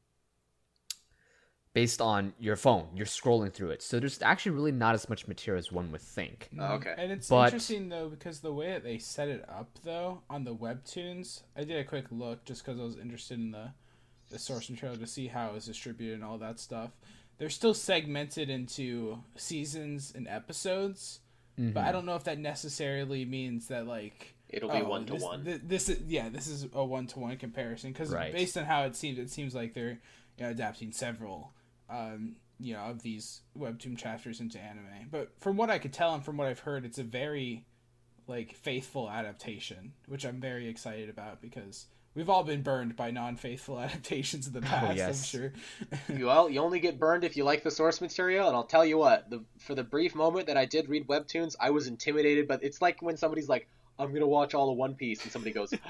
based 1.73 2.01
on 2.01 2.33
your 2.39 2.55
phone. 2.55 2.88
You're 2.95 3.07
scrolling 3.07 3.51
through 3.51 3.71
it, 3.71 3.81
so 3.81 3.99
there's 3.99 4.21
actually 4.21 4.51
really 4.53 4.71
not 4.71 4.93
as 4.93 5.09
much 5.09 5.27
material 5.27 5.59
as 5.59 5.71
one 5.71 5.91
would 5.91 6.01
think. 6.01 6.49
Mm-hmm. 6.53 6.62
Oh, 6.62 6.75
okay. 6.75 6.93
And 6.97 7.12
it's 7.12 7.27
But- 7.27 7.45
interesting 7.45 7.89
though 7.89 8.09
because 8.09 8.39
the 8.39 8.53
way 8.53 8.71
that 8.71 8.83
they 8.83 8.99
set 8.99 9.27
it 9.27 9.43
up 9.49 9.79
though 9.83 10.21
on 10.29 10.43
the 10.43 10.55
webtoons, 10.55 11.41
I 11.57 11.63
did 11.63 11.77
a 11.77 11.83
quick 11.83 12.05
look 12.12 12.45
just 12.45 12.63
because 12.63 12.79
I 12.79 12.83
was 12.83 12.97
interested 12.97 13.39
in 13.39 13.51
the 13.51 13.71
the 14.29 14.39
source 14.39 14.69
material 14.69 14.97
to 14.97 15.05
see 15.05 15.27
how 15.27 15.49
it 15.49 15.53
was 15.53 15.65
distributed 15.65 16.15
and 16.15 16.23
all 16.23 16.39
that 16.39 16.59
stuff. 16.59 16.91
They're 17.38 17.49
still 17.49 17.73
segmented 17.73 18.49
into 18.49 19.19
seasons 19.36 20.12
and 20.15 20.27
episodes, 20.27 21.19
but 21.57 21.63
I 21.63 21.83
mm-hmm. 21.83 21.91
don't 21.91 22.05
know 22.05 22.15
if 22.15 22.23
that 22.23 22.39
necessarily 22.39 23.25
means 23.25 23.67
that 23.67 23.86
like 23.86 24.36
It'll 24.49 24.69
be 24.69 24.81
oh, 24.81 24.88
one 24.88 25.05
to 25.07 25.13
this- 25.13 25.23
one. 25.23 25.62
This 25.63 25.89
is 25.89 26.01
yeah, 26.07 26.29
this 26.29 26.47
is 26.47 26.67
a 26.73 26.83
one 26.83 27.07
to 27.07 27.19
one 27.19 27.38
comparison 27.38 27.91
because 27.91 28.09
Right. 28.12 28.31
based 28.31 28.57
on 28.57 28.65
how 28.65 28.83
it 28.83 28.95
seems, 28.95 29.17
it 29.17 29.31
seems 29.31 29.55
like 29.55 29.73
they're 29.73 29.99
you 30.38 30.45
know, 30.45 30.49
adapting 30.49 30.91
several 30.91 31.51
um, 31.93 32.36
you 32.60 32.73
know 32.73 32.82
of 32.82 33.01
these 33.01 33.41
webtoon 33.58 33.97
chapters 33.97 34.39
into 34.39 34.60
anime. 34.60 35.08
But 35.12 35.32
from 35.39 35.58
what 35.58 35.69
I 35.69 35.77
could 35.77 35.93
tell 35.93 36.13
and 36.13 36.23
from 36.23 36.38
what 36.38 36.47
I've 36.47 36.60
heard, 36.60 36.86
it's 36.86 36.97
a 36.97 37.03
very 37.03 37.65
like 38.27 38.56
faithful 38.56 39.10
adaptation, 39.10 39.93
which 40.08 40.25
I'm 40.25 40.39
very 40.39 40.67
excited 40.67 41.10
about 41.10 41.41
because 41.41 41.88
we've 42.15 42.29
all 42.29 42.43
been 42.43 42.62
burned 42.62 42.95
by 42.95 43.12
non-faithful 43.12 43.79
adaptations 43.79 44.47
in 44.47 44.53
the 44.53 44.62
past. 44.62 44.99
I'm 44.99 45.13
sure. 45.13 45.53
You 46.17 46.27
well, 46.27 46.49
you 46.49 46.60
only 46.60 46.79
get 46.79 46.99
burned 46.99 47.23
if 47.23 47.38
you 47.38 47.43
like 47.43 47.63
the 47.63 47.71
source 47.71 48.01
material, 48.01 48.47
and 48.47 48.56
I'll 48.56 48.63
tell 48.63 48.86
you 48.86 48.97
what. 48.97 49.29
The 49.29 49.43
for 49.60 49.75
the 49.75 49.84
brief 49.84 50.15
moment 50.15 50.47
that 50.47 50.58
I 50.58 50.65
did 50.65 50.89
read 50.89 51.08
webtoons, 51.08 51.56
I 51.60 51.69
was 51.69 51.88
intimidated. 51.88 52.47
But 52.47 52.63
it's 52.63 52.82
like 52.82 53.01
when 53.01 53.17
somebody's 53.17 53.49
like, 53.49 53.67
"I'm 53.99 54.13
gonna 54.13 54.27
watch 54.27 54.53
all 54.53 54.71
of 54.71 54.77
One 54.77 54.95
Piece," 54.95 55.21
and 55.23 55.32
somebody 55.32 55.53
goes, 55.53 55.73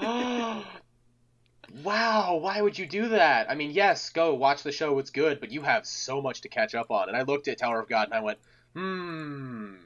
"Wow, 1.82 2.36
why 2.36 2.60
would 2.60 2.78
you 2.78 2.86
do 2.86 3.08
that?" 3.08 3.50
I 3.50 3.54
mean, 3.54 3.70
yes, 3.70 4.10
go 4.10 4.34
watch 4.34 4.62
the 4.62 4.72
show; 4.72 4.98
it's 4.98 5.10
good, 5.10 5.40
but 5.40 5.50
you 5.50 5.62
have 5.62 5.86
so 5.86 6.22
much 6.22 6.40
to 6.42 6.48
catch 6.48 6.74
up 6.74 6.90
on. 6.90 7.08
And 7.08 7.16
I 7.16 7.22
looked 7.22 7.48
at 7.48 7.58
Tower 7.58 7.80
of 7.80 7.88
God 7.88 8.04
and 8.08 8.14
I 8.14 8.20
went, 8.20 8.38
"Hmm, 8.74 9.76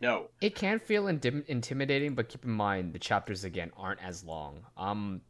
no." 0.00 0.28
It 0.40 0.54
can 0.54 0.78
feel 0.78 1.04
intim- 1.04 1.46
intimidating, 1.46 2.14
but 2.14 2.28
keep 2.28 2.44
in 2.44 2.50
mind 2.50 2.92
the 2.92 2.98
chapters 2.98 3.44
again 3.44 3.72
aren't 3.76 4.02
as 4.02 4.24
long. 4.24 4.64
Um, 4.76 5.22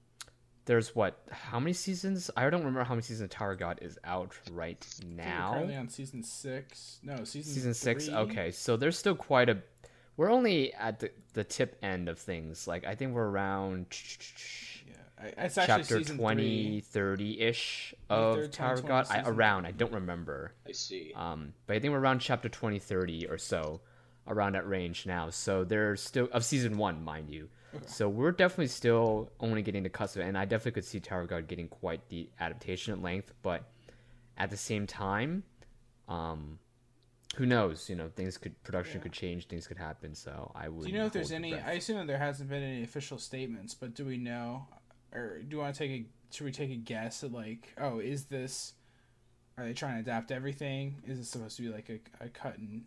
there's 0.67 0.95
what? 0.97 1.21
How 1.31 1.61
many 1.61 1.73
seasons? 1.73 2.31
I 2.37 2.51
don't 2.51 2.61
remember 2.61 2.83
how 2.83 2.95
many 2.95 3.03
seasons 3.03 3.23
of 3.23 3.31
Tower 3.31 3.53
of 3.53 3.59
God 3.59 3.79
is 3.83 3.99
out 4.05 4.33
right 4.51 4.85
I 5.01 5.05
we're 5.07 5.15
now. 5.15 5.53
currently 5.53 5.77
on 5.77 5.89
season 5.89 6.23
six. 6.23 6.99
No, 7.03 7.23
season 7.25 7.53
Season 7.55 7.75
six. 7.75 8.09
Okay, 8.09 8.51
so 8.51 8.77
there's 8.77 8.99
still 8.99 9.15
quite 9.15 9.49
a. 9.49 9.59
We're 10.17 10.31
only 10.31 10.73
at 10.75 10.99
the, 11.01 11.11
the 11.35 11.45
tip 11.45 11.79
end 11.83 12.09
of 12.09 12.19
things. 12.19 12.67
Like 12.67 12.85
I 12.85 12.95
think 12.97 13.15
we're 13.15 13.29
around. 13.29 13.87
Yeah. 15.19 15.25
I- 15.39 15.45
It's 15.45 15.59
actually 15.59 15.83
chapter 15.83 15.99
season 15.99 16.19
20, 16.19 16.81
30 16.81 17.41
ish 17.41 17.95
of 18.11 18.37
third 18.37 18.53
Tower 18.53 18.75
of 18.75 18.87
God. 18.87 19.07
I, 19.11 19.19
season. 19.19 19.35
around, 19.35 19.67
I 19.67 19.71
don't 19.73 19.93
remember. 19.93 20.53
I 20.67 20.73
see. 20.73 21.13
Um, 21.15 21.53
but 21.67 21.77
I 21.77 21.81
think 21.81 21.93
we're 21.93 22.01
around 22.01 22.21
chapter 22.21 22.49
20, 22.49 22.79
30 22.79 23.27
or 23.29 23.39
so, 23.39 23.81
around 24.29 24.53
that 24.55 24.69
range 24.69 25.07
now. 25.07 25.31
So 25.31 25.65
they're 25.65 25.97
still 25.97 26.29
of 26.33 26.45
season 26.45 26.77
one, 26.77 27.03
mind 27.05 27.31
you. 27.31 27.49
So 27.87 28.09
we're 28.09 28.33
definitely 28.33 28.69
still 28.69 29.31
only 29.39 29.61
getting 29.61 29.83
the 29.83 29.91
cusp 29.91 30.17
of 30.17 30.23
it, 30.23 30.29
and 30.29 30.39
I 30.39 30.47
definitely 30.47 30.73
could 30.73 30.85
see 30.87 30.99
Tower 30.99 31.23
of 31.23 31.29
God 31.29 31.47
getting 31.47 31.69
quite 31.69 32.09
the 32.09 32.31
adaptation 32.41 32.95
at 32.95 33.03
length. 33.03 33.35
But 33.43 33.65
at 34.39 34.49
the 34.49 34.57
same 34.57 34.87
time, 34.87 35.43
um, 36.09 36.59
who 37.37 37.45
knows? 37.45 37.91
You 37.91 37.97
know, 37.97 38.09
things 38.09 38.39
could 38.39 38.63
production 38.63 39.03
could 39.03 39.13
change, 39.13 39.47
things 39.47 39.67
could 39.67 39.77
happen. 39.77 40.15
So 40.15 40.53
I 40.55 40.71
would. 40.71 40.87
Do 40.87 40.91
you 40.91 40.97
know 40.97 41.05
if 41.07 41.13
there's 41.13 41.33
any? 41.33 41.51
breath. 41.53 41.65
I 41.67 41.73
assume 41.73 41.99
that 41.99 42.07
there 42.07 42.17
hasn't 42.19 42.49
been 42.49 42.63
any 42.63 42.83
official 42.83 43.19
statements, 43.19 43.75
but 43.75 43.95
do 43.95 44.07
we 44.07 44.17
know, 44.17 44.67
or 45.17 45.39
do 45.43 45.57
you 45.57 45.63
want 45.63 45.75
to 45.75 45.79
take 45.79 45.91
a? 45.91 46.05
Should 46.35 46.45
we 46.45 46.53
take 46.53 46.71
a 46.71 46.77
guess 46.77 47.25
at 47.25 47.33
like, 47.33 47.75
oh, 47.81 47.99
is 47.99 48.25
this? 48.25 48.75
Are 49.59 49.65
they 49.65 49.73
trying 49.73 49.95
to 49.95 50.01
adapt 50.01 50.31
everything? 50.31 50.97
Is 51.07 51.19
it 51.19 51.25
supposed 51.25 51.57
to 51.57 51.63
be 51.63 51.69
like 51.69 51.89
a, 51.89 52.25
a 52.25 52.29
cut 52.29 52.59
and 52.59 52.85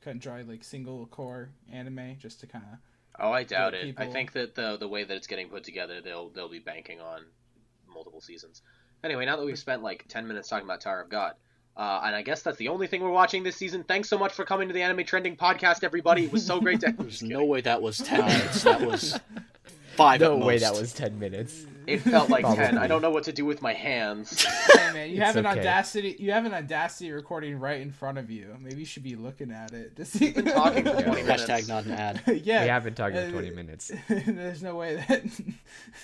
cut 0.00 0.10
and 0.10 0.20
dry 0.20 0.42
like 0.42 0.64
single 0.64 1.06
cour 1.06 1.50
anime 1.72 2.16
just 2.18 2.40
to 2.40 2.46
kind 2.46 2.64
of? 2.72 2.78
Oh, 3.18 3.32
I 3.32 3.44
doubt 3.44 3.74
it. 3.74 3.94
I 3.98 4.06
think 4.06 4.32
that 4.32 4.54
the 4.54 4.76
the 4.76 4.88
way 4.88 5.04
that 5.04 5.16
it's 5.16 5.26
getting 5.26 5.48
put 5.48 5.62
together, 5.64 6.00
they'll 6.00 6.30
they'll 6.30 6.48
be 6.48 6.58
banking 6.58 7.00
on 7.00 7.22
multiple 7.92 8.20
seasons. 8.20 8.62
Anyway, 9.04 9.24
now 9.24 9.36
that 9.36 9.44
we've 9.44 9.58
spent 9.58 9.82
like 9.82 10.06
ten 10.08 10.26
minutes 10.26 10.48
talking 10.48 10.64
about 10.64 10.80
Tower 10.80 11.02
of 11.02 11.10
God, 11.10 11.34
uh, 11.76 12.00
and 12.04 12.14
I 12.14 12.22
guess 12.22 12.42
that's 12.42 12.56
the 12.56 12.68
only 12.68 12.86
thing 12.86 13.02
we're 13.02 13.10
watching 13.10 13.42
this 13.42 13.56
season. 13.56 13.84
Thanks 13.84 14.08
so 14.08 14.18
much 14.18 14.32
for 14.32 14.44
coming 14.44 14.68
to 14.68 14.74
the 14.74 14.82
Anime 14.82 15.04
Trending 15.04 15.36
podcast, 15.36 15.84
everybody. 15.84 16.24
It 16.24 16.32
was 16.32 16.44
so 16.44 16.60
great 16.60 16.80
to. 16.80 16.92
There's 16.98 17.22
no 17.22 17.44
way 17.44 17.60
that 17.60 17.82
was 17.82 17.98
ten 17.98 18.20
minutes. 18.20 18.62
That 18.62 18.80
was 18.80 19.18
five. 20.00 20.20
No 20.20 20.38
at 20.38 20.44
way 20.44 20.58
that 20.58 20.72
was 20.74 20.92
ten 20.92 21.18
minutes. 21.18 21.66
It 21.86 21.98
felt 22.02 22.28
like 22.30 22.44
ten. 22.54 22.78
I 22.78 22.86
don't 22.86 23.02
know 23.02 23.10
what 23.10 23.24
to 23.24 23.32
do 23.32 23.44
with 23.44 23.62
my 23.62 23.72
hands. 23.72 24.46
Hey 24.80 24.92
man, 24.92 25.10
you 25.10 25.16
It's 25.16 25.24
have 25.24 25.36
an 25.36 25.46
okay. 25.46 25.60
audacity. 25.60 26.16
You 26.18 26.32
have 26.32 26.44
an 26.46 26.54
audacity 26.54 27.10
recording 27.12 27.58
right 27.60 27.80
in 27.80 27.90
front 27.92 28.18
of 28.18 28.30
you. 28.30 28.56
Maybe 28.60 28.80
you 28.80 28.84
should 28.84 29.02
be 29.02 29.14
looking 29.16 29.50
at 29.52 29.72
it 29.72 29.96
to 29.96 30.04
see. 30.04 30.30
been 30.32 30.44
talking 30.46 30.84
for 30.84 30.92
20 31.02 31.22
minutes. 31.22 31.44
Hashtag 31.44 31.68
not 31.68 31.84
an 31.84 31.92
ad. 31.92 32.22
yeah, 32.44 32.62
We 32.62 32.68
have 32.68 32.84
been 32.84 32.94
talking 32.94 33.16
uh, 33.18 33.26
for 33.26 33.32
twenty 33.32 33.50
minutes. 33.50 33.90
There's 34.08 34.62
no 34.62 34.74
way 34.76 34.96
that 35.08 35.22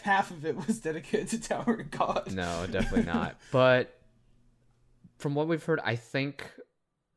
half 0.03 0.31
of 0.31 0.45
it 0.47 0.57
was 0.67 0.79
dedicated 0.81 1.29
to 1.29 1.41
Tower 1.49 1.75
of 1.81 1.91
God. 1.91 2.33
No, 2.33 2.67
definitely 2.71 3.07
not. 3.13 3.37
But 3.53 3.99
from 5.19 5.35
what 5.35 5.49
we've 5.49 5.63
heard, 5.65 5.81
I 5.85 5.97
think 5.97 6.49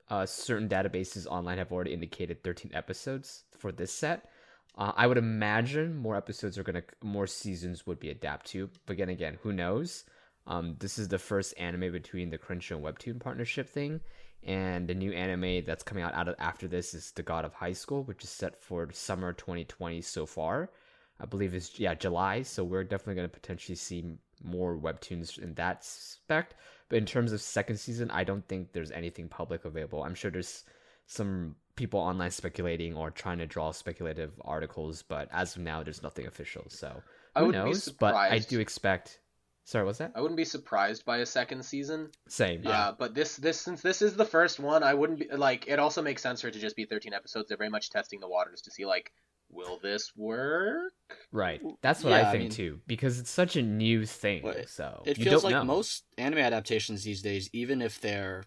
uh, 0.09 0.25
certain 0.25 0.67
databases 0.69 1.27
online 1.27 1.57
have 1.59 1.71
already 1.71 1.93
indicated 1.93 2.43
13 2.43 2.71
episodes 2.73 3.43
for 3.57 3.71
this 3.71 3.91
set. 3.93 4.29
Uh, 4.77 4.93
I 4.95 5.07
would 5.07 5.17
imagine 5.17 5.97
more 5.97 6.15
episodes 6.15 6.57
are 6.57 6.63
gonna, 6.63 6.83
more 7.01 7.27
seasons 7.27 7.85
would 7.85 7.99
be 7.99 8.09
adapted 8.09 8.51
to. 8.51 8.69
But 8.85 8.93
again, 8.93 9.09
again, 9.09 9.37
who 9.41 9.53
knows? 9.53 10.05
Um, 10.47 10.75
this 10.79 10.97
is 10.97 11.07
the 11.07 11.19
first 11.19 11.53
anime 11.57 11.91
between 11.91 12.29
the 12.29 12.37
Crunchyroll 12.37 12.77
and 12.77 12.85
Webtoon 12.85 13.19
partnership 13.19 13.69
thing, 13.69 13.99
and 14.43 14.87
the 14.87 14.95
new 14.95 15.11
anime 15.11 15.63
that's 15.65 15.83
coming 15.83 16.03
out, 16.03 16.13
out 16.13 16.27
of, 16.27 16.35
after 16.39 16.67
this 16.67 16.93
is 16.93 17.11
The 17.11 17.23
God 17.23 17.45
of 17.45 17.53
High 17.53 17.73
School, 17.73 18.03
which 18.03 18.23
is 18.23 18.29
set 18.29 18.61
for 18.61 18.89
summer 18.91 19.33
2020 19.33 20.01
so 20.01 20.25
far. 20.25 20.71
I 21.19 21.25
believe 21.25 21.53
is 21.53 21.77
yeah 21.77 21.93
July, 21.93 22.43
so 22.43 22.63
we're 22.63 22.83
definitely 22.83 23.21
to 23.21 23.27
potentially 23.27 23.75
see 23.75 24.17
more 24.43 24.77
webtoons 24.77 25.37
in 25.37 25.53
that 25.55 25.83
spect. 25.83 26.55
But 26.87 26.97
in 26.97 27.05
terms 27.05 27.33
of 27.33 27.41
second 27.41 27.77
season, 27.77 28.09
I 28.09 28.23
don't 28.23 28.47
think 28.47 28.71
there's 28.71 28.91
anything 28.91 29.27
public 29.27 29.65
available. 29.65 30.03
I'm 30.03 30.15
sure 30.15 30.31
there's 30.31 30.63
some 31.07 31.55
people 31.79 31.99
online 31.99 32.29
speculating 32.29 32.93
or 32.95 33.09
trying 33.09 33.39
to 33.39 33.47
draw 33.47 33.71
speculative 33.71 34.31
articles, 34.45 35.01
but 35.01 35.27
as 35.31 35.55
of 35.55 35.63
now, 35.63 35.81
there's 35.81 36.03
nothing 36.03 36.27
official. 36.27 36.65
So 36.67 37.01
I 37.35 37.39
who 37.39 37.47
wouldn't 37.47 37.63
be 37.65 37.69
knows? 37.71 37.89
But 37.89 38.13
I 38.13 38.37
do 38.39 38.59
expect. 38.59 39.19
Sorry, 39.63 39.85
what's 39.85 39.99
that? 39.99 40.11
I 40.15 40.21
wouldn't 40.21 40.37
be 40.37 40.45
surprised 40.45 41.05
by 41.05 41.17
a 41.19 41.25
second 41.25 41.63
season. 41.63 42.09
Same. 42.27 42.61
Yeah. 42.63 42.69
Uh, 42.71 42.91
but 42.91 43.13
this 43.15 43.37
this 43.37 43.59
since 43.61 43.81
this 43.81 44.01
is 44.01 44.15
the 44.15 44.25
first 44.25 44.59
one, 44.59 44.83
I 44.83 44.93
wouldn't 44.93 45.19
be 45.19 45.27
like. 45.35 45.67
It 45.67 45.79
also 45.79 46.01
makes 46.01 46.21
sense 46.21 46.41
for 46.41 46.47
it 46.49 46.53
to 46.53 46.59
just 46.59 46.75
be 46.75 46.85
13 46.85 47.13
episodes. 47.13 47.47
They're 47.47 47.57
very 47.57 47.69
much 47.69 47.89
testing 47.89 48.19
the 48.19 48.27
waters 48.27 48.61
to 48.63 48.71
see 48.71 48.85
like, 48.85 49.11
will 49.51 49.79
this 49.81 50.11
work? 50.17 50.91
Right. 51.31 51.61
That's 51.81 52.03
what 52.03 52.11
Yeah, 52.11 52.17
I 52.17 52.29
I 52.29 52.31
think 52.31 52.43
mean- 52.43 52.51
too, 52.51 52.81
because 52.87 53.19
it's 53.19 53.29
such 53.31 53.55
a 53.55 53.61
new 53.61 54.05
thing. 54.05 54.45
It- 54.45 54.69
so 54.69 55.03
It 55.05 55.17
you 55.19 55.25
feels 55.25 55.43
don't 55.43 55.51
like 55.51 55.59
know. 55.61 55.65
most 55.75 56.03
anime 56.17 56.39
adaptations 56.39 57.03
these 57.03 57.21
days, 57.21 57.49
even 57.53 57.81
if 57.81 58.01
they're 58.01 58.43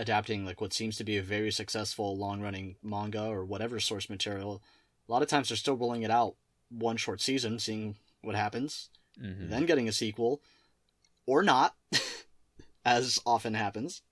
adapting 0.00 0.44
like 0.44 0.60
what 0.60 0.72
seems 0.72 0.96
to 0.96 1.04
be 1.04 1.16
a 1.18 1.22
very 1.22 1.50
successful 1.50 2.16
long-running 2.16 2.76
manga 2.82 3.24
or 3.26 3.44
whatever 3.44 3.78
source 3.78 4.08
material, 4.10 4.62
a 5.08 5.12
lot 5.12 5.22
of 5.22 5.28
times 5.28 5.48
they're 5.48 5.56
still 5.56 5.76
rolling 5.76 6.02
it 6.02 6.10
out 6.10 6.34
one 6.70 6.96
short 6.96 7.20
season, 7.20 7.58
seeing 7.58 7.96
what 8.22 8.34
happens, 8.34 8.88
Mhm. 9.20 9.50
then 9.50 9.66
getting 9.66 9.88
a 9.88 9.92
sequel, 9.92 10.40
or 11.26 11.42
not, 11.42 11.76
as 12.84 13.18
often 13.26 13.54
happens. 13.54 14.02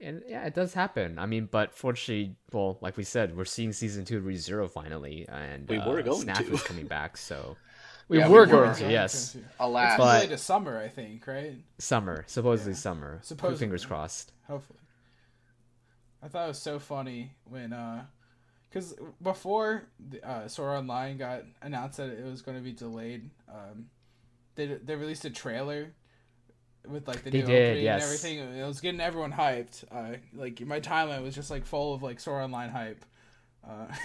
And 0.00 0.22
yeah, 0.28 0.44
it 0.44 0.54
does 0.54 0.74
happen. 0.74 1.18
I 1.18 1.26
mean, 1.26 1.46
but 1.50 1.74
fortunately, 1.74 2.36
well, 2.52 2.78
like 2.80 2.96
we 2.96 3.02
said, 3.04 3.36
we're 3.36 3.44
seeing 3.44 3.72
season 3.72 4.04
two 4.04 4.18
of 4.18 4.24
ReZero 4.24 4.70
finally, 4.70 5.26
and 5.28 5.68
We 5.68 5.78
uh, 5.78 5.90
were 5.90 6.02
going 6.02 6.20
Snap 6.22 6.44
to. 6.44 6.52
is 6.52 6.62
coming 6.62 6.86
back. 6.86 7.16
So 7.16 7.56
we 8.08 8.18
Yeah, 8.18 8.28
were 8.28 8.44
we 8.44 8.50
going 8.50 8.68
were. 8.70 8.74
to, 8.74 8.90
yes, 8.90 9.36
Alas, 9.60 9.92
It's 9.92 9.98
But- 9.98 10.12
delayed 10.14 10.30
to 10.30 10.38
summer, 10.38 10.78
I 10.78 10.88
think, 10.88 11.26
right? 11.26 11.56
summer, 11.78 12.24
supposedly 12.26 12.72
Yeah. 12.72 12.78
summer. 12.78 13.20
Supposedly. 13.22 13.58
Fingers 13.58 13.84
crossed. 13.86 14.32
Hopefully. 14.46 14.78
I 16.22 16.28
thought 16.28 16.46
it 16.46 16.48
was 16.48 16.58
so 16.62 16.78
funny 16.78 17.32
when, 17.44 17.72
uh, 17.72 18.06
because 18.68 18.94
before 19.22 19.84
the, 20.00 20.26
uh, 20.28 20.48
Sword 20.48 20.70
Art 20.70 20.78
Online 20.80 21.16
got 21.16 21.44
announced 21.62 21.98
that 21.98 22.10
it 22.10 22.24
was 22.24 22.42
going 22.42 22.56
to 22.56 22.62
be 22.62 22.72
delayed, 22.72 23.30
um, 23.48 23.88
they 24.56 24.66
they 24.66 24.96
released 24.96 25.24
a 25.24 25.30
trailer 25.30 25.92
with 26.86 27.06
like 27.06 27.22
the 27.22 27.30
They 27.30 27.40
new 27.42 27.46
did, 27.46 27.68
opening 27.70 27.84
yes. 27.84 28.02
and 28.02 28.02
everything. 28.04 28.60
It 28.60 28.66
was 28.66 28.80
getting 28.80 29.00
everyone 29.00 29.32
hyped. 29.32 29.84
Uh, 29.90 30.16
like 30.34 30.60
my 30.62 30.80
timeline 30.80 31.22
was 31.22 31.34
just 31.34 31.50
like 31.50 31.64
full 31.64 31.94
of 31.94 32.02
like 32.02 32.18
Sword 32.18 32.36
Art 32.38 32.44
Online 32.46 32.70
hype. 32.70 33.04
Uh, 33.66 33.86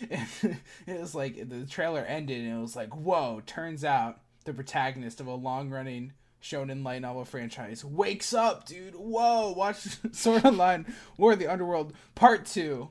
it 0.00 1.00
was 1.00 1.14
like 1.14 1.48
the 1.48 1.66
trailer 1.66 2.00
ended 2.00 2.44
and 2.44 2.58
it 2.58 2.60
was 2.60 2.76
like, 2.76 2.94
whoa! 2.94 3.42
Turns 3.46 3.84
out 3.84 4.20
the 4.44 4.52
protagonist 4.52 5.20
of 5.20 5.26
a 5.26 5.34
long-running 5.34 6.12
shonen 6.42 6.84
light 6.84 7.00
novel 7.00 7.24
franchise 7.24 7.84
wakes 7.84 8.34
up, 8.34 8.66
dude. 8.66 8.94
Whoa! 8.94 9.52
Watch 9.52 9.86
Sword 10.12 10.44
Online 10.44 10.86
War 11.16 11.32
of 11.32 11.38
the 11.38 11.46
Underworld 11.46 11.94
Part 12.14 12.46
Two. 12.46 12.90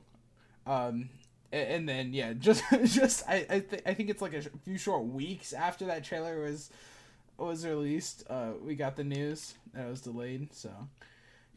Um, 0.66 1.10
and 1.52 1.88
then 1.88 2.12
yeah, 2.12 2.32
just 2.38 2.64
just 2.84 3.22
I 3.28 3.46
I, 3.48 3.60
th- 3.60 3.82
I 3.86 3.94
think 3.94 4.10
it's 4.10 4.22
like 4.22 4.34
a 4.34 4.42
few 4.64 4.78
short 4.78 5.04
weeks 5.04 5.52
after 5.52 5.86
that 5.86 6.04
trailer 6.04 6.40
was 6.40 6.70
was 7.36 7.66
released, 7.66 8.24
uh, 8.30 8.50
we 8.62 8.74
got 8.76 8.96
the 8.96 9.04
news 9.04 9.54
that 9.72 9.86
it 9.86 9.90
was 9.90 10.00
delayed. 10.00 10.52
So 10.52 10.70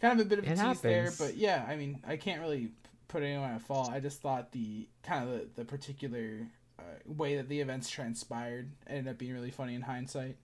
kind 0.02 0.20
of 0.20 0.26
a 0.26 0.30
bit 0.30 0.39
of 0.39 0.46
a 0.46 0.52
It 0.52 0.58
tease 0.58 0.82
there, 0.82 1.12
but 1.17 1.36
yeah, 1.38 1.65
I 1.67 1.76
mean 1.76 2.00
I 2.08 2.17
can't 2.17 2.41
really 2.41 2.72
put 3.08 3.24
anyone 3.24 3.52
at 3.52 3.62
fault. 3.62 3.91
I 3.91 4.00
just 4.00 4.22
thought 4.22 4.52
the 4.52 4.88
kind 5.04 5.24
of 5.24 5.32
the, 5.32 5.48
the 5.56 5.65
particular 5.65 6.48
uh, 6.80 6.84
way 7.06 7.36
that 7.38 7.50
the 7.50 7.60
events 7.60 7.89
transpired 7.89 8.72
ended 8.88 9.08
up 9.08 9.17
being 9.17 9.34
really 9.34 9.52
funny 9.52 9.76
in 9.76 9.82
hindsight. 9.82 10.38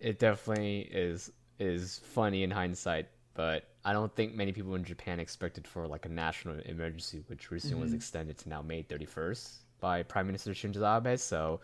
It 0.00 0.18
definitely 0.18 0.80
is 0.80 1.32
is 1.58 2.00
funny 2.04 2.42
in 2.42 2.50
hindsight, 2.50 3.08
but 3.34 3.68
I 3.84 3.92
don't 3.92 4.14
think 4.14 4.34
many 4.34 4.52
people 4.52 4.74
in 4.74 4.84
Japan 4.84 5.20
expected 5.20 5.66
for 5.68 5.86
like 5.86 6.04
a 6.04 6.08
national 6.08 6.58
emergency, 6.60 7.22
which 7.28 7.50
recently 7.50 7.80
was 7.80 7.92
Mhm. 7.92 7.94
extended 7.94 8.38
to 8.38 8.48
now 8.48 8.60
May 8.62 8.82
31st 8.82 9.64
by 9.80 10.02
Prime 10.02 10.26
Minister 10.26 10.50
Shinzo 10.52 10.82
Abe. 10.84 11.18
So 11.18 11.60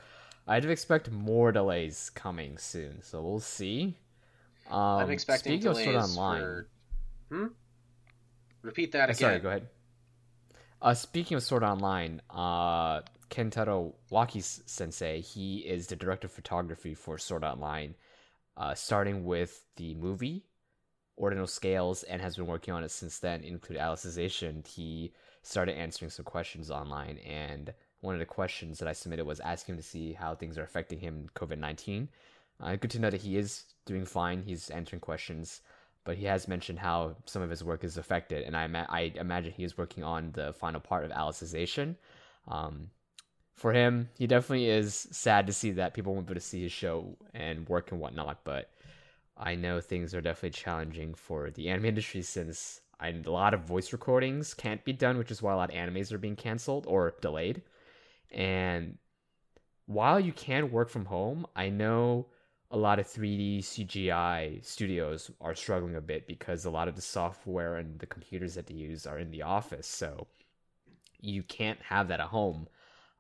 I'd 0.47 0.65
expect 0.65 1.11
more 1.11 1.53
delays 1.53 2.11
coming 2.11 2.57
soon. 2.59 3.03
So 3.03 3.23
we'll 3.23 3.41
see. 3.41 3.99
Um, 4.71 4.77
I'm 5.01 5.11
expecting 5.11 5.61
speaking 5.61 5.67
of 5.67 5.77
delays 5.77 6.19
Online, 6.19 6.41
for. 6.41 6.69
Hmm. 7.31 7.47
Repeat 8.63 8.93
that 8.93 9.11
again. 9.11 9.17
Sorry, 9.17 9.39
go 9.39 9.49
ahead. 9.49 9.67
Uh, 10.83 10.95
speaking 10.95 11.37
of 11.37 11.43
Sword 11.43 11.63
Online, 11.63 12.23
uh, 12.31 13.01
Kentaro 13.31 13.95
Waki 14.11 14.41
Sensei, 14.41 15.21
he 15.21 15.59
is 15.59 15.87
the 15.87 15.97
director 15.97 16.27
of 16.27 16.33
photography 16.33 16.95
for 16.95 17.19
Sword 17.19 17.45
Online, 17.45 17.95
uh, 18.57 18.75
starting 18.75 19.25
with 19.25 19.65
the 19.77 19.95
movie 19.95 20.45
Ordinal 21.17 21.47
Scales, 21.47 22.03
and 22.05 22.23
has 22.23 22.37
been 22.37 22.47
working 22.47 22.73
on 22.73 22.83
it 22.83 22.91
since 22.91 23.19
then. 23.19 23.45
Include 23.45 23.79
Alicization. 23.79 24.67
He 24.67 25.13
started 25.43 25.77
answering 25.77 26.11
some 26.11 26.25
questions 26.25 26.71
online, 26.71 27.19
and 27.19 27.75
one 28.01 28.15
of 28.15 28.21
the 28.21 28.27
questions 28.27 28.79
that 28.79 28.89
I 28.89 28.93
submitted 28.95 29.27
was 29.27 29.41
asking 29.41 29.75
him 29.75 29.83
to 29.83 29.87
see 29.87 30.15
how 30.15 30.35
things 30.35 30.57
are 30.57 30.65
affecting 30.65 30.99
him 30.99 31.29
COVID 31.35 31.59
nineteen. 31.59 32.09
Uh, 32.59 32.77
good 32.77 32.91
to 32.91 32.99
know 32.99 33.11
that 33.11 33.23
he 33.23 33.37
is 33.37 33.65
doing 33.85 34.07
fine. 34.07 34.43
He's 34.43 34.71
answering 34.71 35.01
questions 35.01 35.61
but 36.11 36.19
he 36.19 36.25
has 36.25 36.49
mentioned 36.49 36.81
how 36.81 37.15
some 37.25 37.41
of 37.41 37.51
his 37.51 37.63
work 37.63 37.85
is 37.85 37.97
affected, 37.97 38.43
and 38.43 38.57
I, 38.57 38.65
ima- 38.65 38.89
I 38.89 39.13
imagine 39.15 39.53
he 39.53 39.63
is 39.63 39.79
working 39.79 40.03
on 40.03 40.33
the 40.33 40.53
final 40.53 40.81
part 40.81 41.05
of 41.05 41.13
Alicization. 41.13 41.95
Um, 42.49 42.91
for 43.55 43.73
him, 43.73 44.09
he 44.19 44.27
definitely 44.27 44.69
is 44.69 45.07
sad 45.13 45.47
to 45.47 45.53
see 45.53 45.71
that 45.71 45.95
people 45.95 46.13
won't 46.13 46.27
be 46.27 46.33
able 46.33 46.41
to 46.41 46.45
see 46.45 46.65
his 46.65 46.73
show 46.73 47.17
and 47.33 47.69
work 47.69 47.93
and 47.93 48.01
whatnot, 48.01 48.41
but 48.43 48.73
I 49.37 49.55
know 49.55 49.81
things 49.81 50.13
are 50.17 50.21
definitely 50.21 50.59
challenging 50.59 51.15
for 51.15 51.53
the 51.53 51.69
anime 51.69 51.85
industry 51.85 52.23
since 52.23 52.81
I, 52.99 53.11
a 53.11 53.31
lot 53.31 53.55
of 53.55 53.61
voice 53.61 53.93
recordings 53.93 54.53
can't 54.53 54.85
be 54.85 54.93
done, 54.93 55.17
which 55.17 55.31
is 55.31 55.41
why 55.41 55.53
a 55.53 55.57
lot 55.57 55.71
of 55.71 55.77
animes 55.77 56.11
are 56.11 56.19
being 56.19 56.35
canceled 56.35 56.87
or 56.89 57.15
delayed. 57.21 57.63
And 58.33 58.99
while 59.87 60.19
you 60.19 60.33
can 60.33 60.73
work 60.73 60.91
from 60.91 61.05
home, 61.05 61.47
I 61.55 61.69
know 61.69 62.27
a 62.71 62.77
lot 62.77 62.99
of 62.99 63.07
3D 63.07 63.59
CGI 63.59 64.65
studios 64.65 65.31
are 65.41 65.55
struggling 65.55 65.97
a 65.97 66.01
bit 66.01 66.27
because 66.27 66.65
a 66.65 66.71
lot 66.71 66.89
of 66.89 66.95
the 66.95 67.03
software 67.03 67.77
and 67.77 67.99
the 67.99 68.07
computers 68.07 68.55
that 68.55 68.67
they 68.67 68.75
use 68.75 69.07
are 69.07 69.19
in 69.19 69.31
the 69.31 69.43
office. 69.43 69.87
So 69.87 70.29
you 71.21 71.43
can't 71.43 71.81
have 71.83 72.09
that 72.09 72.21
at 72.21 72.27
home. 72.27 72.69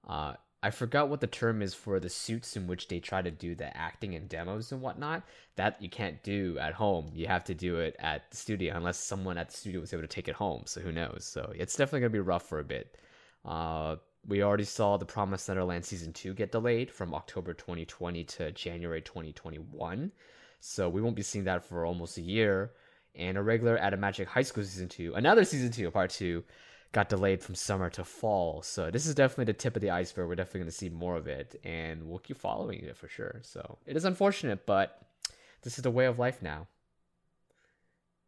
Uh, 0.06 0.34
I 0.62 0.70
forgot 0.70 1.08
what 1.08 1.20
the 1.20 1.26
term 1.26 1.62
is 1.62 1.74
for 1.74 1.98
the 1.98 2.10
suits 2.10 2.56
in 2.56 2.66
which 2.66 2.88
they 2.88 3.00
try 3.00 3.22
to 3.22 3.30
do 3.30 3.54
the 3.54 3.74
acting 3.76 4.14
and 4.14 4.28
demos 4.28 4.72
and 4.72 4.82
whatnot. 4.82 5.22
That 5.56 5.80
you 5.82 5.88
can't 5.88 6.22
do 6.22 6.56
at 6.60 6.74
home. 6.74 7.10
You 7.14 7.26
have 7.26 7.44
to 7.44 7.54
do 7.54 7.78
it 7.78 7.96
at 7.98 8.30
the 8.30 8.36
studio 8.36 8.76
unless 8.76 8.98
someone 8.98 9.38
at 9.38 9.48
the 9.48 9.56
studio 9.56 9.80
was 9.80 9.92
able 9.92 10.02
to 10.02 10.08
take 10.08 10.28
it 10.28 10.34
home. 10.34 10.62
So 10.66 10.80
who 10.80 10.92
knows? 10.92 11.24
So 11.24 11.52
it's 11.56 11.76
definitely 11.76 12.00
gonna 12.00 12.10
be 12.10 12.20
rough 12.20 12.48
for 12.48 12.60
a 12.60 12.64
bit. 12.64 12.96
Uh, 13.44 13.96
we 14.26 14.42
already 14.42 14.64
saw 14.64 14.96
the 14.96 15.06
Promised 15.06 15.48
Neverland 15.48 15.84
season 15.84 16.12
two 16.12 16.34
get 16.34 16.52
delayed 16.52 16.90
from 16.90 17.14
October 17.14 17.54
2020 17.54 18.24
to 18.24 18.52
January 18.52 19.00
2021. 19.00 20.12
So 20.60 20.88
we 20.88 21.00
won't 21.00 21.16
be 21.16 21.22
seeing 21.22 21.44
that 21.46 21.64
for 21.64 21.86
almost 21.86 22.18
a 22.18 22.22
year. 22.22 22.72
And 23.14 23.36
Irregular 23.36 23.76
at 23.76 23.98
Magic 23.98 24.28
High 24.28 24.42
School 24.42 24.64
season 24.64 24.88
two, 24.88 25.14
another 25.14 25.44
season 25.44 25.72
two, 25.72 25.90
part 25.90 26.10
two, 26.10 26.44
got 26.92 27.08
delayed 27.08 27.42
from 27.42 27.54
summer 27.54 27.88
to 27.90 28.04
fall. 28.04 28.62
So 28.62 28.90
this 28.90 29.06
is 29.06 29.14
definitely 29.14 29.46
the 29.46 29.54
tip 29.54 29.76
of 29.76 29.82
the 29.82 29.90
iceberg. 29.90 30.28
We're 30.28 30.34
definitely 30.34 30.60
going 30.60 30.70
to 30.70 30.76
see 30.76 30.88
more 30.90 31.16
of 31.16 31.26
it, 31.26 31.60
and 31.64 32.08
we'll 32.08 32.18
keep 32.18 32.36
following 32.36 32.80
it 32.80 32.96
for 32.96 33.08
sure. 33.08 33.40
So 33.42 33.78
it 33.86 33.96
is 33.96 34.04
unfortunate, 34.04 34.66
but 34.66 35.00
this 35.62 35.78
is 35.78 35.82
the 35.82 35.90
way 35.90 36.06
of 36.06 36.18
life 36.18 36.42
now. 36.42 36.66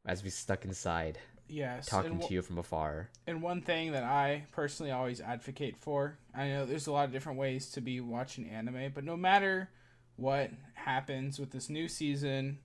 As 0.04 0.24
we 0.24 0.30
stuck 0.30 0.64
inside, 0.64 1.18
Yes. 1.52 1.86
talking 1.86 2.18
to 2.18 2.34
you 2.34 2.40
from 2.40 2.58
afar. 2.58 3.10
And 3.26 3.42
one 3.42 3.60
thing 3.60 3.92
that 3.92 4.04
I 4.04 4.46
personally 4.52 4.90
always 4.90 5.20
advocate 5.20 5.76
for, 5.76 6.18
I 6.34 6.48
know 6.48 6.64
there's 6.64 6.86
a 6.86 6.92
lot 6.92 7.04
of 7.04 7.12
different 7.12 7.38
ways 7.38 7.70
to 7.72 7.80
be 7.80 8.00
watching 8.00 8.48
anime, 8.48 8.92
but 8.94 9.04
no 9.04 9.16
matter 9.16 9.68
what 10.16 10.50
happens 10.74 11.38
with 11.38 11.50
this 11.50 11.68
new 11.68 11.88
season 11.88 12.58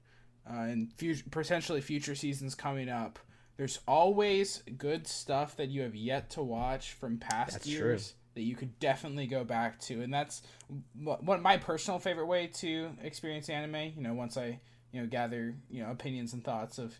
uh, 0.50 0.62
and 0.62 0.94
future, 0.94 1.26
potentially 1.30 1.82
future 1.82 2.16
seasons 2.16 2.56
coming 2.56 2.88
up, 2.88 3.20
there's 3.58 3.80
always 3.88 4.64
good 4.78 5.06
stuff 5.06 5.58
that 5.58 5.68
you 5.70 5.82
have 5.82 5.96
yet 5.96 6.30
to 6.32 6.42
watch 6.42 6.94
from 6.94 7.18
past 7.18 7.54
That's 7.54 7.68
years 7.68 8.14
that 8.36 8.44
you 8.44 8.56
could 8.56 8.80
definitely 8.80 9.28
go 9.28 9.44
back 9.44 9.80
to, 9.80 10.02
and 10.02 10.14
that's 10.14 10.44
what 11.04 11.42
my 11.42 11.58
personal 11.58 12.00
favorite 12.00 12.28
way 12.28 12.48
to 12.48 12.92
experience 13.02 13.50
anime. 13.50 13.94
You 13.96 14.04
know, 14.04 14.14
once 14.14 14.38
I 14.38 14.60
you 14.92 15.02
know 15.02 15.08
gather 15.08 15.56
you 15.70 15.84
know 15.84 15.90
opinions 15.90 16.34
and 16.34 16.44
thoughts 16.44 16.78
of 16.78 17.00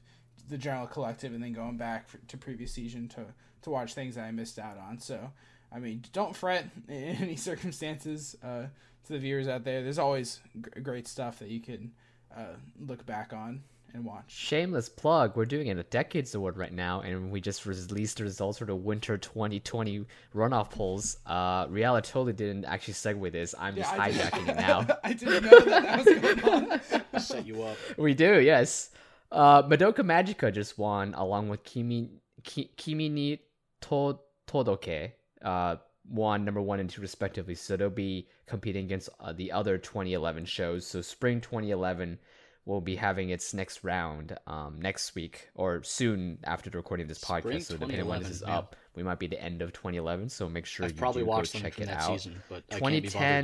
the 0.50 0.58
general 0.58 0.88
collective 0.88 1.34
and 1.34 1.44
then 1.44 1.54
going 1.54 1.78
back 1.78 2.08
for, 2.08 2.18
to 2.28 2.38
previous 2.38 2.72
season 2.72 3.08
to 3.10 3.26
to 3.64 3.70
watch 3.70 3.94
things 3.94 4.16
that 4.16 4.24
I 4.26 4.32
missed 4.32 4.60
out 4.60 4.78
on. 4.78 5.00
So, 5.00 5.32
I 5.74 5.80
mean, 5.80 6.04
don't 6.14 6.36
fret 6.36 6.70
in 6.88 6.94
any 7.22 7.36
circumstances. 7.36 8.36
Uh, 8.44 8.64
to 9.06 9.14
the 9.14 9.20
viewers 9.20 9.48
out 9.48 9.64
there, 9.64 9.82
there's 9.84 10.00
always 10.00 10.40
g- 10.56 10.82
great 10.82 11.08
stuff 11.08 11.40
that 11.40 11.48
you 11.50 11.60
can 11.62 11.92
uh, 12.36 12.56
look 12.86 13.06
back 13.06 13.32
on 13.34 13.64
and 13.94 14.04
watch. 14.06 14.26
Shameless 14.28 14.90
plug. 14.90 15.36
We're 15.38 15.46
doing 15.46 15.70
a 15.70 15.82
Decades 15.84 16.36
Award 16.36 16.58
right 16.58 16.74
now, 16.74 17.00
and 17.02 17.32
we 17.32 17.40
just 17.42 17.66
released 17.66 18.18
the 18.18 18.26
results 18.26 18.60
for 18.60 18.66
the 18.66 18.76
Winter 18.76 19.18
2020 19.18 20.06
runoff 20.36 20.70
polls. 20.70 21.18
Uh, 21.26 21.68
Reala 21.68 22.04
totally 22.04 22.34
didn't 22.34 22.66
actually 22.66 22.96
segue 22.96 23.32
this. 23.32 23.56
I'm 23.58 23.76
just 23.76 23.92
I 23.94 24.12
did- 24.12 24.20
hijacking 24.22 24.50
it 24.50 24.56
now. 24.58 24.86
I 25.04 25.14
didn't 25.14 25.44
know 25.46 25.60
that, 25.60 26.04
that 26.04 26.06
was 26.06 26.42
going 26.42 26.72
on. 27.14 27.20
Set 27.22 27.46
you 27.48 27.64
up. 27.64 27.78
We 27.98 28.14
do, 28.14 28.42
yes. 28.42 28.92
Uh, 29.32 29.64
Madoka 29.64 30.00
Magica 30.00 30.54
just 30.54 30.78
won 30.78 31.14
along 31.14 31.50
with 31.50 31.64
Kimi 31.64 32.12
Ki, 32.44 32.72
Kimi 32.78 33.10
ni 33.10 33.42
to, 33.82 34.20
Todoke. 34.48 35.12
Uh, 35.42 35.76
won 36.10 36.46
number 36.46 36.62
one 36.62 36.80
and 36.80 36.90
two 36.90 37.02
respectively. 37.02 37.56
So 37.56 37.76
they'll 37.78 37.90
be 37.90 38.28
competing 38.46 38.86
against 38.86 39.10
uh, 39.20 39.34
the 39.34 39.52
other 39.52 39.78
2011 39.78 40.46
shows. 40.46 40.88
So 40.88 41.02
spring 41.02 41.42
2011 41.42 42.20
will 42.66 42.82
be 42.82 42.96
having 42.96 43.30
its 43.30 43.54
next 43.54 43.84
round 43.84 44.38
um, 44.46 44.80
next 44.82 45.16
week 45.16 45.50
or 45.56 45.82
soon 45.84 46.38
after 46.44 46.70
the 46.70 46.78
recording 46.78 47.06
of 47.06 47.08
this 47.10 47.20
Spring 47.20 47.42
podcast. 47.42 47.64
So 47.64 47.74
depending 47.76 48.02
on 48.02 48.08
when 48.08 48.20
this 48.20 48.30
is 48.30 48.40
2011, 48.40 48.58
up, 48.58 48.76
we 48.96 49.04
might 49.04 49.20
be 49.20 49.28
the 49.28 49.42
end 49.42 49.62
of 49.62 49.72
2011. 49.74 50.30
So 50.30 50.50
make 50.50 50.66
sure 50.66 50.86
I've 50.86 50.92
you 50.92 50.98
probably 50.98 51.24
watched 51.24 51.56
check 51.56 51.80
it 51.80 51.90
out. 51.90 52.20
season, 52.20 52.42
but 52.50 52.64
I 52.72 52.80
can't 52.80 52.92
be 52.92 53.02
2010 53.02 53.44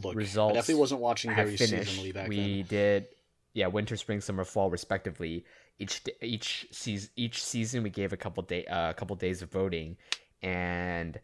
to 0.00 0.06
look. 0.06 0.16
results 0.16 0.52
I 0.52 0.54
definitely 0.54 0.80
wasn't 0.80 1.00
watching 1.00 1.34
very 1.34 1.56
finished. 1.56 1.98
seasonally 2.00 2.14
back 2.14 2.28
we 2.28 2.62
then. 2.62 2.66
did, 2.68 3.06
yeah, 3.54 3.66
winter, 3.66 3.96
spring, 3.96 4.20
summer, 4.20 4.44
fall, 4.44 4.70
respectively. 4.70 5.44
Each 5.78 6.02
each 6.20 6.66
season, 6.70 7.10
each 7.16 7.42
season, 7.42 7.82
we 7.82 7.90
gave 7.90 8.12
a 8.12 8.16
couple 8.16 8.42
day, 8.42 8.64
uh, 8.66 8.90
a 8.90 8.94
couple 8.94 9.14
days 9.16 9.42
of 9.42 9.50
voting, 9.50 9.96
and 10.42 11.20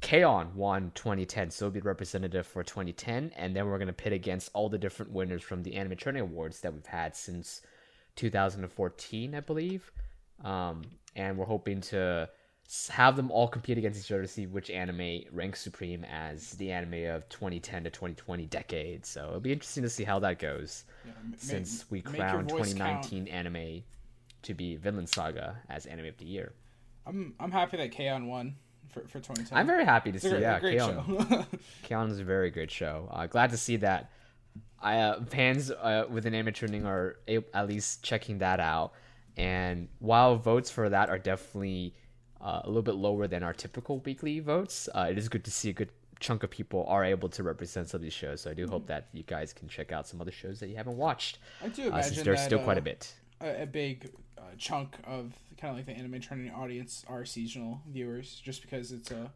K-On! 0.00 0.54
won 0.54 0.92
2010, 0.94 1.50
so 1.50 1.70
be 1.70 1.80
representative 1.80 2.46
for 2.46 2.62
2010, 2.62 3.32
and 3.36 3.54
then 3.54 3.66
we're 3.66 3.78
gonna 3.78 3.92
pit 3.92 4.12
against 4.12 4.50
all 4.54 4.68
the 4.68 4.78
different 4.78 5.12
winners 5.12 5.42
from 5.42 5.62
the 5.62 5.74
Anime 5.74 5.96
Tourney 5.96 6.20
Awards 6.20 6.60
that 6.60 6.72
we've 6.72 6.86
had 6.86 7.16
since 7.16 7.62
2014, 8.16 9.34
I 9.34 9.40
believe. 9.40 9.90
Um, 10.44 10.82
and 11.16 11.36
we're 11.36 11.46
hoping 11.46 11.80
to 11.82 12.28
have 12.90 13.16
them 13.16 13.30
all 13.30 13.48
compete 13.48 13.78
against 13.78 13.98
each 13.98 14.12
other 14.12 14.22
to 14.22 14.28
see 14.28 14.46
which 14.46 14.68
anime 14.68 15.20
ranks 15.32 15.60
supreme 15.60 16.04
as 16.04 16.50
the 16.52 16.70
anime 16.70 17.06
of 17.14 17.26
2010 17.30 17.84
to 17.84 17.90
2020 17.90 18.44
decade. 18.46 19.06
So 19.06 19.26
it'll 19.28 19.40
be 19.40 19.52
interesting 19.52 19.82
to 19.84 19.88
see 19.88 20.04
how 20.04 20.18
that 20.18 20.38
goes 20.38 20.84
Yeah, 21.06 21.12
since 21.38 21.86
we 21.90 22.02
make 22.02 22.16
your 22.16 22.26
crowned 22.26 22.50
voice 22.50 22.74
count. 22.74 23.04
2019 23.04 23.28
anime 23.28 23.82
to 24.42 24.54
be 24.54 24.76
Vinland 24.76 25.08
Saga 25.08 25.56
as 25.70 25.86
anime 25.86 26.06
of 26.06 26.18
the 26.18 26.26
year. 26.26 26.52
I'm 27.06 27.34
I'm 27.40 27.50
happy 27.50 27.78
that 27.78 27.90
K-On! 27.90 28.26
won 28.26 28.56
for, 28.92 29.00
for 29.02 29.18
2010. 29.18 29.56
I'm 29.56 29.66
very 29.66 29.86
happy 29.86 30.10
to 30.10 30.16
It's 30.16 30.24
see 30.24 30.30
great, 30.30 30.42
yeah, 30.42 30.60
K-On! 30.60 31.46
K-On! 31.84 32.10
is 32.10 32.20
a 32.20 32.24
very 32.24 32.50
good 32.50 32.70
show. 32.70 33.08
Uh, 33.10 33.26
glad 33.26 33.50
to 33.50 33.56
see 33.56 33.76
that. 33.76 34.10
I 34.80 34.98
uh, 34.98 35.24
fans 35.24 35.70
uh, 35.70 36.04
with 36.10 36.26
an 36.26 36.34
anime 36.34 36.52
trending 36.52 36.84
are 36.84 37.16
at 37.26 37.66
least 37.66 38.02
checking 38.02 38.38
that 38.38 38.60
out. 38.60 38.92
And 39.38 39.88
while 40.00 40.36
votes 40.36 40.70
for 40.70 40.88
that 40.90 41.08
are 41.08 41.18
definitely 41.18 41.94
uh, 42.40 42.60
a 42.64 42.66
little 42.68 42.82
bit 42.82 42.94
lower 42.94 43.26
than 43.26 43.42
our 43.42 43.52
typical 43.52 43.98
weekly 44.00 44.40
votes, 44.40 44.88
uh, 44.94 45.08
it 45.10 45.18
is 45.18 45.28
good 45.28 45.44
to 45.44 45.50
see 45.50 45.70
a 45.70 45.72
good 45.72 45.90
chunk 46.20 46.42
of 46.42 46.50
people 46.50 46.84
are 46.88 47.04
able 47.04 47.28
to 47.28 47.42
represent 47.42 47.88
some 47.88 47.98
of 47.98 48.02
these 48.02 48.12
shows. 48.12 48.40
So 48.40 48.50
I 48.50 48.54
do 48.54 48.66
hope 48.66 48.86
that 48.88 49.06
you 49.12 49.22
guys 49.22 49.52
can 49.52 49.68
check 49.68 49.92
out 49.92 50.06
some 50.06 50.20
other 50.20 50.32
shows 50.32 50.58
that 50.60 50.68
you 50.68 50.76
haven't 50.76 50.96
watched, 50.96 51.38
I 51.62 51.68
do 51.68 51.84
uh, 51.84 51.86
imagine 51.88 52.12
since 52.14 52.24
there's 52.24 52.38
that, 52.40 52.44
still 52.46 52.58
quite 52.60 52.76
uh, 52.76 52.80
a 52.80 52.82
bit. 52.82 53.14
a, 53.40 53.62
a 53.62 53.66
big 53.66 54.10
uh, 54.36 54.42
chunk 54.58 54.96
of 55.04 55.32
kind 55.60 55.70
of 55.72 55.76
like 55.76 55.86
the 55.86 55.92
anime 55.92 56.20
trending 56.20 56.52
audience 56.52 57.04
are 57.08 57.24
seasonal 57.24 57.80
viewers, 57.88 58.40
just 58.44 58.62
because 58.62 58.90
it's 58.92 59.10
a 59.10 59.30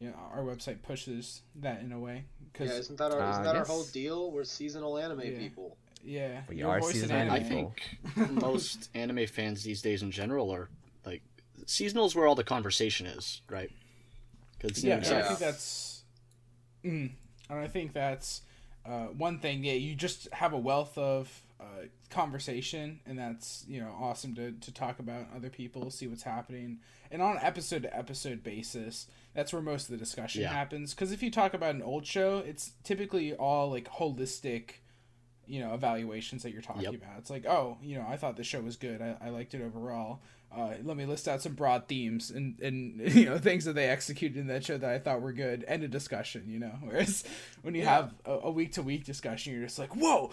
you 0.00 0.08
know 0.08 0.16
our 0.32 0.42
website 0.42 0.82
pushes 0.82 1.42
that 1.56 1.82
in 1.82 1.92
a 1.92 1.98
way. 1.98 2.24
Yeah, 2.58 2.66
isn't 2.66 2.98
that 2.98 3.12
our 3.12 3.20
Uh, 3.20 3.30
isn't 3.30 3.42
that 3.44 3.56
our 3.56 3.64
whole 3.64 3.84
deal? 3.84 4.30
We're 4.32 4.44
seasonal 4.44 4.98
anime 4.98 5.20
Yeah. 5.20 5.38
people. 5.38 5.76
yeah, 6.02 6.42
We 6.48 6.56
your 6.56 6.70
are 6.70 6.80
voice 6.80 6.94
seasonal 6.94 7.16
anime. 7.16 7.44
People. 7.44 7.74
I 8.06 8.10
think 8.26 8.30
most 8.42 8.88
anime 8.94 9.26
fans 9.26 9.62
these 9.62 9.82
days 9.82 10.02
in 10.02 10.10
general 10.10 10.50
are 10.50 10.60
like 10.60 10.70
seasonal 11.70 12.04
is 12.06 12.14
where 12.14 12.26
all 12.26 12.34
the 12.34 12.44
conversation 12.44 13.06
is, 13.06 13.40
right? 13.48 13.70
Because 14.58 14.84
Yeah, 14.84 14.96
and 14.96 15.06
I 15.06 15.22
think 15.22 15.38
that's, 15.38 16.02
mm, 16.84 17.10
and 17.48 17.58
I 17.58 17.68
think 17.68 17.92
that's 17.92 18.42
uh, 18.84 19.06
one 19.06 19.38
thing. 19.38 19.62
Yeah, 19.64 19.74
you 19.74 19.94
just 19.94 20.28
have 20.32 20.52
a 20.52 20.58
wealth 20.58 20.98
of 20.98 21.42
uh, 21.60 21.86
conversation, 22.10 23.00
and 23.06 23.18
that's 23.18 23.64
you 23.68 23.80
know 23.80 23.94
awesome 24.00 24.34
to 24.34 24.52
to 24.52 24.72
talk 24.72 24.98
about 24.98 25.26
other 25.34 25.48
people, 25.48 25.90
see 25.90 26.06
what's 26.08 26.24
happening, 26.24 26.80
and 27.10 27.22
on 27.22 27.38
episode 27.40 27.82
to 27.82 27.96
episode 27.96 28.42
basis. 28.42 29.06
That's 29.34 29.52
where 29.52 29.62
most 29.62 29.84
of 29.84 29.92
the 29.92 29.96
discussion 29.96 30.42
Yeah. 30.42 30.52
happens. 30.52 30.92
Because 30.92 31.12
if 31.12 31.22
you 31.22 31.30
talk 31.30 31.54
about 31.54 31.76
an 31.76 31.82
old 31.82 32.04
show, 32.04 32.38
it's 32.38 32.72
typically 32.82 33.32
all 33.32 33.70
like 33.70 33.88
holistic. 33.88 34.80
You 35.50 35.60
know, 35.60 35.74
evaluations 35.74 36.42
that 36.44 36.52
you're 36.52 36.62
talking 36.62 36.82
Yep. 36.82 36.94
about. 36.94 37.18
It's 37.18 37.30
like, 37.30 37.44
oh, 37.46 37.76
you 37.82 37.96
know, 37.98 38.06
I 38.08 38.16
thought 38.16 38.36
the 38.36 38.44
show 38.44 38.60
was 38.60 38.76
good. 38.76 39.02
I, 39.02 39.16
I 39.20 39.28
liked 39.30 39.52
it 39.54 39.62
overall 39.62 40.20
uh, 40.56 40.74
let 40.82 40.96
me 40.96 41.06
list 41.06 41.28
out 41.28 41.40
some 41.40 41.52
broad 41.52 41.86
themes 41.86 42.30
and, 42.30 42.58
and 42.60 42.98
you 43.14 43.24
know 43.26 43.38
things 43.38 43.64
that 43.64 43.74
they 43.74 43.88
executed 43.88 44.36
in 44.36 44.48
that 44.48 44.64
show 44.64 44.76
that 44.76 44.90
I 44.90 44.98
thought 44.98 45.22
were 45.22 45.32
good. 45.32 45.64
End 45.68 45.84
of 45.84 45.90
discussion, 45.90 46.44
you 46.48 46.58
know. 46.58 46.72
Whereas 46.82 47.24
when 47.62 47.74
you 47.74 47.84
have 47.84 48.12
a 48.24 48.50
week 48.50 48.72
to 48.72 48.82
week 48.82 49.04
discussion, 49.04 49.52
you're 49.54 49.64
just 49.64 49.78
like, 49.78 49.94
whoa! 49.94 50.30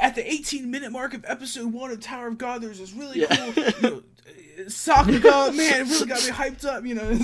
At 0.00 0.14
the 0.16 0.30
18 0.30 0.70
minute 0.70 0.90
mark 0.90 1.14
of 1.14 1.24
episode 1.26 1.72
one 1.72 1.90
of 1.92 2.00
Tower 2.00 2.28
of 2.28 2.38
God, 2.38 2.60
there's 2.60 2.80
this 2.80 2.92
really 2.92 3.20
Yeah. 3.20 3.36
cool 3.36 3.46
you 3.64 3.82
know, 3.82 3.96
uh, 3.98 4.62
Sakuga. 4.64 5.54
Man, 5.56 5.82
it 5.82 5.88
really 5.90 6.06
got 6.06 6.24
me 6.24 6.30
hyped 6.30 6.64
up, 6.64 6.84
you 6.84 6.94
know. 6.94 7.14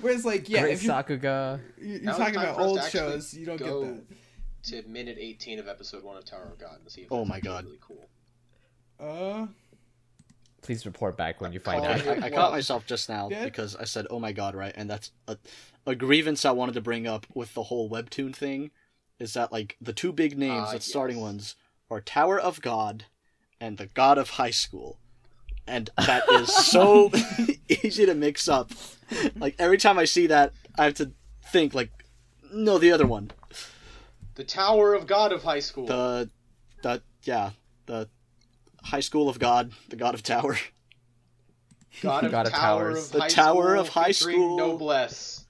Whereas 0.00 0.24
like, 0.24 0.48
yeah, 0.48 0.62
Great 0.62 0.74
if 0.74 0.82
you're, 0.82 0.94
Sakuga. 0.94 1.60
you're 1.78 2.00
Now 2.00 2.10
it's 2.12 2.18
talking 2.18 2.36
about 2.36 2.54
for 2.56 2.60
us 2.62 2.66
to 2.66 2.80
old 2.80 2.82
shows, 2.90 3.34
you 3.34 3.44
don't 3.44 3.58
go 3.58 3.84
get 3.84 4.08
that. 4.08 4.16
To 4.64 4.82
minute 4.86 5.16
18 5.18 5.58
of 5.58 5.68
episode 5.68 6.02
one 6.04 6.16
of 6.16 6.24
Tower 6.24 6.48
of 6.52 6.58
God 6.58 6.78
and 6.82 6.90
see 6.90 7.02
if 7.02 7.08
Oh 7.10 7.24
my 7.24 7.36
actually 7.36 7.48
God. 7.50 7.64
really 7.64 7.78
cool. 7.80 8.08
Uh, 9.00 9.46
Please 10.62 10.84
report 10.84 11.16
back 11.16 11.40
when 11.40 11.52
you 11.54 11.60
find 11.60 11.84
out. 11.86 12.04
yeah. 12.04 12.18
I, 12.22 12.26
I 12.26 12.30
caught 12.30 12.52
myself 12.52 12.84
just 12.86 13.08
now 13.08 13.30
Yeah. 13.30 13.44
because 13.44 13.74
I 13.74 13.84
said, 13.84 14.06
"Oh 14.10 14.18
my 14.20 14.32
god!" 14.32 14.54
Right, 14.54 14.74
and 14.76 14.90
that's 14.90 15.10
a, 15.26 15.38
a 15.86 15.94
grievance 15.94 16.44
I 16.44 16.50
wanted 16.50 16.74
to 16.74 16.82
bring 16.82 17.06
up 17.06 17.26
with 17.32 17.54
the 17.54 17.62
whole 17.64 17.88
webtoon 17.88 18.36
thing. 18.36 18.70
Is 19.18 19.32
that 19.32 19.50
like 19.50 19.76
the 19.80 19.94
two 19.94 20.12
big 20.12 20.36
names, 20.36 20.66
Ah, 20.68 20.72
the 20.74 20.80
starting 20.80 21.18
ones, 21.20 21.56
are 21.90 22.02
Tower 22.02 22.38
of 22.38 22.60
God 22.60 23.04
and 23.58 23.78
the 23.78 23.86
God 23.86 24.18
of 24.18 24.30
High 24.30 24.50
School, 24.50 24.98
and 25.66 25.88
that 25.96 26.24
is 26.32 26.54
so 26.54 27.10
easy 27.82 28.04
to 28.04 28.14
mix 28.14 28.46
up. 28.46 28.70
Like 29.36 29.56
every 29.58 29.78
time 29.78 29.98
I 29.98 30.04
see 30.04 30.26
that, 30.26 30.52
I 30.78 30.84
have 30.84 30.94
to 30.94 31.12
think 31.50 31.72
like, 31.72 31.90
No, 32.52 32.76
the 32.76 32.92
other 32.92 33.06
one. 33.06 33.30
The 34.40 34.46
Tower 34.46 34.94
of 34.94 35.06
God 35.06 35.32
of 35.32 35.42
High 35.42 35.60
School. 35.60 35.84
The, 35.84 36.30
the 36.82 37.02
yeah, 37.24 37.50
the 37.84 38.08
High 38.82 39.00
School 39.00 39.28
of 39.28 39.38
God, 39.38 39.70
the 39.90 39.96
God 39.96 40.14
of 40.14 40.22
Tower. 40.22 40.56
God 42.00 42.24
of, 42.24 42.30
God 42.30 42.46
of 42.46 42.52
Tower 42.54 42.84
Towers. 42.94 43.06
of 43.08 43.12
The 43.12 43.20
High 43.20 43.28
Tower 43.28 43.62
School 43.68 43.80
of 43.80 43.88
High 43.90 44.12
featuring 44.14 44.36
School. 44.36 44.56
Noblesse. 44.56 45.44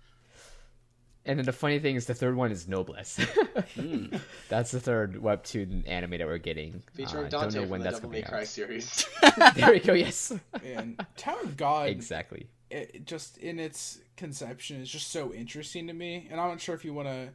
And 1.25 1.39
then 1.39 1.47
the 1.47 1.53
funny 1.53 1.79
thing 1.79 1.95
is, 1.95 2.07
the 2.07 2.15
third 2.15 2.35
one 2.35 2.51
is 2.51 2.67
Noblesse. 2.67 3.21
Hmm. 3.77 4.07
That's 4.49 4.73
the 4.73 4.81
third 4.81 5.15
webtoon 5.23 5.89
anime 5.89 6.11
that 6.19 6.27
we're 6.27 6.39
getting. 6.39 6.83
Featuring 6.95 7.27
Uh, 7.27 7.29
Dante 7.29 7.45
don't 7.47 7.55
know 7.55 7.61
from 7.61 7.71
when 7.71 7.81
the 7.83 7.85
that's 7.85 7.97
Devil 7.99 8.11
May 8.11 8.23
coming 8.23 8.31
Cry 8.31 8.41
out. 8.41 8.47
series. 8.49 9.07
there 9.55 9.71
we 9.71 9.79
go. 9.79 9.93
Yes, 9.93 10.33
And 10.65 11.01
Tower 11.17 11.43
of 11.43 11.57
God, 11.57 11.91
exactly. 11.91 12.49
it, 12.71 13.05
just 13.07 13.39
in 13.39 13.61
its 13.61 14.01
conception, 14.17 14.81
is 14.81 14.91
just 14.91 15.13
so 15.13 15.33
interesting 15.33 15.87
to 15.87 15.93
me. 15.93 16.27
And 16.29 16.41
I'm 16.41 16.49
not 16.49 16.61
sure 16.61 16.75
if 16.75 16.85
you 16.85 16.93
want 16.93 17.07
to 17.07 17.13
s- 17.13 17.29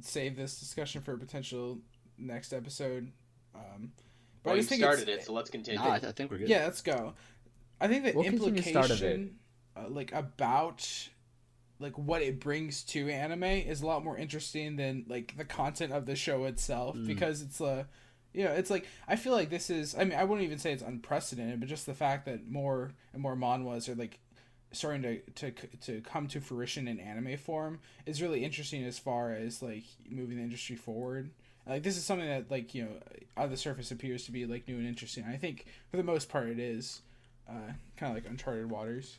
save 0.00 0.36
this 0.36 0.58
discussion 0.58 1.02
for 1.02 1.12
a 1.14 1.18
potential 1.18 1.78
next 2.18 2.52
episode. 2.52 3.10
Um, 3.54 3.92
but 4.42 4.50
well, 4.50 4.52
I 4.52 4.56
you 4.56 4.60
just 4.60 4.68
think 4.68 4.82
started 4.82 5.08
it, 5.08 5.24
so 5.24 5.32
let's 5.32 5.50
continue. 5.50 5.78
Nah, 5.80 5.86
I, 5.92 5.96
I 5.96 6.12
think 6.12 6.30
we're 6.30 6.38
good. 6.38 6.48
Yeah, 6.48 6.64
let's 6.64 6.82
go. 6.82 7.14
I 7.80 7.88
think 7.88 8.04
the 8.04 8.12
We'll 8.14 8.24
implication, 8.24 9.36
start 9.74 9.86
uh, 9.86 9.88
like 9.90 10.12
about 10.12 10.88
like 11.78 11.98
what 11.98 12.22
it 12.22 12.40
brings 12.40 12.82
to 12.84 13.10
anime, 13.10 13.42
is 13.44 13.82
a 13.82 13.86
lot 13.86 14.02
more 14.02 14.16
interesting 14.16 14.76
than 14.76 15.04
like 15.08 15.36
the 15.36 15.44
content 15.44 15.92
of 15.92 16.06
the 16.06 16.16
show 16.16 16.44
itself 16.44 16.96
Mm. 16.96 17.06
because 17.06 17.42
it's 17.42 17.60
uh, 17.60 17.84
you 18.32 18.44
know, 18.44 18.52
it's 18.52 18.70
like 18.70 18.86
I 19.08 19.16
feel 19.16 19.32
like 19.32 19.50
this 19.50 19.68
is. 19.70 19.94
I 19.94 20.04
mean, 20.04 20.18
I 20.18 20.24
wouldn't 20.24 20.44
even 20.46 20.58
say 20.58 20.72
it's 20.72 20.82
unprecedented, 20.82 21.58
but 21.60 21.68
just 21.68 21.86
the 21.86 21.94
fact 21.94 22.24
that 22.26 22.48
more 22.48 22.92
and 23.12 23.20
more 23.22 23.36
manhwas 23.36 23.88
are 23.88 23.94
like 23.94 24.18
starting 24.72 25.02
to 25.02 25.50
to 25.50 25.50
to 25.82 26.00
come 26.02 26.28
to 26.28 26.40
fruition 26.40 26.88
in 26.88 27.00
anime 27.00 27.36
form 27.36 27.80
is 28.04 28.22
really 28.22 28.44
interesting 28.44 28.84
as 28.84 28.98
far 28.98 29.32
as 29.32 29.62
like 29.62 29.84
moving 30.08 30.36
the 30.36 30.42
industry 30.42 30.76
forward. 30.76 31.30
Like 31.66 31.82
this 31.82 31.96
is 31.96 32.04
something 32.04 32.28
that 32.28 32.50
like 32.50 32.74
you 32.74 32.84
know 32.84 32.90
on 33.36 33.50
the 33.50 33.56
surface 33.56 33.90
appears 33.90 34.24
to 34.26 34.32
be 34.32 34.46
like 34.46 34.68
new 34.68 34.76
and 34.76 34.86
interesting. 34.86 35.24
I 35.24 35.36
think 35.36 35.66
for 35.90 35.96
the 35.96 36.02
most 36.02 36.28
part 36.28 36.48
it 36.48 36.58
is 36.58 37.02
uh, 37.48 37.72
kind 37.96 38.10
of 38.10 38.14
like 38.14 38.30
uncharted 38.30 38.70
waters. 38.70 39.16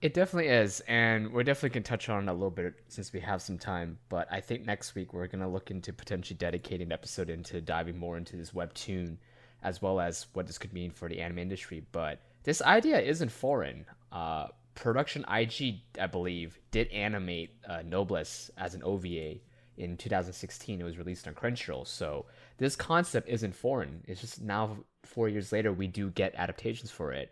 It 0.00 0.14
definitely 0.14 0.48
is, 0.50 0.78
and 0.86 1.32
we're 1.32 1.42
definitely 1.42 1.70
gonna 1.70 1.84
touch 1.84 2.08
on 2.08 2.28
a 2.28 2.32
little 2.32 2.52
bit 2.52 2.74
since 2.86 3.12
we 3.12 3.18
have 3.18 3.42
some 3.42 3.58
time. 3.58 3.98
But 4.08 4.28
I 4.30 4.40
think 4.40 4.64
next 4.64 4.94
week 4.94 5.12
we're 5.12 5.26
gonna 5.26 5.50
look 5.50 5.72
into 5.72 5.92
potentially 5.92 6.36
dedicating 6.36 6.88
an 6.88 6.92
episode 6.92 7.30
into 7.30 7.60
diving 7.60 7.98
more 7.98 8.16
into 8.16 8.36
this 8.36 8.52
webtoon, 8.52 9.16
as 9.62 9.82
well 9.82 9.98
as 9.98 10.26
what 10.34 10.46
this 10.46 10.56
could 10.56 10.72
mean 10.72 10.92
for 10.92 11.08
the 11.08 11.20
anime 11.20 11.38
industry. 11.38 11.84
But 11.90 12.20
this 12.48 12.62
idea 12.62 12.98
isn't 12.98 13.30
foreign. 13.30 13.84
Uh, 14.10 14.46
Production 14.74 15.22
IG, 15.30 15.80
I 16.00 16.06
believe, 16.06 16.58
did 16.70 16.88
animate 16.88 17.50
uh, 17.68 17.82
Noblesse 17.84 18.50
as 18.56 18.74
an 18.74 18.82
OVA 18.84 19.34
in 19.76 19.98
2016. 19.98 20.80
It 20.80 20.84
was 20.84 20.96
released 20.96 21.28
on 21.28 21.34
Crunchyroll, 21.34 21.86
so 21.86 22.24
this 22.56 22.74
concept 22.74 23.28
isn't 23.28 23.54
foreign. 23.54 24.02
It's 24.08 24.22
just 24.22 24.40
now, 24.40 24.78
four 25.02 25.28
years 25.28 25.52
later, 25.52 25.74
we 25.74 25.88
do 25.88 26.08
get 26.08 26.34
adaptations 26.36 26.90
for 26.90 27.12
it. 27.12 27.30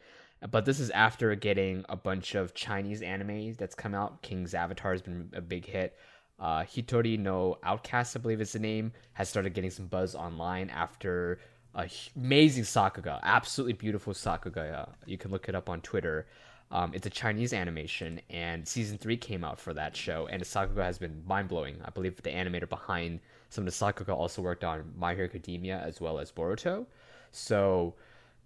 But 0.50 0.66
this 0.66 0.80
is 0.80 0.90
after 0.90 1.34
getting 1.34 1.86
a 1.88 1.96
bunch 1.96 2.34
of 2.34 2.52
Chinese 2.52 3.00
anime 3.00 3.54
that's 3.54 3.74
come 3.74 3.94
out. 3.94 4.20
King's 4.20 4.52
Avatar 4.52 4.92
has 4.92 5.00
been 5.00 5.30
a 5.32 5.40
big 5.40 5.64
hit. 5.64 5.96
Uh, 6.38 6.60
Hitori 6.60 7.18
no 7.18 7.56
Outcast, 7.62 8.18
I 8.18 8.20
believe 8.20 8.42
is 8.42 8.52
the 8.52 8.58
name, 8.58 8.92
has 9.14 9.30
started 9.30 9.54
getting 9.54 9.70
some 9.70 9.86
buzz 9.86 10.14
online 10.14 10.68
after 10.68 11.38
amazing 11.76 12.64
Sakuga, 12.64 13.20
absolutely 13.22 13.74
beautiful 13.74 14.12
Sakuga. 14.12 14.74
Uh, 14.74 14.86
you 15.04 15.18
can 15.18 15.30
look 15.30 15.48
it 15.48 15.54
up 15.54 15.68
on 15.68 15.80
Twitter. 15.80 16.26
Um, 16.70 16.90
it's 16.94 17.06
a 17.06 17.10
Chinese 17.10 17.52
animation, 17.52 18.20
and 18.28 18.66
season 18.66 18.98
three 18.98 19.16
came 19.16 19.44
out 19.44 19.60
for 19.60 19.72
that 19.74 19.94
show, 19.94 20.26
and 20.26 20.40
the 20.40 20.44
Sakuga 20.46 20.82
has 20.82 20.98
been 20.98 21.22
mind 21.26 21.48
blowing. 21.48 21.76
I 21.84 21.90
believe 21.90 22.16
the 22.22 22.30
animator 22.30 22.68
behind 22.68 23.20
some 23.50 23.66
of 23.66 23.72
the 23.72 23.84
Sakuga 23.84 24.14
also 24.16 24.42
worked 24.42 24.64
on 24.64 24.92
My 24.96 25.14
Hero 25.14 25.26
Academia 25.28 25.80
as 25.84 26.00
well 26.00 26.18
as 26.18 26.32
Boruto. 26.32 26.86
So 27.30 27.94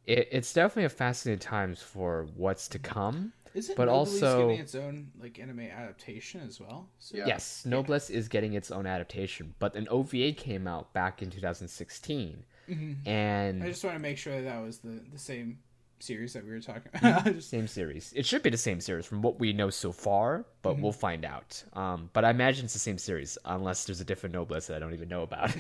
it, 0.07 0.29
it's 0.31 0.53
definitely 0.53 0.85
a 0.85 0.89
fascinating 0.91 1.39
times 1.41 1.81
for 1.81 2.27
what's 2.37 2.69
to 2.69 2.79
come. 2.79 3.33
Is 3.55 3.71
it 3.71 3.77
But 3.77 3.87
Noblesse 3.87 4.23
also- 4.23 4.49
getting 4.49 4.61
its 4.61 4.75
own 4.75 5.11
like 5.21 5.39
anime 5.39 5.61
adaptation 5.61 6.43
as 6.47 6.61
well? 6.61 6.89
So, 6.99 7.17
Yeah. 7.17 7.27
Yes, 7.27 7.65
Noblesse 7.65 8.11
is 8.11 8.29
getting 8.29 8.53
its 8.53 8.71
own 8.71 8.87
adaptation, 8.87 9.55
but 9.59 9.75
an 9.75 9.89
OVA 9.89 10.33
came 10.33 10.67
out 10.69 10.93
back 10.93 11.23
in 11.23 11.31
2016, 11.31 12.45
Mhm. 12.71 13.07
and 13.07 13.63
I 13.65 13.69
just 13.69 13.83
want 13.85 13.97
to 13.97 14.01
make 14.01 14.17
sure 14.19 14.35
that, 14.41 14.45
that 14.45 14.63
was 14.63 14.79
the 14.79 15.01
the 15.13 15.19
same 15.19 15.59
series 15.99 16.33
that 16.33 16.45
we 16.45 16.51
were 16.51 16.61
talking. 16.61 16.91
about. 16.95 17.27
I 17.27 17.33
just, 17.33 17.51
same 17.51 17.67
series. 17.67 18.13
It 18.17 18.25
should 18.25 18.43
be 18.43 18.49
the 18.51 18.57
same 18.57 18.81
series 18.81 19.05
from 19.07 19.21
what 19.23 19.39
we 19.39 19.53
know 19.53 19.69
so 19.71 19.93
far, 19.93 20.47
but 20.63 20.79
we'll 20.79 20.93
find 20.93 21.25
out. 21.27 21.63
Um, 21.75 22.09
but 22.15 22.25
I 22.25 22.31
imagine 22.31 22.65
it's 22.65 22.73
the 22.73 22.79
same 22.79 22.97
series, 22.99 23.37
unless 23.45 23.85
there's 23.85 24.01
a 24.01 24.05
different 24.05 24.35
Noblesse 24.35 24.69
that 24.69 24.77
I 24.77 24.79
don't 24.79 24.95
even 24.95 25.09
know 25.09 25.23
about. 25.23 25.51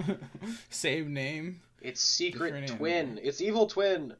same 0.70 1.12
name. 1.12 1.60
It's 1.82 2.00
Secret 2.00 2.50
Different 2.52 2.78
Twin. 2.78 3.08
anime. 3.08 3.18
It's 3.22 3.40
Evil 3.40 3.66
Twin. 3.66 4.14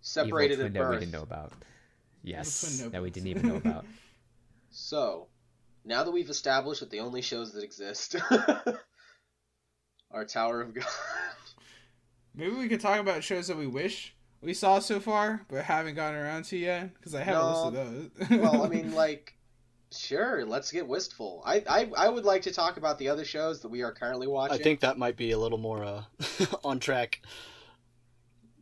Separated 0.00 0.54
Evil 0.54 0.66
at 0.66 0.72
Twin 0.72 0.82
that 0.82 0.90
we 0.90 0.96
didn't 1.00 1.12
know 1.12 1.22
about. 1.22 1.52
Yes, 2.22 2.78
Twin 2.78 2.90
that 2.92 3.02
we 3.02 3.10
didn't 3.10 3.28
even 3.28 3.48
know 3.48 3.56
about. 3.56 3.84
So, 4.70 5.28
now 5.84 6.04
that 6.04 6.10
we've 6.10 6.28
established 6.28 6.80
that 6.80 6.90
the 6.90 7.00
only 7.00 7.22
shows 7.22 7.52
that 7.54 7.64
exist 7.64 8.14
are 10.10 10.24
Tower 10.24 10.60
of 10.60 10.74
God. 10.74 10.84
Maybe 12.34 12.54
we 12.54 12.68
could 12.68 12.80
talk 12.80 13.00
about 13.00 13.24
shows 13.24 13.48
that 13.48 13.56
we 13.56 13.66
wish 13.66 14.14
we 14.40 14.54
saw 14.54 14.78
so 14.78 15.00
far, 15.00 15.44
but 15.48 15.64
haven't 15.64 15.94
gotten 15.96 16.18
around 16.18 16.44
to 16.46 16.56
yet. 16.56 16.94
Because 16.94 17.14
I 17.14 17.22
have 17.22 17.36
a 17.36 17.46
list 17.46 17.66
of 17.66 17.72
those. 17.74 18.30
well, 18.38 18.62
I 18.62 18.68
mean, 18.68 18.94
like, 18.94 19.34
sure, 19.90 20.44
let's 20.44 20.70
get 20.70 20.86
wistful. 20.86 21.42
I, 21.44 21.64
I, 21.68 21.90
I 21.96 22.08
would 22.08 22.24
like 22.24 22.42
to 22.42 22.52
talk 22.52 22.76
about 22.76 22.98
the 22.98 23.08
other 23.08 23.24
shows 23.24 23.60
that 23.62 23.68
we 23.68 23.82
are 23.82 23.92
currently 23.92 24.26
watching. 24.26 24.58
I 24.58 24.62
think 24.62 24.80
that 24.80 24.98
might 24.98 25.16
be 25.16 25.32
a 25.32 25.38
little 25.38 25.58
more 25.58 25.82
uh, 25.82 26.02
on 26.64 26.78
track. 26.78 27.20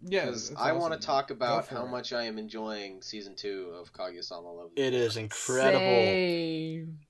yeah, 0.02 0.24
because 0.24 0.50
that's 0.50 0.60
I 0.60 0.72
want 0.72 0.94
to 0.94 0.98
talk 0.98 1.30
about 1.30 1.68
how 1.68 1.84
it. 1.84 1.90
much 1.90 2.12
I 2.14 2.24
am 2.24 2.38
enjoying 2.38 3.02
season 3.02 3.34
two 3.34 3.72
of 3.78 3.92
Kaguya-sama 3.92 4.50
Love. 4.50 4.70
It 4.76 4.94
is 4.94 5.18
incredible. 5.18 5.80
Same. 5.80 7.00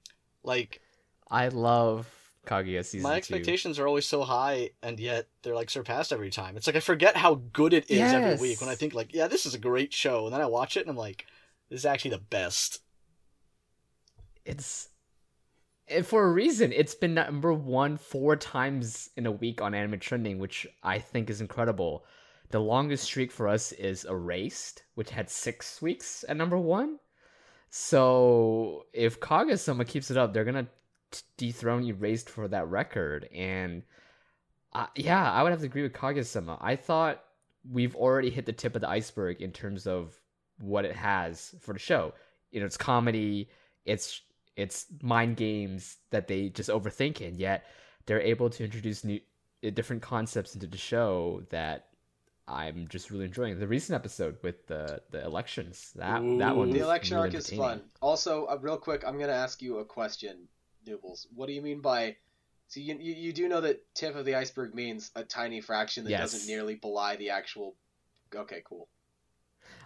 Like 0.43 0.81
I 1.31 1.49
love 1.49 2.09
Kaguya 2.47 2.85
season 2.85 3.03
my 3.03 3.15
two. 3.15 3.17
expectations 3.19 3.79
are 3.79 3.87
always 3.87 4.07
so 4.07 4.23
high, 4.23 4.71
and 4.83 4.99
yet 4.99 5.27
they're 5.43 5.55
like 5.55 5.69
surpassed 5.71 6.13
every 6.13 6.31
time. 6.31 6.57
It's 6.57 6.67
like 6.67 6.77
I 6.77 6.81
forget 6.81 7.17
how 7.17 7.37
good 7.53 7.73
it 7.75 7.91
is 7.91 8.01
every 8.01 8.37
week 8.37 8.61
when 8.61 8.71
I 8.71 8.75
think 8.75 8.95
like, 8.95 9.13
yeah, 9.13 9.29
this 9.29 9.47
is 9.47 9.55
a 9.55 9.59
great 9.59 9.93
show, 9.93 10.25
and 10.25 10.33
then 10.35 10.41
I 10.41 10.47
watch 10.47 10.77
it 10.77 10.81
and 10.81 10.91
I'm 10.91 10.97
like, 10.97 11.27
this 11.69 11.81
is 11.81 11.87
actually 11.87 12.13
the 12.13 12.19
best. 12.19 12.81
it's 14.45 14.89
and 15.89 16.05
for 16.05 16.25
a 16.25 16.33
reason. 16.33 16.73
It's 16.73 16.95
been 16.95 17.15
number 17.15 17.53
one 17.53 17.97
four 17.97 18.35
times 18.37 19.11
in 19.17 19.27
a 19.27 19.31
week 19.31 19.63
on 19.63 19.75
Anime 19.75 20.01
Trending, 20.01 20.39
which 20.39 20.67
I 20.83 20.99
think 20.99 21.31
is 21.31 21.41
incredible. 21.41 22.05
The 22.51 22.61
longest 22.61 23.05
streak 23.05 23.31
for 23.31 23.49
us 23.49 23.73
is 23.73 24.05
Erased, 24.05 24.83
which 24.95 25.11
had 25.11 25.31
six 25.31 25.81
weeks 25.83 26.25
at 26.29 26.37
number 26.37 26.59
one. 26.59 26.99
So 27.71 28.87
if 28.93 29.21
Kaguya-sama 29.21 29.85
keeps 29.85 30.11
it 30.11 30.17
up, 30.17 30.33
they're 30.33 30.45
gonna 30.45 30.63
t- 30.65 30.71
dethrone 31.37 31.85
Erased 31.85 32.29
for 32.29 32.49
that 32.49 32.69
record. 32.69 33.29
And 33.35 33.83
uh, 34.73 34.87
yeah, 34.95 35.31
I 35.31 35.43
would 35.43 35.53
have 35.53 35.61
to 35.61 35.67
agree 35.67 35.83
with 35.83 35.93
Kaguya-sama. 35.93 36.59
I 36.61 36.77
thought 36.77 37.23
we've 37.71 37.97
already 37.97 38.31
hit 38.31 38.47
the 38.47 38.53
tip 38.53 38.75
of 38.75 38.81
the 38.81 38.89
iceberg 38.89 39.41
in 39.41 39.53
terms 39.53 39.87
of 39.87 40.15
what 40.59 40.85
it 40.85 40.95
has 40.95 41.55
for 41.61 41.73
the 41.73 41.79
show. 41.79 42.13
You 42.51 42.61
know, 42.61 42.67
it's 42.67 42.77
comedy, 42.77 43.49
it's 43.85 44.21
it's 44.57 44.87
mind 45.03 45.37
games 45.37 45.99
that 46.11 46.29
they 46.29 46.49
just 46.49 46.71
overthink 46.71 47.27
and 47.27 47.37
Yet 47.37 47.65
they're 48.07 48.21
able 48.21 48.49
to 48.51 48.65
introduce 48.65 49.05
new, 49.05 49.21
uh, 49.65 49.71
different 49.71 50.03
concepts 50.03 50.55
into 50.55 50.67
the 50.67 50.79
show 50.79 51.43
that 51.51 51.89
I'm 52.49 52.87
just 52.89 53.11
really 53.11 53.25
enjoying. 53.25 53.59
The 53.59 53.67
recent 53.67 53.97
episode 53.97 54.37
with 54.43 54.67
the 54.67 55.03
the 55.11 55.25
elections 55.25 55.93
that 55.97 56.23
that 56.39 56.57
one 56.57 56.71
The 56.71 56.79
election 56.81 57.17
really 57.17 57.29
arc 57.29 57.35
is 57.35 57.51
fun. 57.51 57.83
Also, 58.01 58.47
uh, 58.47 58.59
real 58.61 58.77
quick, 58.77 59.03
I'm 59.07 59.19
gonna 59.19 59.33
ask 59.33 59.61
you 59.61 59.79
a 59.79 59.85
question, 59.85 60.49
Noobles. 60.87 61.27
What 61.35 61.47
do 61.47 61.53
you 61.53 61.63
mean 61.63 61.81
by? 61.81 62.17
So 62.69 62.81
you, 62.81 62.97
you 62.99 63.15
you 63.15 63.33
do 63.33 63.49
know 63.49 63.61
that 63.61 63.83
tip 63.95 64.17
of 64.17 64.25
the 64.25 64.35
iceberg 64.35 64.75
means 64.75 65.11
a 65.15 65.23
tiny 65.25 65.61
fraction 65.61 66.05
that 66.05 66.11
Yes. 66.11 66.33
doesn't 66.33 66.47
nearly 66.49 66.75
belie 66.75 67.17
the 67.17 67.31
actual. 67.31 67.77
Okay, 68.35 68.63
cool. 68.65 68.89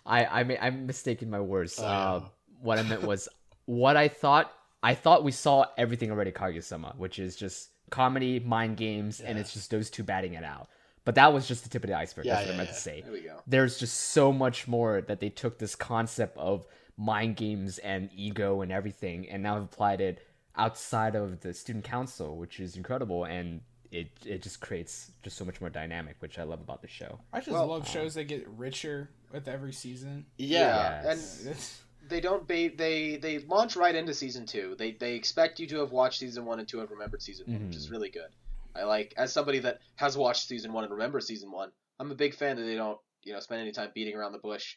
I 0.07 0.25
I 0.25 0.43
may, 0.45 0.59
I'm 0.59 0.87
mistaken 0.87 1.31
my 1.31 1.41
words. 1.41 1.79
Oh, 1.79 1.85
uh, 1.85 2.21
yeah. 2.23 2.29
what 2.63 2.79
I 2.79 2.83
meant 2.83 3.03
was 3.03 3.29
what 3.67 3.97
I 3.97 4.09
thought. 4.09 4.53
I 4.83 4.95
thought 4.95 5.25
we 5.25 5.33
saw 5.33 5.67
everything 5.77 6.11
already 6.11 6.33
Kaguya-sama, 6.33 6.95
which 6.97 7.19
is 7.19 7.37
just 7.37 7.69
comedy, 7.91 8.41
mind 8.41 8.79
games, 8.79 9.21
and 9.21 9.39
it's 9.39 9.53
just 9.53 9.71
those 9.71 9.91
two 9.91 10.03
batting 10.03 10.33
it 10.35 10.45
out. 10.45 10.69
But 11.05 11.17
that 11.17 11.35
was 11.35 11.47
just 11.47 11.65
the 11.65 11.69
tip 11.69 11.85
of 11.85 11.89
the 11.91 11.97
iceberg. 11.97 12.25
Yeah, 12.25 12.37
That's 12.37 12.47
what 12.47 12.49
yeah, 12.49 12.55
I 12.55 12.57
meant 12.57 12.69
yeah. 12.71 12.75
to 12.75 12.81
say. 12.81 13.01
There 13.03 13.13
we 13.13 13.21
go. 13.21 13.43
There's 13.47 13.79
just 13.79 13.95
so 14.13 14.33
much 14.33 14.67
more 14.67 15.03
that 15.03 15.21
they 15.21 15.29
took 15.29 15.59
this 15.59 15.75
concept 15.75 16.39
of 16.39 16.67
mind 16.97 17.37
games 17.37 17.77
and 17.79 18.09
ego 18.15 18.63
and 18.63 18.73
everything, 18.73 19.29
and 19.29 19.43
now 19.43 19.55
have 19.55 19.65
applied 19.65 20.01
it 20.01 20.27
outside 20.61 21.15
of 21.17 21.41
the 21.41 21.53
student 21.55 21.85
council, 21.85 22.37
which 22.37 22.61
is 22.61 22.77
incredible, 22.77 23.25
and 23.25 23.61
it 23.91 24.09
it 24.25 24.43
just 24.43 24.61
creates 24.61 25.11
just 25.23 25.37
so 25.37 25.45
much 25.45 25.61
more 25.61 25.71
dynamic, 25.71 26.17
which 26.21 26.39
I 26.39 26.45
love 26.45 26.61
about 26.61 26.83
the 26.83 26.89
show. 26.89 27.19
I 27.33 27.39
just 27.39 27.51
Well, 27.51 27.67
love 27.67 27.89
shows 27.89 28.15
that 28.15 28.25
get 28.25 28.47
richer 28.49 29.11
with 29.33 29.49
every 29.49 29.73
season. 29.73 30.27
Yeah, 30.39 30.59
Yeah, 30.61 31.03
Yes. 31.03 31.45
and 31.47 31.57
they 32.11 32.21
don't 32.21 32.47
bait 32.47 32.77
they 32.79 33.17
they 33.17 33.39
launch 33.41 33.75
right 33.77 33.95
into 33.95 34.15
season 34.15 34.47
two. 34.47 34.77
They 34.79 34.93
they 34.93 35.15
expect 35.17 35.59
you 35.61 35.67
to 35.69 35.79
have 35.81 35.93
watched 35.93 36.19
season 36.21 36.45
one 36.45 36.59
and 36.61 36.69
to 36.69 36.79
have 36.79 36.91
remembered 36.91 37.23
season 37.23 37.47
one, 37.53 37.67
which 37.67 37.77
is 37.77 37.89
Mhm. 37.89 37.93
really 37.93 38.11
good. 38.11 38.31
I 38.75 38.85
like 38.85 39.13
as 39.17 39.33
somebody 39.33 39.59
that 39.61 39.81
has 39.97 40.17
watched 40.17 40.47
season 40.47 40.73
one 40.73 40.85
and 40.85 40.93
remembers 40.93 41.27
season 41.27 41.51
one. 41.51 41.73
I'm 41.99 42.11
a 42.13 42.15
big 42.15 42.35
fan 42.35 42.57
that 42.57 42.63
they 42.63 42.77
don't 42.77 42.99
you 43.25 43.33
know 43.33 43.41
spend 43.41 43.61
any 43.61 43.73
time 43.73 43.91
beating 43.95 44.15
around 44.17 44.33
the 44.33 44.39
bush. 44.39 44.77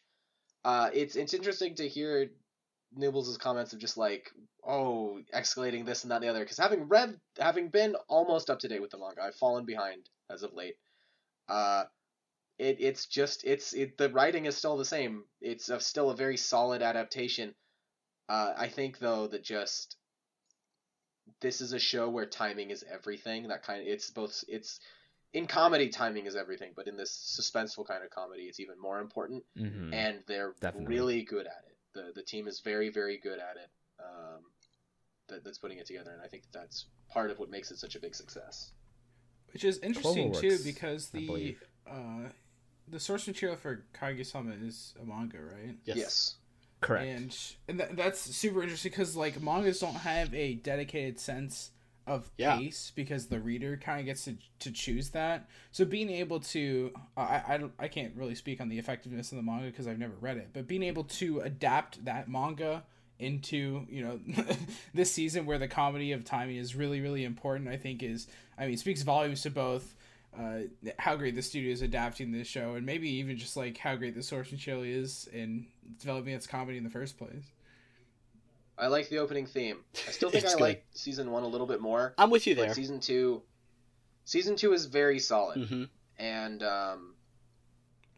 Uh, 0.64 0.90
it's 0.92 1.14
it's 1.14 1.34
interesting 1.34 1.74
to 1.76 1.86
hear 1.88 2.30
Noobles' 2.98 3.38
comments 3.38 3.72
of 3.72 3.78
just 3.78 3.96
like 3.96 4.30
oh 4.66 5.20
escalating 5.34 5.84
this 5.84 6.04
and 6.04 6.10
that 6.10 6.16
and 6.16 6.24
the 6.24 6.28
other 6.28 6.40
because 6.40 6.58
having 6.58 6.88
read 6.88 7.18
having 7.38 7.68
been 7.68 7.94
almost 8.08 8.50
up 8.50 8.60
to 8.60 8.68
date 8.68 8.80
with 8.82 8.90
the 8.90 8.98
manga, 8.98 9.22
I've 9.22 9.34
fallen 9.34 9.64
behind 9.64 10.08
as 10.30 10.42
of 10.42 10.52
late. 10.54 10.76
Uh, 11.48 11.84
it 12.58 12.76
it's 12.80 13.06
just 13.06 13.44
it's 13.44 13.72
it 13.72 13.96
the 13.98 14.10
writing 14.10 14.46
is 14.46 14.56
still 14.56 14.76
the 14.76 14.84
same. 14.84 15.24
It's 15.40 15.68
a, 15.68 15.80
still 15.80 16.10
a 16.10 16.16
very 16.16 16.36
solid 16.36 16.82
adaptation. 16.82 17.54
Uh, 18.28 18.54
I 18.56 18.68
think 18.68 18.98
though 18.98 19.26
that 19.26 19.42
just 19.42 19.96
this 21.40 21.60
is 21.60 21.72
a 21.72 21.78
show 21.78 22.08
where 22.08 22.26
timing 22.26 22.70
is 22.70 22.84
everything. 22.90 23.48
That 23.48 23.62
kind 23.62 23.80
of 23.80 23.86
it's 23.86 24.10
both 24.10 24.44
it's 24.48 24.80
in 25.32 25.46
comedy 25.46 25.88
timing 25.88 26.26
is 26.26 26.36
everything, 26.36 26.72
but 26.76 26.86
in 26.86 26.96
this 26.96 27.10
suspenseful 27.12 27.86
kind 27.86 28.04
of 28.04 28.10
comedy, 28.10 28.44
it's 28.44 28.60
even 28.60 28.78
more 28.80 29.00
important. 29.00 29.44
Mhm. 29.56 29.92
And 29.92 30.22
they're 30.28 30.54
Definitely. 30.60 30.94
really 30.94 31.22
good 31.22 31.46
at 31.46 31.64
it. 31.66 31.73
The 31.94 32.12
The 32.14 32.22
team 32.22 32.46
is 32.46 32.60
very 32.60 32.90
very 32.90 33.18
good 33.18 33.38
at 33.38 33.56
it. 33.56 33.70
Um, 34.00 34.42
that, 35.28 35.44
that's 35.44 35.58
putting 35.58 35.78
it 35.78 35.86
together, 35.86 36.10
and 36.10 36.20
I 36.20 36.26
think 36.26 36.44
that's 36.52 36.86
part 37.08 37.30
of 37.30 37.38
what 37.38 37.50
makes 37.50 37.70
it 37.70 37.78
such 37.78 37.96
a 37.96 38.00
big 38.00 38.14
success. 38.14 38.72
Which 39.52 39.64
is 39.64 39.78
interesting 39.78 40.32
too 40.32 40.48
Cloverworks, 40.48 40.64
because 40.64 41.08
the 41.10 41.56
uh, 41.88 42.28
the 42.88 43.00
source 43.00 43.26
material 43.26 43.56
for 43.56 43.84
Kaguya-sama 43.94 44.52
is 44.62 44.94
a 45.00 45.06
manga, 45.06 45.38
right? 45.38 45.76
Yes. 45.84 45.96
yes. 45.96 46.34
Correct. 46.80 47.06
And 47.06 47.38
and 47.68 47.78
th- 47.78 47.90
that's 47.94 48.20
super 48.20 48.62
interesting 48.62 48.90
because 48.90 49.16
like 49.16 49.40
mangas 49.40 49.80
don't 49.80 49.94
have 49.94 50.34
a 50.34 50.54
dedicated 50.54 51.18
sense 51.18 51.70
of 52.06 52.30
Yeah. 52.38 52.56
pace 52.58 52.92
because 52.94 53.26
the 53.26 53.40
reader 53.40 53.76
kind 53.76 54.00
of 54.00 54.06
gets 54.06 54.24
to, 54.24 54.36
to 54.60 54.70
choose 54.70 55.10
that. 55.10 55.48
So 55.72 55.84
being 55.84 56.10
able 56.10 56.40
to 56.40 56.92
I 57.16 57.42
I, 57.48 57.56
don't, 57.56 57.72
I 57.78 57.88
can't 57.88 58.14
really 58.16 58.34
speak 58.34 58.60
on 58.60 58.68
the 58.68 58.78
effectiveness 58.78 59.32
of 59.32 59.36
the 59.36 59.42
manga 59.42 59.66
because 59.66 59.86
I've 59.86 59.98
never 59.98 60.14
read 60.20 60.36
it, 60.36 60.50
but 60.52 60.66
being 60.66 60.82
able 60.82 61.04
to 61.04 61.40
adapt 61.40 62.04
that 62.04 62.28
manga 62.28 62.84
into 63.20 63.86
you 63.88 64.02
know 64.02 64.18
this 64.94 65.10
season 65.12 65.46
where 65.46 65.58
the 65.58 65.68
comedy 65.68 66.10
of 66.12 66.24
timing 66.24 66.56
is 66.56 66.74
really 66.74 67.00
really 67.00 67.22
important 67.24 67.68
i 67.68 67.76
think 67.76 68.02
is 68.02 68.26
i 68.58 68.66
mean 68.66 68.76
speaks 68.76 69.02
volumes 69.02 69.42
to 69.42 69.50
both 69.50 69.94
uh, 70.36 70.62
how 70.98 71.14
great 71.14 71.36
the 71.36 71.40
studio 71.42 71.70
is 71.70 71.80
adapting 71.80 72.32
this 72.32 72.48
show 72.48 72.74
and 72.74 72.84
maybe 72.84 73.08
even 73.08 73.36
just 73.38 73.56
like 73.56 73.78
how 73.78 73.94
great 73.94 74.16
the 74.16 74.22
source 74.22 74.50
material 74.50 74.82
is 74.82 75.28
in 75.32 75.64
developing 76.00 76.34
its 76.34 76.48
comedy 76.48 76.76
in 76.76 76.82
the 76.82 76.90
first 76.90 77.16
place 77.16 77.44
I 78.76 78.88
like 78.88 79.08
the 79.08 79.18
opening 79.18 79.46
theme. 79.46 79.78
I 80.06 80.10
still 80.10 80.30
think 80.30 80.44
I 80.44 80.52
good. 80.52 80.60
like 80.60 80.84
season 80.94 81.30
one 81.30 81.42
a 81.42 81.48
little 81.48 81.66
bit 81.66 81.80
more. 81.80 82.14
I'm 82.18 82.30
with 82.30 82.46
you 82.46 82.54
But 82.54 82.66
there. 82.66 82.74
season 82.74 83.00
two, 83.00 83.42
season 84.24 84.56
two 84.56 84.72
is 84.72 84.86
very 84.86 85.18
solid, 85.18 85.68
hmm 85.68 85.84
and 86.18 86.62
um, 86.62 87.14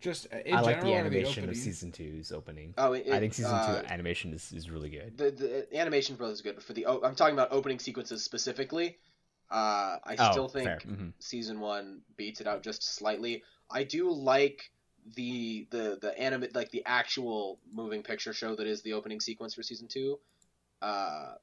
just 0.00 0.26
uh, 0.32 0.38
in 0.44 0.54
I 0.54 0.60
like 0.60 0.80
the 0.82 0.94
animation 0.94 1.44
opening? 1.44 1.50
of 1.50 1.56
season 1.56 1.92
two's 1.92 2.30
opening. 2.32 2.74
oh, 2.78 2.92
it, 2.92 3.08
I 3.10 3.18
think 3.18 3.34
season 3.34 3.54
uh, 3.54 3.82
two 3.82 3.86
animation 3.88 4.32
is, 4.32 4.52
is 4.52 4.70
really 4.70 4.90
good. 4.90 5.16
the, 5.16 5.30
the 5.70 5.78
animation 5.78 6.16
for 6.16 6.24
this 6.28 6.34
is 6.36 6.40
good, 6.42 6.54
but 6.56 6.64
for 6.64 6.72
the 6.74 6.86
o- 6.86 7.00
I'm 7.02 7.14
talking 7.14 7.34
about 7.34 7.52
opening 7.52 7.78
sequences 7.78 8.22
specifically. 8.22 8.98
Uh, 9.50 9.96
I 10.04 10.16
oh, 10.18 10.30
still 10.32 10.48
think 10.48 10.64
fair. 10.64 10.78
Mhm. 10.86 11.12
season 11.20 11.60
one 11.60 12.00
beats 12.16 12.40
it 12.40 12.46
out 12.46 12.62
just 12.62 12.82
slightly. 12.82 13.42
I 13.70 13.84
do 13.84 14.10
like 14.10 14.60
the 15.14 15.68
the 15.70 15.98
the 16.02 16.18
anime 16.18 16.46
like 16.52 16.70
the 16.72 16.82
actual 16.84 17.60
moving 17.72 18.02
picture 18.02 18.32
show 18.32 18.56
that 18.56 18.66
is 18.66 18.82
the 18.82 18.92
opening 18.94 19.20
sequence 19.20 19.54
for 19.54 19.62
season 19.62 19.86
two. 19.88 20.18
Uh, 20.82 21.34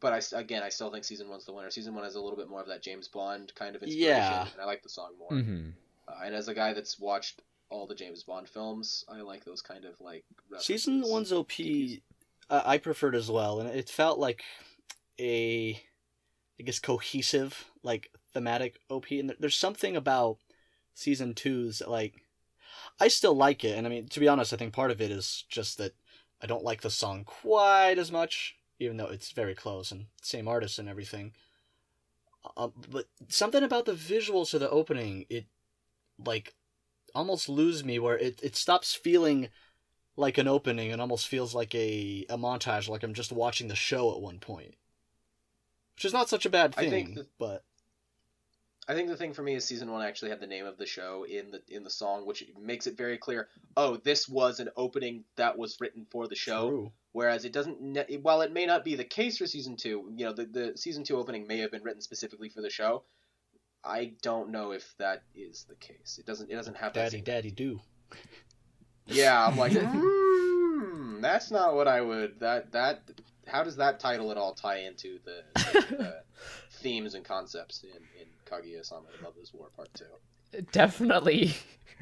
but 0.00 0.12
I 0.12 0.18
s- 0.18 0.32
again 0.32 0.62
I 0.62 0.68
still 0.68 0.90
think 0.90 1.04
season 1.04 1.28
one's 1.28 1.44
the 1.44 1.52
winner. 1.52 1.70
Season 1.70 1.94
one 1.94 2.04
has 2.04 2.14
a 2.14 2.20
little 2.20 2.36
bit 2.36 2.48
more 2.48 2.60
of 2.60 2.66
that 2.68 2.82
James 2.82 3.08
Bond 3.08 3.52
kind 3.54 3.74
of 3.76 3.82
inspiration, 3.82 4.08
Yeah. 4.16 4.48
and 4.52 4.60
I 4.60 4.64
like 4.64 4.82
the 4.82 4.88
song 4.88 5.12
more. 5.18 5.30
Mhm. 5.30 5.72
Uh, 6.06 6.20
and 6.24 6.34
as 6.34 6.48
a 6.48 6.54
guy 6.54 6.72
that's 6.72 6.98
watched 6.98 7.42
all 7.70 7.86
the 7.86 7.94
James 7.94 8.22
Bond 8.22 8.48
films, 8.48 9.04
I 9.08 9.20
like 9.20 9.44
those 9.44 9.60
kind 9.62 9.84
of 9.84 10.00
like 10.00 10.24
Season 10.58 11.02
one's 11.02 11.32
OP, 11.32 12.02
uh, 12.50 12.62
I 12.64 12.78
preferred 12.78 13.14
as 13.14 13.30
well, 13.30 13.60
and 13.60 13.68
it 13.68 13.90
felt 13.90 14.18
like 14.18 14.42
a, 15.18 15.74
I 16.58 16.62
guess, 16.62 16.78
cohesive, 16.78 17.70
like 17.82 18.10
thematic 18.32 18.80
OP. 18.90 19.18
And 19.18 19.34
there's 19.38 19.56
something 19.56 19.96
about 19.96 20.38
season 20.94 21.34
two's 21.34 21.82
like, 21.86 22.22
I 23.00 23.08
still 23.08 23.34
like 23.34 23.64
it, 23.64 23.76
and 23.76 23.86
I 23.86 23.90
mean, 23.90 24.08
to 24.08 24.20
be 24.20 24.28
honest, 24.28 24.52
I 24.52 24.56
think 24.56 24.72
part 24.72 24.90
of 24.90 25.00
it 25.00 25.10
is 25.10 25.44
just 25.48 25.78
that 25.78 25.94
I 26.40 26.46
don't 26.46 26.64
like 26.64 26.80
the 26.82 26.90
song 26.90 27.24
quite 27.24 27.98
as 27.98 28.10
much, 28.12 28.56
even 28.78 28.96
though 28.96 29.06
it's 29.06 29.32
very 29.32 29.54
close 29.54 29.90
and 29.90 30.06
same 30.22 30.48
artist 30.48 30.78
and 30.78 30.88
everything. 30.88 31.32
Uh, 32.56 32.68
but 32.90 33.06
something 33.28 33.62
about 33.62 33.84
the 33.84 33.92
visuals 33.92 34.54
of 34.54 34.60
the 34.60 34.70
opening, 34.70 35.26
it 35.28 35.46
like 36.24 36.54
almost 37.14 37.48
lose 37.48 37.84
me 37.84 37.98
where 37.98 38.16
it, 38.18 38.40
it 38.42 38.56
stops 38.56 38.94
feeling 38.94 39.48
like 40.16 40.38
an 40.38 40.48
opening 40.48 40.92
and 40.92 41.00
almost 41.00 41.28
feels 41.28 41.54
like 41.54 41.74
a, 41.74 42.24
a 42.28 42.36
montage, 42.38 42.88
like 42.88 43.02
I'm 43.02 43.14
just 43.14 43.32
watching 43.32 43.68
the 43.68 43.76
show 43.76 44.12
at 44.14 44.20
one 44.20 44.38
point. 44.38 44.74
Which 45.94 46.04
is 46.04 46.12
not 46.12 46.28
such 46.28 46.46
a 46.46 46.50
bad 46.50 46.74
I 46.76 46.82
thing, 46.82 46.90
think 46.90 47.14
that- 47.16 47.28
but 47.38 47.64
I 48.90 48.94
think 48.94 49.08
the 49.08 49.16
thing 49.16 49.34
for 49.34 49.42
me 49.42 49.54
is 49.54 49.64
season 49.66 49.90
one 49.90 50.02
actually 50.02 50.30
had 50.30 50.40
the 50.40 50.46
name 50.46 50.64
of 50.64 50.78
the 50.78 50.86
show 50.86 51.24
in 51.24 51.50
the 51.50 51.60
in 51.68 51.84
the 51.84 51.90
song, 51.90 52.24
which 52.24 52.44
makes 52.58 52.86
it 52.86 52.96
very 52.96 53.18
clear. 53.18 53.48
Oh, 53.76 53.96
this 53.98 54.28
was 54.28 54.60
an 54.60 54.70
opening 54.76 55.24
that 55.36 55.58
was 55.58 55.78
written 55.80 56.06
for 56.10 56.26
the 56.26 56.34
show. 56.36 56.70
true. 56.70 56.92
Whereas 57.18 57.44
it 57.44 57.52
doesn't. 57.52 57.82
ne- 57.82 58.18
While 58.22 58.42
it 58.42 58.52
may 58.52 58.64
not 58.64 58.84
be 58.84 58.94
the 58.94 59.02
case 59.02 59.38
for 59.38 59.46
season 59.48 59.74
two, 59.74 60.08
you 60.14 60.24
know, 60.24 60.32
the 60.32 60.44
the 60.44 60.72
season 60.76 61.02
two 61.02 61.16
opening 61.16 61.48
may 61.48 61.58
have 61.58 61.72
been 61.72 61.82
written 61.82 62.00
specifically 62.00 62.48
for 62.48 62.60
the 62.62 62.70
show. 62.70 63.02
I 63.82 64.12
don't 64.22 64.50
know 64.50 64.70
if 64.70 64.84
that 64.98 65.24
is 65.34 65.66
the 65.68 65.74
case. 65.74 66.18
It 66.20 66.26
doesn't. 66.26 66.48
It 66.48 66.54
doesn't 66.54 66.76
have 66.76 66.92
that. 66.92 67.10
Daddy, 67.10 67.20
daddy, 67.20 67.50
do. 67.50 67.80
Yeah, 69.08 69.44
I'm 69.44 69.56
like, 69.56 69.72
hmm, 69.76 71.20
that's 71.20 71.50
not 71.50 71.74
what 71.74 71.88
I 71.88 72.02
would. 72.02 72.38
That 72.38 72.70
that. 72.70 73.02
How 73.48 73.64
does 73.64 73.78
that 73.78 73.98
title 73.98 74.30
at 74.30 74.36
all 74.36 74.54
tie 74.54 74.82
into 74.82 75.18
the, 75.24 75.42
the 75.56 75.98
uh, 75.98 76.12
themes 76.70 77.14
and 77.14 77.24
concepts 77.24 77.82
in 77.82 78.00
in 78.20 78.28
Kaguya-sama: 78.46 79.08
The 79.16 79.24
Mother's 79.24 79.52
War 79.52 79.70
Part 79.74 79.92
Two? 79.92 80.04
Definitely 80.72 81.54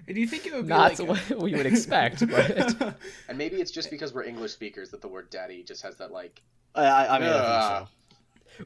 And 0.06 0.14
do 0.14 0.20
you 0.20 0.26
think 0.26 0.46
it 0.46 0.54
would 0.54 0.66
be 0.66 0.68
not 0.68 0.98
like 0.98 1.08
what 1.08 1.42
we 1.42 1.54
would 1.54 1.66
expect, 1.66 2.26
but 2.28 2.96
And 3.28 3.36
maybe 3.36 3.56
it's 3.56 3.70
just 3.72 3.90
because 3.90 4.14
we're 4.14 4.24
English 4.24 4.52
speakers 4.52 4.90
that 4.90 5.00
the 5.02 5.08
word 5.08 5.30
"daddy" 5.30 5.62
just 5.64 5.82
has 5.82 5.96
that 5.96 6.12
like. 6.12 6.42
I, 6.74 6.84
I, 6.84 7.16
I 7.16 7.18
mean, 7.18 7.28
I 7.30 7.78
think 7.78 7.88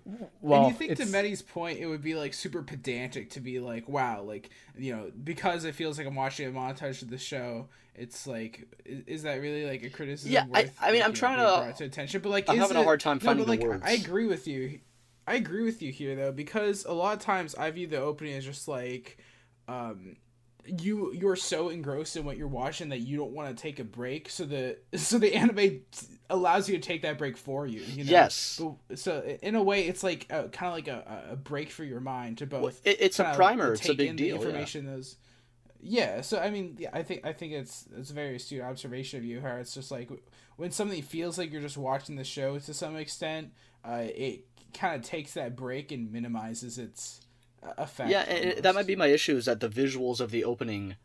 so. 0.02 0.28
well, 0.40 0.64
and 0.64 0.72
you 0.72 0.76
think 0.78 0.96
to 0.96 1.02
it's- 1.02 1.10
Mehdi's 1.10 1.40
point, 1.42 1.78
it 1.78 1.86
would 1.86 2.02
be 2.02 2.14
like 2.14 2.34
super 2.34 2.62
pedantic 2.62 3.30
to 3.30 3.40
be 3.40 3.58
like, 3.58 3.88
wow, 3.88 4.22
like 4.22 4.50
you 4.76 4.94
know, 4.94 5.10
because 5.24 5.64
it 5.64 5.74
feels 5.74 5.96
like 5.96 6.06
I'm 6.06 6.14
watching 6.14 6.46
a 6.46 6.52
montage 6.52 7.00
of 7.02 7.08
the 7.08 7.18
show. 7.18 7.68
It's 7.94 8.26
like, 8.26 8.66
is, 8.84 9.02
is 9.06 9.22
that 9.22 9.40
really 9.40 9.64
like 9.66 9.82
a 9.82 9.90
criticism? 9.90 10.32
Yeah, 10.32 10.44
I- 10.52 10.62
worth, 10.64 10.76
I 10.80 10.92
mean, 10.92 11.02
I'm 11.02 11.10
you 11.10 11.16
trying 11.16 11.36
being 11.38 11.48
to- 11.48 11.62
brought 11.62 11.76
to 11.78 11.84
attention, 11.84 12.20
but 12.20 12.28
like, 12.30 12.48
I'm 12.50 12.56
is 12.56 12.60
having 12.60 12.76
a 12.76 12.84
hard 12.84 13.00
time 13.00 13.18
no, 13.22 13.26
finding 13.26 13.46
but, 13.46 13.58
the 13.58 13.66
like, 13.66 13.68
words. 13.68 13.82
I 13.86 13.92
agree 13.92 14.26
with 14.26 14.46
you. 14.46 14.80
I 15.26 15.34
agree 15.34 15.62
with 15.62 15.80
you 15.80 15.90
here 15.92 16.14
though, 16.16 16.32
because 16.32 16.84
a 16.84 16.92
lot 16.92 17.16
of 17.16 17.20
times 17.22 17.54
I 17.54 17.70
view 17.70 17.86
the 17.86 17.98
opening 18.00 18.34
as 18.34 18.44
just 18.44 18.68
like, 18.68 19.18
um, 19.70 20.16
you 20.66 21.12
you're 21.12 21.36
so 21.36 21.68
engrossed 21.70 22.16
in 22.16 22.24
what 22.24 22.36
you're 22.36 22.48
watching 22.48 22.90
that 22.90 23.00
you 23.00 23.16
don't 23.16 23.32
want 23.32 23.54
to 23.54 23.60
take 23.60 23.78
a 23.78 23.84
break. 23.84 24.28
So 24.28 24.44
the 24.44 24.78
so 24.96 25.18
the 25.18 25.34
anime 25.34 25.56
t- 25.56 25.82
allows 26.28 26.68
you 26.68 26.76
to 26.76 26.82
take 26.82 27.02
that 27.02 27.18
break 27.18 27.36
for 27.36 27.66
you. 27.66 27.80
You 27.80 28.04
know? 28.04 28.10
Yes. 28.10 28.60
But- 28.60 28.98
So 28.98 29.20
in 29.42 29.54
a 29.54 29.62
way, 29.62 29.86
it's 29.86 30.02
like 30.02 30.28
kind 30.28 30.48
of 30.62 30.72
like 30.72 30.88
a, 30.88 31.28
a 31.32 31.36
break 31.36 31.70
for 31.70 31.84
your 31.84 32.00
mind 32.00 32.38
to 32.38 32.46
both. 32.46 32.62
Well, 32.62 32.72
it, 32.84 32.98
it's 33.00 33.18
a 33.18 33.32
primer. 33.34 33.72
It's 33.74 33.88
a 33.88 33.94
big 33.94 34.16
deal. 34.16 34.38
The 34.38 34.44
yeah. 34.44 34.48
information 34.48 34.86
those. 34.86 35.16
Yeah, 35.82 36.20
so 36.20 36.38
I 36.38 36.50
mean, 36.50 36.76
yeah, 36.78 36.90
I 36.92 37.02
think 37.02 37.24
I 37.24 37.32
think 37.32 37.54
it's 37.54 37.86
it's 37.96 38.10
a 38.10 38.14
very 38.14 38.36
astute 38.36 38.60
observation 38.60 39.18
of 39.18 39.24
you. 39.24 39.40
How 39.40 39.56
it's 39.56 39.72
just 39.72 39.90
like 39.90 40.10
when 40.56 40.70
something 40.72 41.00
feels 41.00 41.38
like 41.38 41.50
you're 41.52 41.62
just 41.62 41.78
watching 41.78 42.16
the 42.16 42.24
show 42.24 42.58
to 42.58 42.74
some 42.74 42.96
extent, 42.96 43.52
uh, 43.82 44.02
it 44.04 44.44
kind 44.74 44.94
of 44.94 45.02
takes 45.08 45.32
that 45.34 45.56
break 45.56 45.90
and 45.90 46.12
minimizes 46.12 46.76
its 46.76 47.22
effect. 47.62 48.10
Yeah, 48.10 48.22
and 48.22 48.62
that 48.62 48.74
might 48.74 48.86
be 48.86 48.96
my 48.96 49.08
issue 49.08 49.36
is 49.36 49.44
that 49.46 49.60
the 49.60 49.68
visuals 49.68 50.20
of 50.20 50.30
the 50.30 50.44
opening 50.44 50.96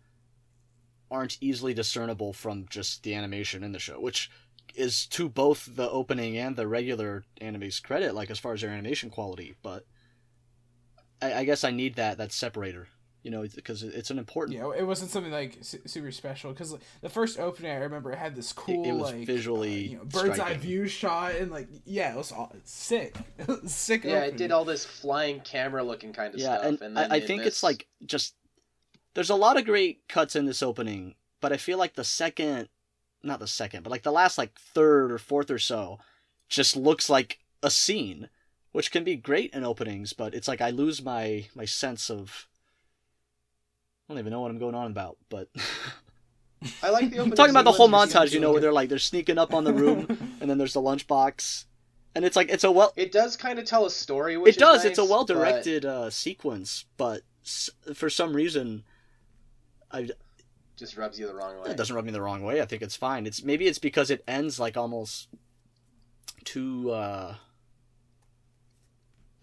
aren't 1.11 1.37
easily 1.41 1.73
discernible 1.73 2.33
from 2.33 2.65
just 2.69 3.03
the 3.03 3.13
animation 3.13 3.63
in 3.63 3.71
the 3.71 3.79
show, 3.79 3.99
which 3.99 4.29
is 4.73 5.05
to 5.07 5.29
both 5.29 5.75
the 5.75 5.89
opening 5.89 6.37
and 6.37 6.55
the 6.55 6.67
regular 6.67 7.23
anime's 7.39 7.79
credit, 7.79 8.15
like 8.15 8.29
as 8.29 8.39
far 8.39 8.53
as 8.53 8.61
their 8.61 8.71
animation 8.71 9.09
quality. 9.09 9.55
But 9.61 9.85
I, 11.21 11.33
I 11.33 11.43
guess 11.45 11.63
I 11.63 11.71
need 11.71 11.95
that 11.95 12.17
that 12.17 12.31
separator, 12.31 12.87
you 13.25 13.31
know, 13.31 13.43
because 13.55 13.81
it's 13.81 14.11
an 14.11 14.19
important. 14.19 14.55
You 14.55 14.61
know, 14.61 14.71
it 14.71 14.83
wasn't 14.83 15.09
something 15.09 15.31
like 15.31 15.57
super 15.61 16.11
special 16.11 16.51
because 16.51 16.77
the 17.01 17.09
first 17.09 17.39
opening 17.39 17.71
I 17.71 17.77
remember 17.77 18.11
it 18.11 18.19
had 18.19 18.35
this 18.35 18.53
cool 18.53 18.85
it 18.85 18.91
was 18.91 19.13
like 19.13 19.25
visually 19.25 19.87
uh, 19.87 19.89
you 19.89 19.97
know, 19.97 20.03
bird's 20.05 20.39
eye 20.39 20.53
view 20.53 20.87
shot 20.87 21.33
and 21.33 21.51
like 21.51 21.67
yeah 21.85 22.13
it 22.13 22.17
was 22.17 22.31
all, 22.31 22.53
sick 22.65 23.15
sick 23.65 24.03
Yeah, 24.03 24.25
it 24.25 24.37
did 24.37 24.51
all 24.51 24.63
this 24.63 24.85
flying 24.85 25.39
camera 25.39 25.83
looking 25.83 26.13
kind 26.13 26.35
of 26.35 26.39
yeah, 26.39 26.57
stuff. 26.57 26.65
and, 26.65 26.81
And, 26.83 26.97
then 26.97 27.11
I, 27.11 27.15
I 27.15 27.19
think 27.19 27.39
this- 27.41 27.53
it's 27.53 27.63
like 27.63 27.87
just 28.05 28.35
there's 29.15 29.31
a 29.31 29.35
lot 29.35 29.57
of 29.57 29.65
great 29.65 30.07
cuts 30.07 30.35
in 30.35 30.45
this 30.45 30.61
opening, 30.61 31.15
but 31.41 31.51
I 31.51 31.57
feel 31.57 31.79
like 31.79 31.95
the 31.95 32.03
second 32.03 32.69
not 33.23 33.39
the 33.39 33.47
second, 33.47 33.81
but 33.81 33.89
like 33.89 34.03
the 34.03 34.11
last 34.11 34.37
like 34.37 34.53
third 34.53 35.11
or 35.11 35.17
fourth 35.17 35.49
or 35.49 35.57
so, 35.57 35.97
just 36.47 36.75
looks 36.75 37.09
like 37.09 37.39
a 37.63 37.71
scene, 37.71 38.29
which 38.71 38.91
can 38.91 39.03
be 39.03 39.15
great 39.15 39.51
in 39.51 39.63
openings, 39.63 40.13
but 40.13 40.35
it's 40.35 40.47
like 40.47 40.61
I 40.61 40.69
lose 40.69 41.03
my 41.03 41.47
my 41.55 41.65
sense 41.65 42.11
of. 42.11 42.47
I 44.07 44.13
don't 44.13 44.19
even 44.19 44.31
know 44.31 44.41
what 44.41 44.51
I'm 44.51 44.59
going 44.59 44.75
on 44.75 44.87
about, 44.91 45.17
but 45.29 45.49
I 46.83 46.89
like 46.89 47.09
the 47.09 47.19
I'm 47.21 47.31
talking 47.31 47.51
about 47.51 47.65
the 47.65 47.71
whole 47.71 47.87
sequence, 47.87 48.05
you 48.05 48.11
see 48.11 48.17
montage, 48.19 48.31
you 48.33 48.39
know, 48.39 48.51
where 48.51 48.61
they're 48.61 48.73
like 48.73 48.89
they're 48.89 48.99
sneaking 48.99 49.37
up 49.37 49.53
on 49.53 49.63
the 49.63 49.73
room, 49.73 50.05
and 50.41 50.49
then 50.49 50.57
there's 50.57 50.73
the 50.73 50.81
lunchbox, 50.81 51.65
and 52.13 52.23
it's 52.25 52.35
like 52.35 52.49
it's 52.49 52.63
a 52.63 52.71
well, 52.71 52.93
It 52.95 53.11
does 53.11 53.35
kind 53.35 53.57
of 53.59 53.65
tell 53.65 53.85
a 53.85 53.89
story. 53.91 54.37
Which 54.37 54.57
it 54.57 54.59
does. 54.59 54.79
Is 54.81 54.91
it's 54.91 54.99
a 54.99 55.05
well 55.05 55.25
directed 55.25 55.85
uh, 55.85 56.09
sequence, 56.09 56.85
but 56.97 57.21
s- 57.43 57.69
for 57.95 58.09
some 58.09 58.35
reason, 58.35 58.83
I 59.91 60.09
Just 60.77 60.97
rubs 60.97 61.19
you 61.19 61.25
the 61.27 61.33
wrong 61.35 61.59
way. 61.61 61.71
it 61.71 61.77
doesn't 61.77 61.95
rub 61.95 62.05
me 62.05 62.11
the 62.11 62.21
wrong 62.21 62.43
way. 62.43 62.61
I 62.61 62.65
think 62.65 62.83
it's 62.83 62.95
fine. 62.95 63.25
It's 63.25 63.43
maybe 63.43 63.65
it's 63.65 63.79
because 63.79 64.11
it 64.11 64.23
ends 64.27 64.59
like 64.59 64.77
almost 64.77 65.29
too, 66.43 66.91
uh 66.91 67.35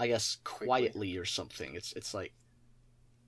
I 0.00 0.06
guess, 0.08 0.38
Quickly. 0.44 0.66
quietly 0.66 1.16
or 1.16 1.24
something. 1.24 1.74
It's 1.74 1.92
it's 1.94 2.14
like 2.14 2.32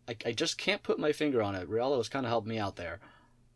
I, 0.09 0.16
I 0.26 0.32
just 0.32 0.59
can't 0.59 0.82
put 0.82 0.98
my 0.98 1.12
finger 1.12 1.42
on 1.42 1.55
it. 1.55 1.68
Reala 1.68 1.96
has 1.98 2.09
kind 2.09 2.26
of 2.26 2.30
helped 2.30 2.46
me 2.46 2.59
out 2.59 2.76
there, 2.76 3.00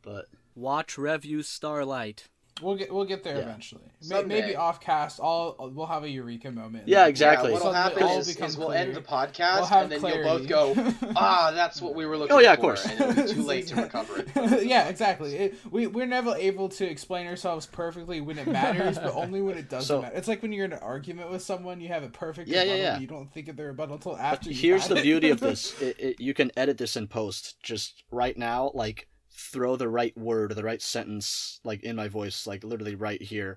but 0.03 0.27
Watch 0.55 0.99
Revue 0.99 1.43
Starlight. 1.43 2.29
We'll 2.61 2.77
get 2.77 2.93
we'll 2.93 3.05
get 3.05 3.23
there 3.23 3.37
Yeah. 3.37 3.43
eventually. 3.43 3.83
Someday. 4.01 4.41
Maybe 4.41 4.57
off 4.57 4.81
cast, 4.81 5.21
all 5.21 5.57
we'll 5.75 5.87
have 5.87 6.03
a 6.05 6.09
eureka 6.09 6.51
moment. 6.51 6.89
Yeah, 6.89 7.07
exactly. 7.07 7.51
Yeah, 7.51 7.55
what'll 7.59 7.73
happen 7.73 8.03
all 8.03 8.19
is, 8.19 8.29
is 8.37 8.57
we'll 8.57 8.69
clear. 8.69 8.79
end 8.79 8.95
the 8.97 9.01
podcast, 9.01 9.57
We'll 9.57 9.65
have 9.67 9.83
and 9.85 9.93
then 9.93 10.01
clarity. 10.01 10.21
you'll 10.29 10.39
both 10.39 10.49
go, 10.49 10.95
"Ah, 11.17 11.53
that's 11.55 11.81
what 11.81 11.95
we 11.95 12.05
were 12.07 12.17
looking 12.17 12.35
Oh, 12.35 12.41
yeah, 12.41 12.53
of 12.55 12.61
course. 12.61 12.85
and 12.87 13.01
it'll 13.01 13.25
be 13.27 13.33
too 13.35 13.43
late 13.43 13.67
to 13.69 13.77
recover 13.83 14.25
it. 14.27 14.67
yeah, 14.67 14.89
exactly. 14.89 15.37
It, 15.37 15.55
we 15.71 15.87
we're 15.87 16.07
never 16.07 16.35
able 16.37 16.69
to 16.71 16.85
explain 16.89 17.27
ourselves 17.27 17.67
perfectly 17.67 18.21
when 18.21 18.39
it 18.39 18.49
matters, 18.49 18.99
but 18.99 19.15
only 19.15 19.41
when 19.41 19.57
it 19.57 19.69
doesn't 19.69 19.87
So- 19.87 20.03
matter. 20.03 20.17
It's 20.17 20.27
like 20.29 20.43
when 20.43 20.53
you're 20.53 20.65
in 20.65 20.73
an 20.73 20.81
argument 20.81 21.31
with 21.31 21.43
someone, 21.43 21.81
you 21.81 21.89
have 21.89 22.03
a 22.03 22.09
perfect 22.09 22.49
Yeah, 22.49 22.63
yeah, 22.63 22.73
rebuttal, 22.73 22.83
yeah. 22.83 22.93
and 22.95 23.03
you 23.03 23.09
don't 23.09 23.33
think 23.33 23.49
of 23.49 23.57
the 23.57 23.65
rebuttal 23.65 23.95
until 23.97 24.13
But 24.13 24.21
after. 24.21 24.49
you've 24.51 24.59
here's 24.59 24.89
the 24.89 24.97
it. 24.97 25.03
beauty 25.03 25.31
of 25.31 25.41
this: 25.41 25.81
it, 25.81 25.97
it, 26.01 26.21
you 26.21 26.35
can 26.35 26.51
edit 26.57 26.79
this 26.79 26.97
in 26.97 27.07
post. 27.09 27.63
Just 27.63 28.03
right 28.11 28.37
now, 28.37 28.71
like 28.75 29.07
throw 29.39 29.77
the 29.77 29.89
right 29.89 30.17
word 30.19 30.51
or 30.51 30.55
the 30.55 30.65
right 30.65 30.83
sentence, 30.83 31.61
like 31.65 31.83
in 31.85 31.97
my 31.97 32.09
voice, 32.09 32.47
like 32.47 32.65
literally 32.65 32.95
right 32.97 33.23
here. 33.23 33.57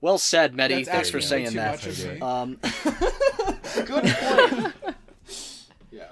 Well 0.00 0.18
said, 0.18 0.54
Mehdi. 0.54 0.84
That's 0.84 0.88
Thanks 0.88 1.10
for 1.10 1.20
saying 1.20 1.54
that. 1.54 1.72
much 1.72 1.86
of 1.86 2.04
me. 2.06 2.20
Um, 2.20 2.58
Good 3.84 4.04
point. 4.04 4.74
yeah. 5.90 6.04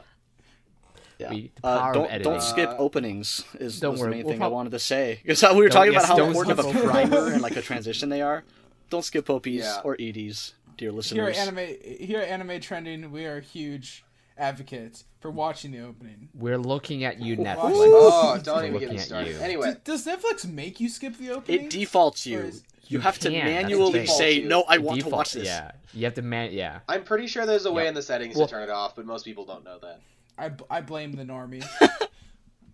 yeah. 1.18 1.30
We- 1.30 1.52
Uh, 1.62 1.92
don't 1.92 2.22
don't 2.22 2.42
skip 2.42 2.70
Uh, 2.70 2.76
openings. 2.78 3.44
Is 3.60 3.78
don't 3.80 3.92
was 3.92 4.00
worry, 4.00 4.10
the 4.10 4.16
main 4.16 4.24
we'll 4.24 4.32
thing 4.32 4.38
prob- 4.40 4.52
I 4.52 4.54
wanted 4.54 4.70
to 4.70 4.78
say 4.80 5.20
because 5.24 5.42
we 5.42 5.48
were 5.56 5.68
Don't- 5.68 5.70
talking 5.70 5.92
yes, 5.92 6.04
about 6.04 6.08
how 6.10 6.16
don't 6.16 6.28
important 6.30 6.58
of 6.58 6.66
a 6.66 6.68
skip 6.70 6.84
primer 6.84 7.32
and 7.32 7.42
like 7.42 7.56
a 7.56 7.62
transition 7.62 8.08
they 8.08 8.22
are. 8.22 8.42
Don't 8.90 9.04
skip 9.04 9.28
OPs 9.30 9.46
Yeah. 9.46 9.80
or 9.84 9.96
EDs, 10.00 10.54
dear 10.76 10.90
here 10.90 10.92
listeners. 10.92 11.36
at 11.38 11.48
anime 11.48 11.76
here 12.00 12.20
at 12.20 12.28
anime 12.28 12.60
trending, 12.60 13.10
we 13.12 13.24
are 13.24 13.40
huge 13.40 14.04
advocates 14.38 15.04
for 15.20 15.30
watching 15.30 15.70
the 15.72 15.80
opening. 15.80 16.28
We're 16.34 16.58
looking 16.58 17.04
at 17.04 17.20
you, 17.20 17.36
Netflix. 17.36 17.72
Oh, 17.74 18.38
don't 18.42 18.58
We're 18.58 18.66
even 18.66 18.80
get 18.80 18.90
me 18.90 18.98
started. 18.98 19.40
Anyway, 19.40 19.74
Does, 19.84 20.04
does 20.04 20.16
Netflix 20.16 20.50
make 20.50 20.78
you 20.80 20.88
skip 20.88 21.16
the 21.18 21.30
opening? 21.30 21.64
It 21.66 21.70
defaults 21.70 22.26
you. 22.26 22.38
is- 22.40 22.62
You 22.88 22.98
You 22.98 23.00
have 23.00 23.18
to 23.18 23.30
can, 23.30 23.32
that's 23.44 23.44
the 23.46 23.54
manually 23.78 24.06
say, 24.06 24.32
you. 24.42 24.48
"No, 24.48 24.62
I 24.62 24.74
It 24.76 24.82
want 24.82 25.00
to 25.00 25.08
watch 25.08 25.32
this." 25.32 25.44
Yeah, 25.46 25.72
you 25.92 26.04
have 26.04 26.14
to 26.14 26.22
man. 26.22 26.52
Yeah, 26.52 26.80
I'm 26.88 27.02
pretty 27.02 27.26
sure 27.26 27.44
there's 27.44 27.66
a 27.66 27.72
way 27.72 27.82
Yep. 27.82 27.88
in 27.88 27.94
the 27.96 28.02
settings 28.02 28.36
Well- 28.36 28.46
to 28.46 28.50
turn 28.52 28.62
it 28.62 28.70
off, 28.70 28.94
but 28.94 29.06
most 29.06 29.24
people 29.24 29.44
don't 29.44 29.64
know 29.64 29.78
that. 29.80 30.00
I, 30.38 30.52
I 30.70 30.80
blame 30.82 31.12
the 31.12 31.24
normie. 31.24 31.64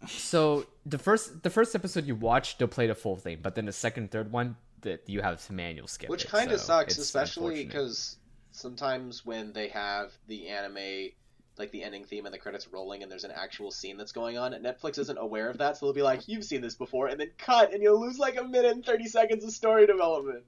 So 0.08 0.66
the 0.84 0.98
first 0.98 1.42
the 1.44 1.50
first 1.50 1.74
episode 1.76 2.06
you 2.06 2.16
watch, 2.16 2.58
they'll 2.58 2.66
play 2.68 2.88
the 2.88 2.94
full 2.94 3.16
thing, 3.16 3.38
but 3.40 3.54
then 3.54 3.66
the 3.66 3.72
second, 3.72 4.10
third 4.10 4.32
one, 4.32 4.56
that 4.80 5.08
you 5.08 5.22
have 5.22 5.44
to 5.46 5.52
manual 5.52 5.86
skip. 5.86 6.10
Which 6.10 6.26
kind 6.26 6.50
of 6.50 6.58
so 6.60 6.66
sucks, 6.66 6.98
especially 6.98 7.64
because 7.64 8.16
sometimes 8.50 9.24
when 9.24 9.52
they 9.52 9.68
have 9.68 10.10
the 10.26 10.48
anime, 10.48 11.10
like 11.62 11.70
the 11.70 11.84
ending 11.84 12.04
theme 12.04 12.26
and 12.26 12.34
the 12.34 12.38
credits 12.38 12.68
rolling, 12.68 13.02
and 13.02 13.10
there's 13.10 13.24
an 13.24 13.30
actual 13.30 13.70
scene 13.70 13.96
that's 13.96 14.12
going 14.12 14.36
on, 14.36 14.52
Netflix 14.52 14.98
isn't 14.98 15.18
aware 15.18 15.48
of 15.48 15.58
that, 15.58 15.76
so 15.76 15.86
they'll 15.86 15.94
be 15.94 16.02
like, 16.02 16.26
"You've 16.26 16.44
seen 16.44 16.60
this 16.60 16.74
before," 16.74 17.06
and 17.06 17.18
then 17.20 17.30
cut, 17.38 17.72
and 17.72 17.82
you'll 17.82 18.00
lose 18.00 18.18
like 18.18 18.36
a 18.36 18.44
minute 18.44 18.72
and 18.72 18.84
thirty 18.84 19.06
seconds 19.06 19.44
of 19.44 19.52
story 19.52 19.86
development. 19.86 20.44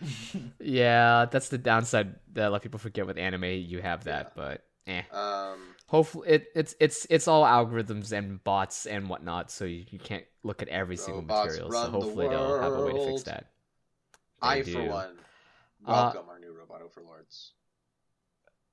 yeah, 0.60 1.26
that's 1.26 1.48
the 1.48 1.58
downside 1.58 2.14
that 2.34 2.48
a 2.48 2.50
lot 2.50 2.56
of 2.56 2.62
people 2.62 2.78
forget 2.78 3.06
with 3.06 3.18
anime. 3.18 3.44
You 3.44 3.80
have 3.82 4.04
that, 4.04 4.34
but 4.34 4.64
eh. 4.86 5.02
Um, 5.10 5.74
Hopefully, 5.86 6.28
it, 6.28 6.46
it's 6.54 6.74
it's 6.80 7.06
it's 7.10 7.28
all 7.28 7.44
algorithms 7.44 8.12
and 8.12 8.42
bots 8.42 8.86
and 8.86 9.08
whatnot, 9.08 9.50
so 9.50 9.64
you, 9.64 9.84
you 9.90 9.98
can't 9.98 10.24
look 10.42 10.62
at 10.62 10.68
every 10.68 10.96
single 10.96 11.22
material. 11.22 11.70
So 11.72 11.84
the 11.84 11.90
hopefully 11.90 12.28
they'll 12.28 12.60
have 12.60 12.74
a 12.74 12.82
way 12.82 12.92
to 12.92 13.04
fix 13.04 13.22
that. 13.24 13.46
I, 14.42 14.62
They 14.62 14.72
for 14.72 14.82
do. 14.82 14.88
one, 14.90 15.18
Uh, 15.86 16.12
welcome 16.12 16.28
our 16.28 16.38
new 16.38 16.52
robot 16.52 16.82
overlords. 16.82 17.52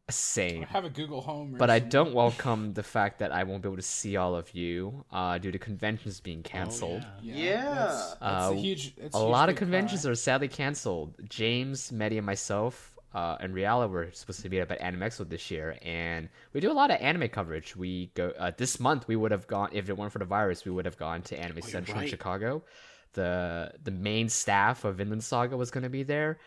Same. 0.10 0.64
I 0.64 0.66
have 0.66 0.84
a 0.84 0.90
Google 0.90 1.22
Home. 1.22 1.56
But 1.58 1.70
I 1.70 1.80
don't 1.80 2.14
welcome 2.14 2.74
the 2.74 2.84
fact 2.84 3.20
that 3.20 3.32
I 3.32 3.44
won't 3.46 3.64
be 3.64 3.70
able 3.70 3.78
to 3.78 3.82
see 3.82 4.18
all 4.18 4.36
of 4.36 4.54
you 4.54 5.06
uh, 5.12 5.38
due 5.38 5.52
to 5.52 5.58
conventions 5.58 6.20
being 6.20 6.40
Oh, 6.46 6.50
canceled. 6.50 7.06
Yeah. 7.22 7.64
That's, 7.76 8.10
that's 8.16 8.22
Uh, 8.22 8.52
a 8.52 8.56
huge. 8.56 8.94
It's 8.98 9.16
a 9.16 9.20
huge 9.20 9.30
lot 9.32 9.48
of 9.50 9.56
conventions 9.56 10.02
cry. 10.02 10.12
are 10.12 10.16
sadly 10.16 10.50
canceled. 10.50 11.14
James, 11.30 11.90
Mehdi, 11.92 12.18
and 12.18 12.26
myself 12.26 12.96
uh, 13.14 13.38
and 13.40 13.54
Reala 13.56 13.90
were 13.90 14.10
supposed 14.12 14.42
to 14.42 14.50
be 14.50 14.60
up 14.60 14.72
at 14.72 14.82
Anime 14.82 15.02
Expo 15.02 15.28
this 15.30 15.50
year, 15.50 15.78
and 15.84 16.28
we 16.52 16.60
do 16.60 16.70
a 16.70 16.74
lot 16.74 16.92
of 16.92 17.00
anime 17.00 17.30
coverage. 17.30 17.76
We 17.76 18.08
go 18.16 18.34
uh, 18.38 18.52
this 18.58 18.80
month. 18.82 19.08
We 19.08 19.16
would 19.16 19.32
have 19.32 19.48
gone 19.48 19.70
if 19.72 19.88
it 19.90 19.96
weren't 19.98 20.12
for 20.12 20.20
the 20.20 20.26
virus. 20.26 20.66
We 20.66 20.72
would 20.72 20.86
have 20.86 20.98
gone 20.98 21.22
to 21.24 21.40
Anime 21.40 21.58
Oh, 21.58 21.66
you're 21.66 21.70
Central 21.72 22.00
in. 22.00 22.08
Chicago. 22.08 22.64
The 23.14 23.72
the 23.82 23.92
main 23.92 24.28
staff 24.28 24.84
of 24.84 24.98
Vinland 24.98 25.24
Saga 25.24 25.56
was 25.56 25.70
going 25.72 25.84
to 25.84 25.90
be 25.90 26.04
there, 26.04 26.40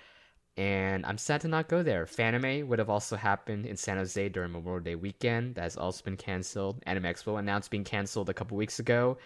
and 0.57 1.05
I'm 1.05 1.19
sad 1.19 1.43
to 1.43 1.49
not 1.49 1.69
go 1.69 1.83
there. 1.83 2.07
Fanime 2.07 2.67
would 2.67 2.79
have 2.79 2.89
also 2.91 3.17
happened 3.17 3.67
in 3.67 3.77
San 3.77 3.97
Jose 3.99 4.29
during 4.31 4.53
Memorial 4.53 4.83
Day 4.83 4.95
weekend. 4.95 5.55
That 5.57 5.63
has 5.63 5.77
also 5.77 6.03
been 6.05 6.17
canceled. 6.17 6.83
Anime 6.87 7.05
Expo 7.05 7.39
announced 7.39 7.71
being 7.71 7.85
canceled 7.85 8.31
a 8.31 8.35
couple 8.35 8.57
weeks 8.57 8.79
ago. 8.79 9.19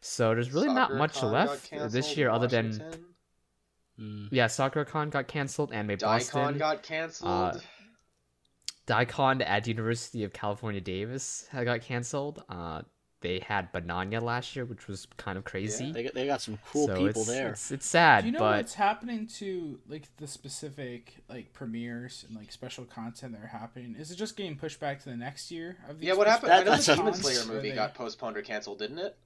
So 0.00 0.34
there's 0.34 0.52
really 0.52 0.72
not 0.72 0.94
much 0.94 1.20
got 1.20 1.32
left 1.32 1.70
this 1.92 2.16
year 2.16 2.30
other 2.30 2.46
than 2.46 2.80
Mm. 4.00 4.28
yeah, 4.30 4.46
SakuraCon 4.46 5.10
got 5.10 5.26
canceled. 5.26 5.72
Anime 5.72 5.98
Boston. 5.98 6.40
Daikon 6.54 6.58
got 6.58 6.82
canceled. 6.84 7.56
Uh, 7.56 7.58
Daikon 8.86 9.42
at 9.42 9.66
University 9.66 10.22
of 10.24 10.32
California 10.32 10.80
Davis 10.80 11.48
got 11.52 11.80
canceled. 11.80 12.42
Uh, 12.48 12.82
they 13.20 13.40
had 13.40 13.72
Banana 13.72 14.20
last 14.20 14.54
year, 14.54 14.64
which 14.64 14.86
was 14.86 15.06
kind 15.16 15.36
of 15.36 15.44
crazy. 15.44 15.90
They 15.90 16.04
got, 16.04 16.14
they 16.14 16.26
got 16.26 16.40
some 16.40 16.58
cool 16.70 16.86
So 16.86 16.94
people 16.94 17.22
it's, 17.22 17.26
there. 17.26 17.50
It's, 17.50 17.70
it's 17.72 17.86
sad, 17.86 18.20
Do 18.20 18.26
you 18.26 18.32
know 18.32 18.38
but 18.38 18.56
what's 18.58 18.74
happening 18.74 19.26
to 19.38 19.80
like 19.88 20.08
the 20.18 20.26
specific 20.28 21.16
like 21.28 21.52
premieres 21.52 22.24
and 22.28 22.36
like 22.36 22.52
special 22.52 22.84
content 22.84 23.32
that 23.32 23.42
are 23.42 23.48
happening? 23.48 23.96
Is 23.98 24.10
it 24.12 24.16
just 24.16 24.36
getting 24.36 24.56
pushed 24.56 24.78
back 24.78 25.02
to 25.02 25.08
the 25.08 25.16
next 25.16 25.50
year 25.50 25.78
of 25.88 25.98
these? 25.98 26.08
yeah, 26.08 26.14
what 26.14 26.28
happened? 26.28 26.50
That- 26.52 26.60
I 26.60 26.64
know 26.64 26.70
that's 26.70 26.86
the 26.86 26.92
a- 26.92 26.96
Demon 26.96 27.14
Slayer 27.14 27.44
movie 27.46 27.70
they- 27.70 27.74
got 27.74 27.94
postponed 27.94 28.36
or 28.36 28.42
canceled, 28.42 28.78
didn't 28.78 28.98
it? 29.00 29.16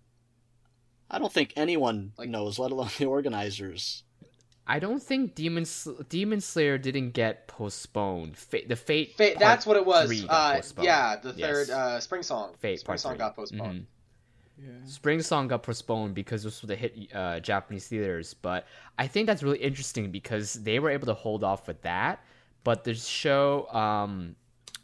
I 1.10 1.18
don't 1.18 1.32
think 1.32 1.52
anyone 1.56 2.12
Like- 2.16 2.30
knows, 2.30 2.58
let 2.58 2.70
alone 2.72 2.88
the 2.98 3.04
organizers. 3.06 4.04
I 4.66 4.78
don't 4.78 5.02
think 5.02 5.34
Demon 5.34 5.64
Sl- 5.64 6.02
Demon 6.08 6.40
Slayer 6.40 6.78
didn't 6.78 7.10
get 7.10 7.48
postponed. 7.48 8.36
Fa- 8.36 8.60
the 8.66 8.76
Fate. 8.76 9.14
Fate, 9.16 9.34
Part 9.34 9.40
that's 9.40 9.66
what 9.66 9.76
it 9.76 9.84
was. 9.84 10.10
Uh, 10.28 10.62
yeah, 10.80 11.16
the 11.16 11.34
Yes. 11.36 11.50
third 11.50 11.70
uh, 11.70 12.00
Spring 12.00 12.22
Song. 12.22 12.54
Fate 12.60 12.78
Spring 12.80 12.86
Part 12.92 13.00
Song 13.00 13.12
three. 13.12 13.18
got 13.18 13.34
postponed. 13.36 13.80
Mhm. 13.80 13.84
Yeah. 14.64 14.86
Spring 14.86 15.20
Song 15.22 15.48
got 15.48 15.64
postponed 15.64 16.14
because 16.14 16.44
this 16.44 16.62
was 16.62 16.68
the 16.68 16.76
hit 16.76 17.08
uh, 17.12 17.40
Japanese 17.40 17.88
theaters, 17.88 18.34
but 18.34 18.66
I 18.98 19.08
think 19.08 19.26
that's 19.26 19.42
really 19.42 19.58
interesting 19.58 20.12
because 20.12 20.52
they 20.54 20.78
were 20.78 20.90
able 20.90 21.06
to 21.06 21.14
hold 21.14 21.42
off 21.42 21.66
with 21.66 21.82
that. 21.82 22.22
But 22.62 22.84
the 22.84 22.94
show, 22.94 23.66
um, 23.72 24.36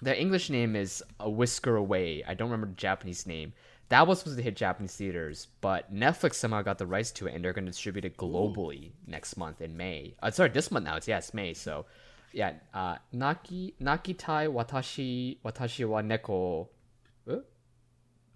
the 0.03 0.19
English 0.21 0.51
name 0.51 0.75
is 0.75 1.05
A 1.21 1.31
Whisker 1.31 1.77
Away. 1.77 2.25
I 2.27 2.35
don't 2.35 2.51
remember 2.51 2.67
the 2.67 2.77
Japanese 2.81 3.25
name. 3.27 3.53
That 3.91 4.07
was 4.07 4.19
supposed 4.19 4.37
to 4.37 4.43
hit 4.43 4.55
Japanese 4.57 4.95
theaters, 4.95 5.49
but 5.63 5.93
Netflix 5.95 6.35
somehow 6.35 6.61
got 6.61 6.77
the 6.77 6.87
rights 6.87 7.11
to 7.13 7.27
it, 7.27 7.35
and 7.35 7.43
they're 7.43 7.55
going 7.55 7.65
to 7.65 7.71
distribute 7.71 8.05
it 8.05 8.17
globally 8.19 8.91
next 9.07 9.37
month 9.39 9.63
in 9.63 9.77
May. 9.79 10.15
Uh, 10.23 10.31
sorry, 10.31 10.51
this 10.51 10.71
month 10.71 10.85
now. 10.85 10.97
It's 10.97 11.09
yeah, 11.09 11.21
May. 11.33 11.55
So, 11.55 11.87
yeah, 12.33 12.53
uh, 12.75 12.97
Naki 13.13 13.75
Nakitai 13.81 14.53
Watashi 14.53 15.39
Watashi 15.43 15.89
wa 15.89 16.03
Neko. 16.03 16.69
Uh? 17.31 17.37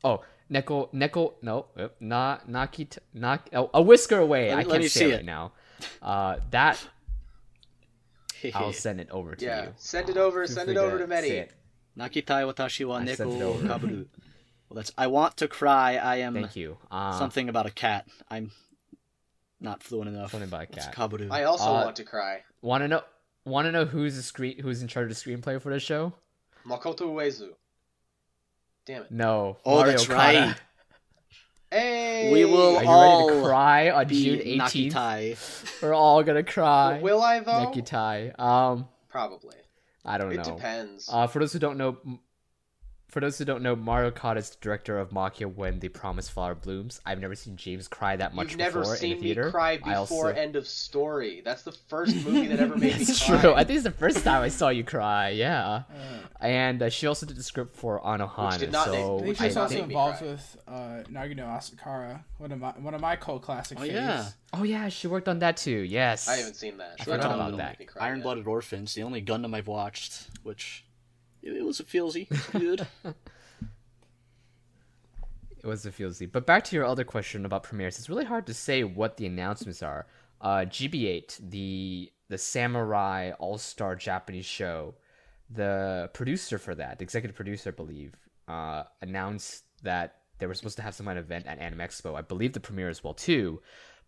Oh, 0.02 0.22
Neko 0.50 0.90
Neko 0.94 1.34
no 1.42 1.66
uh, 1.76 1.88
na 2.00 2.38
Naki 2.46 2.86
t- 2.86 2.98
nak 3.12 3.50
oh, 3.52 3.68
a 3.74 3.82
whisker 3.82 4.18
away. 4.18 4.48
Let 4.48 4.58
I 4.58 4.64
can't 4.64 4.82
say 4.84 4.88
see 4.88 5.04
it 5.10 5.16
right 5.16 5.24
now. 5.24 5.52
Uh, 6.00 6.36
that 6.50 6.82
I'll 8.54 8.72
send 8.72 9.00
it 9.00 9.10
over 9.10 9.34
to 9.34 9.44
Yeah, 9.44 9.64
you. 9.64 9.68
send 9.76 10.08
it 10.08 10.16
over. 10.16 10.46
Feel 10.46 10.54
Send 10.54 10.70
it 10.70 10.76
over 10.78 10.98
to 10.98 11.06
Mehdi. 11.06 11.30
it. 11.30 11.52
Nakitai 11.98 12.50
watashi 12.50 12.86
wa 12.86 12.96
I 12.96 13.04
sent 13.04 13.20
it 13.32 13.38
neko 13.38 13.60
kaburu. 13.68 14.06
Well, 14.72 14.76
that's 14.80 14.92
I 14.96 15.08
want 15.08 15.36
to 15.36 15.48
cry. 15.48 15.96
I 15.96 16.16
am 16.16 16.32
Thank 16.32 16.56
you. 16.56 16.78
Uh, 16.90 17.18
something 17.18 17.50
about 17.50 17.66
a 17.66 17.70
cat. 17.70 18.08
I'm 18.30 18.52
not 19.60 19.82
fluent 19.82 20.08
enough. 20.08 20.30
Something 20.30 20.48
about 20.48 20.62
a 20.62 20.66
What's 20.70 20.86
cat. 20.86 20.94
kaburu? 20.94 21.30
I 21.30 21.42
also 21.44 21.64
Uh, 21.68 21.84
want 21.84 21.96
to 21.96 22.04
cry. 22.04 22.42
Want 22.62 22.80
to 22.82 22.88
know? 22.88 23.02
Want 23.44 23.66
to 23.66 23.72
know 23.72 23.84
who's 23.84 24.16
the 24.16 24.22
screen? 24.22 24.58
Who's 24.60 24.80
in 24.80 24.88
charge 24.88 25.10
of 25.10 25.22
the 25.22 25.30
screenplay 25.30 25.60
for 25.60 25.68
the 25.70 25.78
show? 25.78 26.14
Makoto 26.66 27.00
Uezu. 27.02 27.50
Damn 28.86 29.02
it. 29.02 29.10
No. 29.10 29.58
Oh, 29.66 29.76
Mario 29.76 29.90
that's 29.92 30.06
Kata. 30.06 30.16
right. 30.38 30.56
Hey, 31.70 32.30
We 32.32 32.46
will 32.46 32.78
Are 32.78 32.82
you 32.82 32.88
all 32.88 33.26
ready 33.28 33.40
to 33.40 33.46
cry 33.46 33.90
on 33.90 34.06
Be 34.08 34.24
June 34.24 34.38
18th? 34.38 34.92
Nakitai. 34.92 35.82
We're 35.82 35.94
all 35.94 36.22
gonna 36.22 36.42
cry. 36.44 36.98
Will 37.02 37.20
I 37.22 37.40
though? 37.40 37.52
Nakitai. 37.70 38.38
Um, 38.40 38.88
Probably. 39.10 39.56
I 40.02 40.16
don't 40.16 40.32
It 40.32 40.36
know. 40.36 40.40
It 40.42 40.56
depends. 40.56 41.10
Uh, 41.12 41.26
for 41.26 41.40
those 41.40 41.52
who 41.52 41.58
don't 41.58 41.76
know, 41.76 41.98
for 43.12 43.20
those 43.20 43.36
who 43.36 43.44
don't 43.44 43.62
know, 43.62 43.76
Mari 43.76 44.06
Okada 44.06 44.40
is 44.40 44.48
the 44.48 44.56
director 44.62 44.98
of 44.98 45.10
Maquia 45.10 45.44
when 45.54 45.78
the 45.80 45.90
Promised 45.90 46.32
Flower 46.32 46.54
blooms. 46.54 46.98
I've 47.04 47.20
never 47.20 47.34
seen 47.34 47.56
James 47.58 47.86
cry 47.86 48.16
that 48.16 48.34
much 48.34 48.52
You've 48.52 48.58
never 48.58 48.80
before 48.80 48.96
seen 48.96 49.18
in 49.22 49.38
a 49.38 49.44
me 49.44 49.50
cry 49.50 49.76
before 49.76 49.94
also- 49.96 50.28
end 50.28 50.56
of 50.56 50.66
story. 50.66 51.42
That's 51.44 51.62
the 51.62 51.72
first 51.88 52.16
movie 52.24 52.46
that 52.46 52.58
ever 52.58 52.74
made 52.74 52.96
me 52.96 53.02
It's 53.02 53.22
cry. 53.26 53.38
true. 53.42 53.52
I 53.52 53.64
think 53.64 53.76
it's 53.76 53.84
the 53.84 53.90
first 53.90 54.24
time 54.24 54.40
I 54.40 54.48
saw 54.48 54.70
you 54.70 54.82
cry. 54.82 55.28
Yeah, 55.28 55.82
Uh, 55.92 56.42
and 56.44 56.82
uh, 56.82 56.88
she 56.88 57.06
also 57.06 57.26
did 57.26 57.36
the 57.36 57.42
script 57.42 57.76
for 57.76 58.00
Anohana. 58.00 58.58
did 58.58 58.72
not 58.72 58.88
make- 58.90 58.96
so 59.00 59.18
I 59.18 59.22
think 59.24 59.40
I 59.42 59.44
she's 59.48 59.56
also 59.58 59.82
involved 59.82 60.22
with 60.22 60.56
uh, 60.66 60.72
Nagi 61.12 61.36
no 61.36 61.44
Asukara, 61.44 62.24
one 62.38 62.50
of 62.50 62.58
my 62.60 62.70
one 62.78 62.94
of 62.94 63.02
my 63.02 63.16
cult 63.16 63.42
classic 63.42 63.78
Oh 63.78 63.82
faves. 63.84 63.92
yeah, 63.92 64.28
oh 64.54 64.62
yeah, 64.62 64.88
she 64.88 65.06
worked 65.06 65.28
on 65.28 65.38
that 65.40 65.58
too. 65.58 65.80
Yes, 65.80 66.28
I 66.28 66.36
haven't 66.36 66.54
seen 66.56 66.78
that. 66.78 66.96
I 66.98 67.04
forgot 67.04 67.20
don't 67.20 67.34
about 67.34 67.56
that. 67.58 67.72
make 67.72 67.80
me 67.80 67.84
cry 67.84 68.06
Iron 68.06 68.18
yet. 68.18 68.22
Blooded 68.24 68.46
Orphans, 68.46 68.94
the 68.94 69.02
only 69.02 69.20
Gundam 69.20 69.54
I've 69.54 69.68
watched, 69.68 70.28
which 70.42 70.84
it, 71.42 71.56
it 71.56 71.64
was 71.64 71.80
a 71.80 71.84
feelsy. 71.84 72.26
It's 72.30 72.48
good. 72.50 72.86
It 75.62 75.68
was 75.68 75.86
a 75.86 75.92
feelsy. 75.92 76.30
But 76.30 76.44
back 76.44 76.64
to 76.64 76.76
your 76.76 76.84
other 76.84 77.04
question 77.04 77.46
about 77.46 77.62
premieres, 77.62 77.96
it's 77.96 78.08
really 78.08 78.24
hard 78.24 78.46
to 78.48 78.54
say 78.54 78.82
what 78.82 79.16
the 79.16 79.26
announcements 79.26 79.82
are. 79.82 80.06
Uh, 80.40 80.64
Gibiate, 80.68 81.38
the 81.50 82.10
the 82.28 82.38
samurai 82.38 83.30
all 83.38 83.58
star 83.58 83.94
Japanese 83.94 84.44
show, 84.44 84.94
the 85.50 86.10
producer 86.14 86.58
for 86.58 86.74
that, 86.74 86.98
the 86.98 87.04
executive 87.04 87.36
producer, 87.36 87.70
I 87.70 87.72
believe, 87.72 88.16
uh, 88.48 88.84
announced 89.02 89.64
that 89.82 90.16
they 90.38 90.46
were 90.46 90.54
supposed 90.54 90.76
to 90.78 90.82
have 90.82 90.94
some 90.94 91.06
kind 91.06 91.18
of 91.18 91.26
event 91.26 91.46
at 91.46 91.60
Anime 91.60 91.80
Expo. 91.80 92.18
I 92.18 92.22
believe 92.22 92.54
the 92.54 92.60
premiere 92.60 92.88
as 92.88 93.04
well 93.04 93.14
too, 93.14 93.62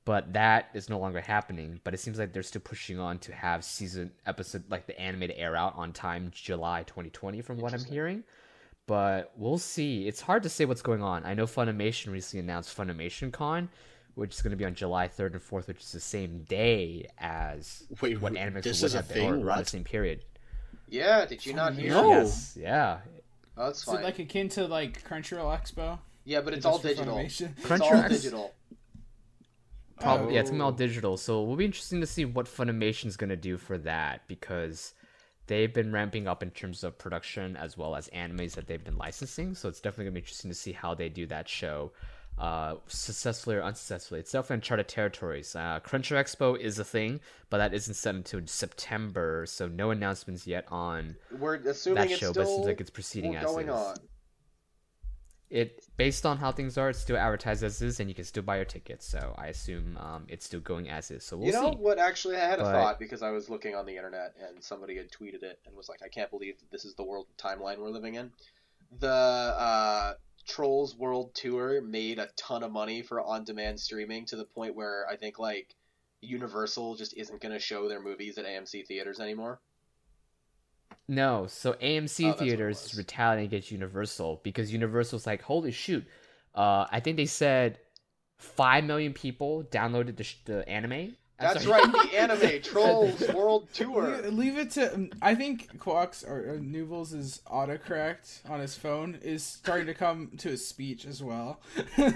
but 0.04 0.32
that 0.34 0.68
is 0.74 0.88
no 0.90 0.98
longer 0.98 1.20
happening. 1.20 1.80
But 1.84 1.94
it 1.94 2.00
seems 2.00 2.18
like 2.18 2.32
they're 2.32 2.42
still 2.42 2.60
pushing 2.62 2.98
on 2.98 3.18
to 3.20 3.32
have 3.32 3.64
season 3.64 4.10
episode 4.26 4.64
like 4.70 4.86
the 4.86 4.98
anime 5.00 5.20
to 5.28 5.38
air 5.38 5.56
out 5.56 5.74
on 5.76 5.92
time, 5.92 6.30
July 6.32 6.82
2020, 6.84 7.40
from 7.42 7.58
what 7.58 7.72
I'm 7.74 7.84
hearing 7.84 8.24
but 8.86 9.32
we'll 9.36 9.56
see. 9.56 10.06
It's 10.06 10.20
hard 10.20 10.42
to 10.42 10.50
say 10.50 10.66
what's 10.66 10.82
going 10.82 11.02
on. 11.02 11.24
I 11.24 11.32
know 11.32 11.46
Funimation 11.46 12.12
recently 12.12 12.40
announced 12.44 12.76
Funimation 12.76 13.32
Con, 13.32 13.70
which 14.14 14.34
is 14.34 14.42
going 14.42 14.50
to 14.50 14.58
be 14.58 14.66
on 14.66 14.74
July 14.74 15.08
3rd 15.08 15.32
and 15.32 15.40
4th, 15.40 15.68
which 15.68 15.80
is 15.80 15.92
the 15.92 16.00
same 16.00 16.42
day 16.42 17.06
as 17.18 17.84
Wait, 18.02 18.20
what 18.20 18.34
wait, 18.34 18.42
Animex 18.42 18.62
this 18.64 18.82
would 18.82 18.88
is 18.88 18.94
a 18.94 18.98
have 18.98 19.08
been, 19.08 19.24
or 19.24 19.32
thing? 19.36 19.42
around 19.42 19.58
the 19.60 19.64
same 19.64 19.84
period. 19.84 20.22
Yeah, 20.86 21.24
did 21.24 21.46
you 21.46 21.54
not 21.54 21.72
hear? 21.74 21.92
No. 21.92 22.10
Yes, 22.10 22.58
yeah. 22.60 22.98
Oh, 23.56 23.64
that's 23.66 23.78
Is 23.78 23.84
fine. 23.84 24.00
it 24.00 24.04
like 24.04 24.18
akin 24.18 24.50
to 24.50 24.66
like 24.66 25.02
Crunchyroll 25.08 25.58
Expo? 25.58 25.98
yeah, 26.26 26.42
but 26.42 26.52
it's 26.52 26.64
Just 26.64 26.72
all 26.74 26.78
for 26.78 26.88
digital. 26.88 27.16
Funimation? 27.16 27.52
It's 27.56 27.70
all 27.70 27.78
Crunchyroll- 27.78 28.08
digital. 28.10 28.54
Probably, 30.04 30.34
yeah, 30.34 30.40
it's 30.40 30.50
gonna 30.50 30.62
be 30.62 30.64
all 30.64 30.72
Oh. 30.72 30.76
digital. 30.76 31.16
So 31.16 31.42
it 31.42 31.46
will 31.46 31.56
be 31.56 31.64
interesting 31.64 32.00
to 32.00 32.06
see 32.06 32.24
what 32.24 32.46
Funimation's 32.46 33.16
gonna 33.16 33.36
do 33.36 33.56
for 33.58 33.76
that 33.78 34.26
because 34.28 34.94
they've 35.46 35.72
been 35.74 35.92
ramping 35.92 36.26
up 36.28 36.42
in 36.42 36.50
terms 36.50 36.84
of 36.84 36.96
production 36.98 37.56
as 37.56 37.76
well 37.76 37.94
as 37.96 38.08
animes 38.10 38.52
that 38.54 38.66
they've 38.66 38.82
been 38.84 38.96
licensing. 38.96 39.54
So 39.54 39.68
it's 39.68 39.80
definitely 39.80 40.04
gonna 40.06 40.14
be 40.14 40.20
interesting 40.20 40.50
to 40.50 40.54
see 40.54 40.72
how 40.72 40.94
they 40.94 41.08
do 41.08 41.26
that 41.26 41.48
show, 41.48 41.92
uh, 42.38 42.76
successfully 42.88 43.56
or 43.56 43.62
unsuccessfully. 43.62 44.20
It's 44.20 44.32
definitely 44.32 44.54
uncharted 44.54 44.88
territories. 44.88 45.54
Uh, 45.54 45.80
Crunchyroll 45.84 46.20
Expo 46.24 46.58
is 46.58 46.78
a 46.78 46.84
thing, 46.84 47.20
but 47.50 47.58
that 47.58 47.74
isn't 47.74 47.94
set 47.94 48.14
until 48.14 48.40
September, 48.46 49.44
so 49.46 49.68
no 49.68 49.90
announcements 49.90 50.46
yet 50.46 50.64
on 50.70 51.16
We're 51.30 51.56
assuming 51.56 51.96
that 52.02 52.10
it's 52.10 52.18
show. 52.20 52.32
still 52.32 52.42
but 52.44 52.50
it 52.50 52.54
seems 52.54 52.66
like 52.66 52.80
it's 52.80 52.90
proceeding 52.90 53.36
as 53.36 53.44
going 53.44 53.68
is. 53.68 53.74
on. 53.74 53.96
It 55.50 55.86
based 55.96 56.26
on 56.26 56.38
how 56.38 56.52
things 56.52 56.78
are, 56.78 56.90
it's 56.90 56.98
still 56.98 57.16
advertised 57.16 57.62
as 57.62 57.80
is, 57.82 58.00
and 58.00 58.08
you 58.08 58.14
can 58.14 58.24
still 58.24 58.42
buy 58.42 58.56
your 58.56 58.64
tickets. 58.64 59.06
So 59.06 59.34
I 59.38 59.48
assume 59.48 59.96
um, 59.98 60.24
it's 60.28 60.46
still 60.46 60.60
going 60.60 60.88
as 60.88 61.10
is. 61.10 61.24
So 61.24 61.36
we'll 61.36 61.46
you 61.46 61.52
know 61.52 61.72
see. 61.72 61.76
what? 61.76 61.98
Actually, 61.98 62.36
I 62.36 62.46
had 62.46 62.60
a 62.60 62.64
thought 62.64 62.98
because 62.98 63.22
I 63.22 63.30
was 63.30 63.48
looking 63.48 63.74
on 63.74 63.86
the 63.86 63.96
internet 63.96 64.34
and 64.48 64.62
somebody 64.62 64.96
had 64.96 65.10
tweeted 65.10 65.42
it 65.42 65.60
and 65.66 65.76
was 65.76 65.88
like, 65.88 66.00
"I 66.02 66.08
can't 66.08 66.30
believe 66.30 66.56
this 66.70 66.84
is 66.84 66.94
the 66.94 67.04
world 67.04 67.26
timeline 67.38 67.78
we're 67.78 67.90
living 67.90 68.14
in." 68.14 68.32
The 68.98 69.08
uh, 69.08 70.14
Trolls 70.46 70.96
World 70.96 71.34
Tour 71.34 71.80
made 71.80 72.18
a 72.18 72.28
ton 72.36 72.62
of 72.62 72.72
money 72.72 73.02
for 73.02 73.20
on-demand 73.20 73.80
streaming 73.80 74.26
to 74.26 74.36
the 74.36 74.44
point 74.44 74.74
where 74.74 75.06
I 75.08 75.16
think 75.16 75.38
like 75.38 75.74
Universal 76.20 76.96
just 76.96 77.14
isn't 77.14 77.40
going 77.40 77.52
to 77.52 77.58
show 77.58 77.88
their 77.88 78.02
movies 78.02 78.38
at 78.38 78.44
AMC 78.44 78.86
theaters 78.86 79.20
anymore. 79.20 79.60
No, 81.08 81.46
so 81.46 81.74
AMC 81.74 82.24
Oh, 82.24 82.28
that's 82.28 82.40
what 82.40 82.48
it 82.48 82.50
theaters 82.50 82.84
is 82.86 82.96
retaliating 82.96 83.46
against 83.46 83.70
Universal 83.70 84.40
because 84.42 84.72
Universal's 84.72 85.26
like, 85.26 85.42
holy 85.42 85.70
shoot, 85.70 86.04
uh, 86.54 86.86
I 86.90 87.00
think 87.00 87.16
they 87.16 87.26
said 87.26 87.78
five 88.38 88.84
million 88.84 89.12
people 89.12 89.64
downloaded 89.64 90.16
the, 90.16 90.24
sh- 90.24 90.38
the 90.44 90.68
anime. 90.68 91.16
I'm 91.44 91.54
That's 91.54 91.66
right, 91.66 91.92
the 91.92 92.16
anime 92.18 92.62
Trolls 92.62 93.28
World 93.34 93.68
Tour. 93.72 94.16
Leave, 94.22 94.32
leave 94.32 94.58
it 94.58 94.70
to. 94.72 94.94
um, 94.94 95.10
I 95.20 95.34
think 95.34 95.78
Quox 95.78 96.26
or, 96.28 96.54
or 96.54 96.58
Noobles' 96.58 97.40
autocorrect 97.42 98.48
on 98.48 98.60
his 98.60 98.74
phone 98.76 99.18
is 99.22 99.42
starting 99.42 99.86
to 99.86 99.94
come 99.94 100.30
to 100.38 100.48
his 100.50 100.66
speech 100.66 101.04
as 101.06 101.22
well. 101.22 101.60
so 101.96 102.10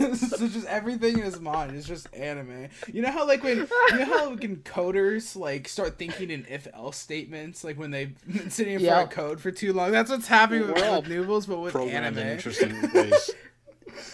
just 0.49 0.67
everything 0.67 1.19
in 1.19 1.25
his 1.25 1.41
mind 1.41 1.75
is 1.77 1.87
just 1.87 2.13
anime. 2.15 2.69
You 2.93 3.03
know 3.03 3.11
how 3.11 3.27
like 3.27 3.43
when 3.43 3.59
you 3.91 3.99
know 3.99 4.05
how 4.05 4.31
like, 4.31 4.41
coders 4.65 5.37
like 5.37 5.69
start 5.69 5.99
thinking 5.99 6.31
in 6.31 6.47
if 6.49 6.67
else 6.73 6.97
statements 6.97 7.65
like 7.65 7.79
when 7.79 7.91
they've 7.91 8.15
been 8.27 8.51
sitting 8.51 8.75
in 8.75 8.81
Yeah. 8.81 8.95
front 8.95 9.09
of 9.13 9.15
code 9.17 9.41
for 9.41 9.51
too 9.51 9.73
long. 9.73 9.91
That's 9.93 10.11
what's 10.11 10.29
happening 10.29 10.67
with, 10.69 10.77
We're 10.77 10.89
all 10.89 11.03
with 11.03 11.11
Nubels, 11.11 11.47
but 11.49 11.59
with 11.61 11.73
Programmed 11.73 12.17
in 12.17 12.23
anime. 12.25 12.37
interesting 12.37 12.91
ways. 12.93 13.31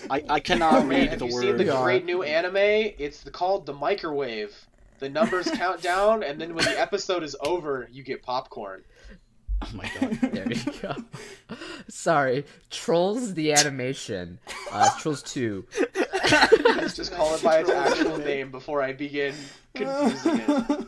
I, 0.08 0.22
I 0.28 0.40
cannot 0.40 0.74
Oh 0.74 0.80
man, 0.84 0.88
read 1.00 1.08
have 1.10 1.18
the 1.18 1.26
you 1.26 1.32
seen 1.40 1.56
the 1.56 1.64
great 1.64 2.04
new 2.04 2.22
anime? 2.22 2.56
It's 2.56 3.24
called 3.30 3.66
the 3.66 3.72
microwave. 3.74 4.54
The 4.98 5.08
numbers 5.08 5.50
count 5.50 5.82
down, 5.82 6.22
and 6.22 6.40
then 6.40 6.54
when 6.54 6.64
the 6.64 6.80
episode 6.80 7.22
is 7.22 7.36
over, 7.40 7.88
you 7.92 8.02
get 8.02 8.22
popcorn. 8.22 8.84
Oh 9.62 9.70
my 9.74 9.90
god. 9.98 10.18
There 10.32 10.52
you 10.52 10.72
go. 10.82 10.94
Sorry, 11.88 12.44
Trolls 12.70 13.34
the 13.34 13.52
animation. 13.52 14.38
Uh, 14.70 14.90
Trolls 14.98 15.22
Two. 15.22 15.66
Let's 16.30 16.96
just 16.96 17.12
call 17.12 17.34
it 17.34 17.42
by 17.42 17.58
its 17.58 17.70
actual 17.70 18.18
name 18.18 18.50
before 18.50 18.82
I 18.82 18.92
begin 18.92 19.34
confusing 19.74 20.40
it. 20.48 20.86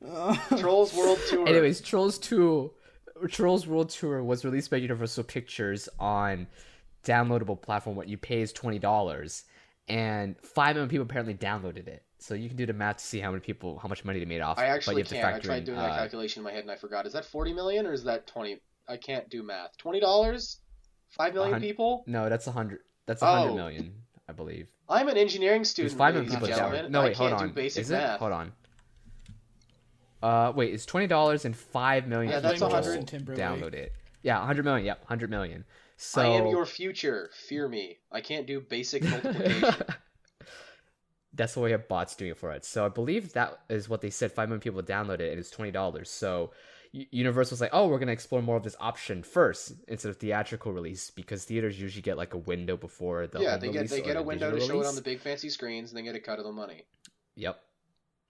Trolls 0.58 0.94
World 0.94 1.18
Tour. 1.28 1.48
Anyways, 1.48 1.80
Trolls 1.80 2.18
2 2.18 2.70
Trolls 3.28 3.66
World 3.66 3.90
Tour 3.90 4.22
was 4.22 4.44
released 4.44 4.70
by 4.70 4.76
Universal 4.76 5.24
Pictures 5.24 5.88
on 5.98 6.46
downloadable 7.04 7.60
platform 7.60 7.96
what 7.96 8.08
you 8.08 8.16
pay 8.16 8.40
is 8.40 8.52
$20 8.52 9.44
and 9.88 10.36
5 10.42 10.76
million 10.76 10.88
people 10.88 11.04
apparently 11.04 11.34
downloaded 11.34 11.88
it. 11.88 12.02
So 12.20 12.34
you 12.34 12.48
can 12.48 12.56
do 12.56 12.66
the 12.66 12.72
math 12.72 12.96
to 12.98 13.04
see 13.04 13.20
how 13.20 13.30
many 13.30 13.40
people 13.40 13.78
how 13.78 13.88
much 13.88 14.04
money 14.04 14.18
they 14.18 14.24
made 14.24 14.40
off. 14.40 14.58
I 14.58 14.62
but 14.62 14.68
actually 14.70 14.94
you 14.96 15.00
have 15.00 15.08
to 15.08 15.14
can't. 15.14 15.34
I 15.36 15.38
tried 15.38 15.58
in, 15.58 15.64
doing 15.64 15.78
uh, 15.78 15.82
that 15.82 15.96
calculation 15.98 16.40
in 16.40 16.44
my 16.44 16.52
head 16.52 16.62
and 16.62 16.70
I 16.70 16.76
forgot. 16.76 17.06
Is 17.06 17.12
that 17.12 17.24
forty 17.24 17.52
million 17.52 17.86
or 17.86 17.92
is 17.92 18.04
that 18.04 18.26
twenty? 18.26 18.60
I 18.88 18.96
can't 18.96 19.28
do 19.30 19.42
math. 19.42 19.76
Twenty 19.78 20.00
dollars? 20.00 20.58
Five 21.10 21.34
million 21.34 21.60
people? 21.60 22.04
No, 22.06 22.28
that's 22.28 22.46
a 22.46 22.50
100 22.50 22.80
that's 23.06 23.22
a 23.22 23.24
100 23.26 23.50
Oh. 23.50 23.54
million, 23.54 23.94
I 24.28 24.32
believe. 24.32 24.66
I'm 24.90 25.08
an 25.08 25.16
engineering 25.16 25.64
student, 25.64 25.96
5 25.96 26.14
ladies 26.16 26.30
people 26.32 26.48
gentlemen. 26.48 26.92
No, 26.92 27.02
wait, 27.02 27.10
I 27.14 27.18
hold 27.18 27.30
can't 27.30 27.42
on. 27.42 27.48
do 27.48 27.54
basic 27.54 27.82
Is 27.82 27.90
math. 27.90 28.16
it? 28.16 28.18
Hold 28.18 28.32
on. 28.32 28.52
Uh, 30.22 30.52
wait, 30.54 30.74
it's 30.74 30.84
twenty 30.84 31.06
dollars 31.06 31.44
and 31.44 31.56
five 31.56 32.06
million 32.08 32.32
Yeah, 32.32 32.40
that's 32.40 32.54
people 32.54 32.68
100. 32.70 33.06
Timberlake. 33.06 33.40
download 33.40 33.74
it. 33.74 33.92
Yeah, 34.22 34.44
hundred 34.44 34.64
million. 34.64 34.84
Yep, 34.86 35.04
hundred 35.06 35.30
million. 35.30 35.64
So 35.96 36.20
I 36.22 36.26
am 36.26 36.48
your 36.48 36.66
future. 36.66 37.30
Fear 37.48 37.68
me. 37.68 37.98
I 38.10 38.20
can't 38.20 38.46
do 38.46 38.60
basic 38.60 39.02
multiplication. 39.04 39.74
That's 41.34 41.56
why 41.56 41.64
we 41.64 41.70
have 41.72 41.88
bots 41.88 42.16
doing 42.16 42.30
it 42.30 42.38
for 42.38 42.50
us. 42.50 42.66
So 42.66 42.86
I 42.86 42.88
believe 42.88 43.34
that 43.34 43.60
is 43.68 43.88
what 43.88 44.00
they 44.00 44.10
said. 44.10 44.32
Five 44.32 44.48
million 44.48 44.60
people 44.60 44.82
download 44.82 45.20
it, 45.20 45.30
and 45.30 45.38
it's 45.38 45.50
twenty 45.50 45.70
dollars. 45.70 46.10
So 46.10 46.52
Universal's 46.92 47.60
like, 47.60 47.70
oh, 47.72 47.88
we're 47.88 47.98
gonna 47.98 48.12
explore 48.12 48.40
more 48.42 48.56
of 48.56 48.62
this 48.62 48.76
option 48.80 49.22
first 49.22 49.72
instead 49.88 50.08
of 50.08 50.16
theatrical 50.16 50.72
release 50.72 51.10
because 51.10 51.44
theaters 51.44 51.80
usually 51.80 52.02
get 52.02 52.16
like 52.16 52.34
a 52.34 52.38
window 52.38 52.76
before 52.76 53.26
the 53.26 53.40
yeah, 53.40 53.56
they 53.56 53.70
get 53.70 53.88
they 53.88 54.00
get 54.00 54.16
a 54.16 54.22
window 54.22 54.50
to 54.50 54.56
digital 54.56 54.76
show 54.76 54.86
it 54.86 54.88
on 54.88 54.94
the 54.94 55.02
big 55.02 55.20
fancy 55.20 55.50
screens, 55.50 55.90
and 55.90 55.98
they 55.98 56.02
get 56.02 56.14
a 56.14 56.20
cut 56.20 56.38
of 56.38 56.44
the 56.44 56.52
money. 56.52 56.84
Yep. 57.36 57.60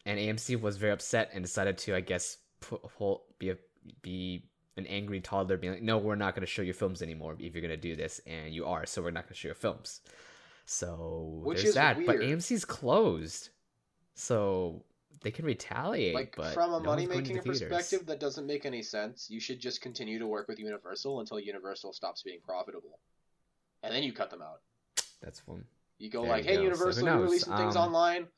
And 0.05 0.19
AMC 0.19 0.61
was 0.61 0.77
very 0.77 0.93
upset 0.93 1.31
and 1.35 1.45
decided 1.45 1.79
to, 1.79 1.95
I 1.95 2.01
guess, 2.01 2.39
put, 2.61 2.81
whole, 2.97 3.27
be 3.39 3.51
a, 3.51 3.57
be 4.03 4.45
an 4.77 4.87
angry 4.87 5.21
toddler, 5.21 5.57
being 5.57 5.75
like, 5.75 5.83
"No, 5.83 5.99
we're 5.99 6.15
not 6.15 6.35
going 6.35 6.47
to 6.47 6.51
show 6.51 6.63
your 6.63 6.75
films 6.75 7.03
anymore 7.03 7.37
if 7.39 7.55
you're 7.55 7.63
going 7.63 7.71
to 7.71 7.77
do 7.77 7.97
this, 7.97 8.21
and 8.27 8.55
you 8.55 8.65
are, 8.67 8.87
so 8.87 9.03
we're 9.03 9.11
not 9.11 9.25
going 9.25 9.35
to 9.35 9.39
show 9.39 9.49
your 9.49 9.55
films." 9.55 10.01
So 10.71 11.41
Which 11.45 11.59
there's 11.59 11.71
is 11.71 11.75
that. 11.77 12.05
But. 12.05 12.17
AMC's 12.17 12.67
closed, 12.67 13.49
so 14.15 14.85
they 15.23 15.31
can 15.31 15.47
retaliate. 15.47 16.15
Like 16.15 16.37
but 16.37 16.53
from 16.53 16.75
a 16.75 16.79
no 16.79 16.81
money 16.81 17.07
one's 17.07 17.21
going 17.21 17.25
to 17.25 17.35
making 17.37 17.53
perspective, 17.53 18.05
that 18.07 18.21
doesn't 18.21 18.47
make 18.47 18.67
any 18.67 18.83
sense. 18.83 19.31
You 19.31 19.41
should 19.41 19.61
just 19.61 19.81
continue 19.81 20.19
to 20.19 20.27
work 20.27 20.47
with 20.47 20.59
Universal 20.59 21.21
until 21.21 21.41
Universal 21.41 21.95
stops 21.95 22.23
being 22.23 22.41
profitable, 22.45 22.99
and 23.83 23.95
then 23.95 24.03
you 24.03 24.13
cut 24.13 24.29
them 24.29 24.43
out. 24.43 24.61
That's 25.23 25.47
one. 25.47 25.65
You 25.97 26.11
go 26.11 26.21
There 26.21 26.33
like, 26.33 26.45
you 26.45 26.51
"Hey, 26.51 26.57
go. 26.57 26.61
So 26.61 26.65
Universal, 26.65 27.05
you're 27.05 27.15
knows? 27.15 27.25
releasing 27.25 27.57
things 27.57 27.77
Um, 27.77 27.85
online, 27.85 28.29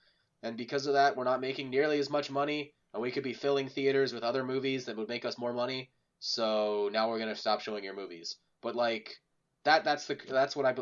and 0.44 0.56
because 0.56 0.86
of 0.86 0.92
that, 0.92 1.16
we're 1.16 1.24
not 1.24 1.40
making 1.40 1.68
nearly 1.68 1.98
as 1.98 2.10
much 2.10 2.30
money, 2.30 2.72
and 2.94 3.02
we 3.02 3.10
could 3.10 3.24
be 3.24 3.34
filling 3.34 3.68
theaters 3.68 4.12
with 4.12 4.22
other 4.22 4.44
movies 4.44 4.84
that 4.84 4.96
would 4.96 5.08
make 5.08 5.24
us 5.24 5.36
more 5.36 5.52
money. 5.52 5.90
So 6.20 6.90
now 6.92 7.10
we're 7.10 7.18
gonna 7.18 7.34
stop 7.34 7.60
showing 7.60 7.82
your 7.82 7.96
movies." 7.96 8.36
But 8.60 8.76
like, 8.76 9.20
that 9.64 9.82
that's 9.82 10.06
the 10.06 10.16
that's 10.28 10.54
what 10.54 10.64
I. 10.64 10.76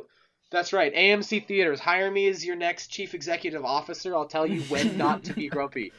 be- 0.51 0.57
That's 0.57 0.72
right. 0.72 0.94
AMC 0.94 1.46
Theaters, 1.46 1.80
hire 1.80 2.11
me 2.11 2.28
as 2.28 2.44
your 2.44 2.57
next 2.57 2.88
chief 2.88 3.14
executive 3.14 3.64
officer. 3.64 4.14
I'll 4.14 4.26
tell 4.26 4.46
you 4.46 4.62
when 4.62 4.96
not 4.96 5.24
to 5.24 5.32
be 5.32 5.49
grumpy. 5.49 5.92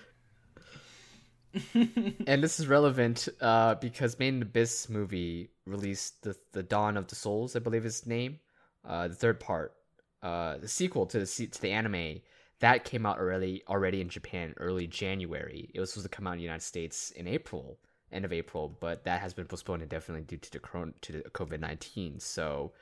and 1.74 2.43
this 2.43 2.60
is 2.60 2.68
relevant 2.68 3.28
uh, 3.41 3.76
because 3.76 4.20
Made 4.20 4.36
in 4.36 4.41
Abyss 4.41 4.89
movie 4.89 5.50
released 5.66 6.22
the 6.22 6.36
the 6.52 6.64
Dawn 6.64 6.97
of 6.97 7.08
the 7.08 7.16
Souls, 7.16 7.56
I 7.56 7.60
believe 7.60 7.86
is 7.86 8.06
name, 8.06 8.39
uh, 8.86 9.08
the 9.08 9.16
third 9.16 9.39
part, 9.39 9.74
uh, 10.22 10.58
the 10.58 10.68
sequel 10.68 11.06
to 11.08 11.20
the 11.20 11.26
to 11.26 11.62
the 11.62 11.72
anime 11.72 12.22
that 12.60 12.84
came 12.84 13.06
out 13.06 13.18
already 13.18 13.64
already 13.68 14.02
in 14.02 14.10
Japan 14.10 14.54
early 14.58 14.86
January. 14.88 15.72
It 15.74 15.80
was 15.80 15.91
supposed 15.91 16.10
to 16.10 16.16
come 16.16 16.28
out 16.28 16.34
in 16.34 16.38
the 16.38 16.43
United 16.43 16.64
States 16.64 17.12
in 17.12 17.28
April, 17.28 17.80
end 18.12 18.26
of 18.26 18.34
April, 18.34 18.78
but 18.80 19.04
that 19.06 19.22
has 19.22 19.34
been 19.34 19.47
postponed 19.47 19.82
indefinitely 19.82 20.26
due 20.26 20.38
to 20.38 20.52
the 20.52 20.93
to 21.02 21.12
the 21.12 21.22
COVID 21.32 21.60
nineteen. 21.60 22.20
So 22.20 22.74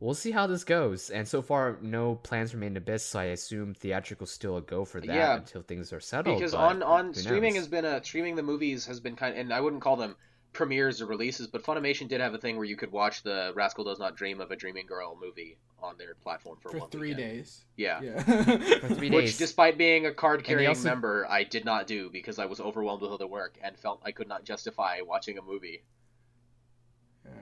we'll 0.00 0.14
see 0.14 0.30
how 0.30 0.46
this 0.46 0.64
goes. 0.64 1.10
And 1.10 1.26
so 1.26 1.42
far, 1.42 1.78
no 1.82 2.16
plans 2.16 2.54
remain 2.54 2.76
abyss, 2.76 3.04
so 3.04 3.18
I 3.20 3.24
assume 3.24 3.74
theatrical 3.74 4.26
still 4.26 4.56
a 4.56 4.60
go 4.60 4.84
for 4.84 5.00
that 5.00 5.06
Yeah, 5.06 5.36
until 5.36 5.62
things 5.62 5.92
are 5.92 6.00
settled. 6.00 6.38
because 6.38 6.54
on 6.54 6.82
on 6.82 7.14
streaming 7.14 7.54
knows? 7.54 7.62
has 7.64 7.68
been 7.68 7.84
a 7.84 8.02
streaming 8.04 8.36
the 8.36 8.42
movies 8.42 8.86
has 8.86 9.00
been 9.00 9.16
kind 9.16 9.36
and 9.36 9.52
I 9.52 9.60
wouldn't 9.60 9.82
call 9.82 9.96
them 9.96 10.16
premieres 10.54 11.02
or 11.02 11.06
releases, 11.06 11.46
but 11.46 11.62
Funimation 11.62 12.08
did 12.08 12.20
have 12.20 12.32
a 12.34 12.38
thing 12.38 12.56
where 12.56 12.64
you 12.64 12.74
could 12.76 12.90
watch 12.90 13.22
the 13.22 13.52
Rascal 13.54 13.84
Does 13.84 13.98
Not 13.98 14.16
Dream 14.16 14.40
of 14.40 14.50
a 14.50 14.56
Dreaming 14.56 14.86
Girl 14.86 15.16
movie 15.20 15.58
on 15.80 15.96
their 15.98 16.14
platform 16.14 16.56
for, 16.60 16.70
for 16.70 16.78
one 16.78 16.90
three 16.90 17.10
weekend. 17.10 17.30
days. 17.34 17.64
Yeah. 17.76 18.00
Yeah. 18.00 18.22
for 18.80 18.94
three 18.94 19.10
Which, 19.14 19.36
despite 19.36 19.76
being 19.78 20.06
a 20.06 20.12
card 20.12 20.42
carrying 20.42 20.70
also- 20.70 20.88
member, 20.88 21.26
I 21.28 21.44
did 21.44 21.64
not 21.64 21.86
do 21.86 22.08
because 22.10 22.38
I 22.38 22.46
was 22.46 22.60
overwhelmed 22.60 23.02
with 23.02 23.12
other 23.12 23.26
work 23.26 23.56
and 23.62 23.76
felt 23.78 24.00
I 24.04 24.10
could 24.10 24.26
not 24.26 24.44
justify 24.44 25.00
watching 25.06 25.38
a 25.38 25.42
movie. 25.42 25.82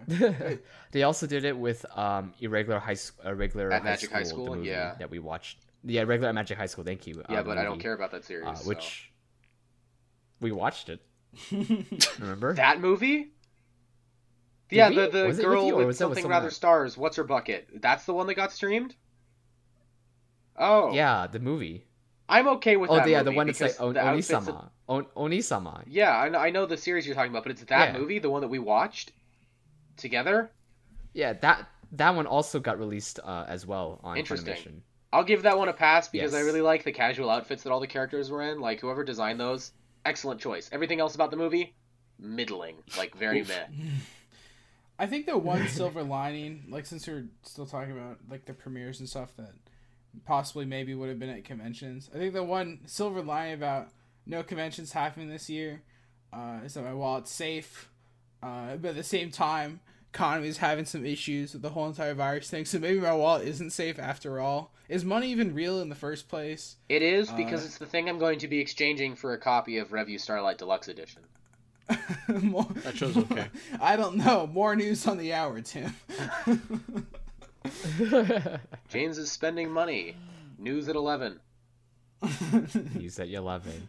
Yeah. 0.06 0.54
they 0.92 1.02
also 1.02 1.26
did 1.26 1.44
it 1.44 1.56
with 1.56 1.84
um 1.96 2.32
irregular 2.40 2.78
high 2.78 2.94
school, 2.94 3.26
irregular 3.30 3.70
At 3.72 3.82
high 3.82 3.90
Magic 3.90 4.10
High 4.12 4.22
School, 4.22 4.54
movie 4.56 4.68
yeah. 4.68 4.94
that 4.98 5.10
we 5.10 5.18
watched. 5.18 5.58
Yeah, 5.84 6.02
regular 6.02 6.28
at 6.30 6.34
Magic 6.34 6.58
High 6.58 6.66
School. 6.66 6.84
Thank 6.84 7.06
you. 7.06 7.22
Yeah, 7.28 7.40
uh, 7.40 7.42
the 7.42 7.48
but 7.48 7.58
I 7.58 7.64
don't 7.64 7.78
care 7.80 7.92
about 7.94 8.10
that 8.12 8.24
series. 8.24 8.46
Uh, 8.46 8.54
so. 8.54 8.68
which 8.68 9.12
we 10.40 10.52
watched 10.52 10.88
it. 10.88 11.00
Remember? 12.18 12.54
that 12.54 12.80
movie? 12.80 13.32
Did 14.68 14.76
yeah, 14.76 14.88
we? 14.88 14.96
the 14.96 15.08
the 15.08 15.26
Was 15.26 15.36
with 15.36 15.46
girl 15.46 15.76
with 15.76 15.86
with 15.86 15.96
something 15.96 16.22
someone 16.22 16.38
rather 16.38 16.50
stars. 16.50 16.96
What's 16.96 17.16
her 17.16 17.24
bucket? 17.24 17.68
That's 17.80 18.04
the 18.04 18.14
one 18.14 18.26
that 18.26 18.34
got 18.34 18.52
streamed. 18.52 18.94
Oh, 20.58 20.92
Yeah, 20.92 21.26
the 21.26 21.38
movie. 21.38 21.84
I'm 22.28 22.48
okay 22.48 22.76
with 22.76 22.90
Oh, 22.90 22.96
that. 22.96 23.08
yeah, 23.08 23.22
the 23.22 23.30
one 23.32 23.46
that's 23.46 23.60
like 23.60 23.80
on- 23.80 23.96
outfits 23.96 24.28
that- 24.28 24.70
On- 24.88 25.04
Onisama. 25.16 25.84
Yeah, 25.86 26.16
I 26.16 26.28
know, 26.28 26.38
I 26.38 26.50
know 26.50 26.66
the 26.66 26.76
series 26.76 27.06
you're 27.06 27.14
talking 27.14 27.30
about, 27.30 27.44
but 27.44 27.52
it's 27.52 27.62
that 27.64 27.92
Yeah. 27.92 27.98
movie, 28.00 28.18
the 28.18 28.30
one 28.30 28.40
that 28.40 28.48
we 28.48 28.58
watched 28.58 29.12
together. 29.96 30.50
Yeah, 31.12 31.34
that 31.34 31.68
that 31.92 32.14
one 32.14 32.26
also 32.26 32.60
got 32.60 32.78
released 32.78 33.20
uh, 33.22 33.44
as 33.48 33.66
well 33.66 34.00
on 34.02 34.16
Interesting. 34.16 34.54
Funimation. 34.54 34.80
I'll 35.12 35.24
give 35.24 35.42
that 35.42 35.56
one 35.56 35.68
a 35.68 35.72
pass 35.72 36.08
because 36.08 36.34
I 36.34 36.40
really 36.40 36.60
like 36.60 36.84
the 36.84 36.92
casual 36.92 37.30
outfits 37.30 37.62
that 37.62 37.72
all 37.72 37.80
the 37.80 37.86
characters 37.86 38.30
were 38.30 38.42
in. 38.42 38.60
Like 38.60 38.80
whoever 38.80 39.04
designed 39.04 39.40
those, 39.40 39.72
excellent 40.04 40.40
choice. 40.40 40.68
Everything 40.72 41.00
else 41.00 41.14
about 41.14 41.30
the 41.30 41.36
movie, 41.36 41.74
middling, 42.18 42.76
like 42.98 43.16
very 43.16 43.40
Oof. 43.40 43.48
meh. 43.48 43.66
I 44.98 45.06
think 45.06 45.26
the 45.26 45.36
one 45.36 45.68
silver 45.68 46.02
lining, 46.02 46.64
like 46.70 46.86
since 46.86 47.06
we're 47.06 47.26
still 47.42 47.66
talking 47.66 47.92
about 47.92 48.18
like 48.30 48.46
the 48.46 48.54
premieres 48.54 49.00
and 49.00 49.08
stuff 49.08 49.36
that 49.36 49.52
possibly 50.24 50.64
maybe 50.64 50.94
would 50.94 51.08
have 51.08 51.18
been 51.18 51.30
at 51.30 51.44
conventions. 51.44 52.10
I 52.14 52.18
think 52.18 52.32
the 52.32 52.42
one 52.42 52.80
silver 52.86 53.22
lining 53.22 53.54
about 53.54 53.88
no 54.24 54.42
conventions 54.42 54.92
happening 54.92 55.28
this 55.28 55.50
year 55.50 55.82
uh, 56.32 56.60
is 56.64 56.74
that 56.74 56.84
my 56.84 56.94
wallet's 56.94 57.30
safe, 57.30 57.90
uh, 58.46 58.76
but 58.76 58.90
at 58.90 58.96
the 58.96 59.02
same 59.02 59.30
time, 59.30 59.80
economy 60.14 60.48
is 60.48 60.58
having 60.58 60.84
some 60.84 61.04
issues 61.04 61.52
with 61.52 61.62
the 61.62 61.70
whole 61.70 61.86
entire 61.88 62.14
virus 62.14 62.48
thing. 62.50 62.64
So 62.64 62.78
maybe 62.78 63.00
my 63.00 63.12
wallet 63.12 63.46
isn't 63.48 63.70
safe 63.70 63.98
after 63.98 64.38
all. 64.40 64.72
Is 64.88 65.04
money 65.04 65.30
even 65.30 65.54
real 65.54 65.80
in 65.80 65.88
the 65.88 65.94
first 65.96 66.28
place? 66.28 66.76
It 66.88 67.02
is 67.02 67.30
because 67.32 67.62
Uh, 67.62 67.66
it's 67.66 67.78
the 67.78 67.86
thing 67.86 68.08
I'm 68.08 68.18
going 68.18 68.38
to 68.38 68.48
be 68.48 68.60
exchanging 68.60 69.16
for 69.16 69.32
a 69.32 69.38
copy 69.38 69.78
of 69.78 69.92
Revue 69.92 70.18
Starlight 70.18 70.58
Deluxe 70.58 70.88
Edition. 70.88 71.22
More- 72.40 72.64
That 72.84 72.96
show's 72.96 73.16
okay. 73.16 73.46
I 73.80 73.96
don't 73.96 74.16
know. 74.16 74.46
More 74.46 74.76
news 74.76 75.06
on 75.06 75.18
the 75.18 75.34
hour, 75.34 75.60
Tim. 75.60 75.94
James 78.88 79.18
is 79.18 79.30
spending 79.30 79.70
money. 79.70 80.16
News 80.58 80.88
at 80.88 80.96
eleven. 80.96 81.40
Use 82.98 83.18
at 83.18 83.28
eleven. 83.28 83.88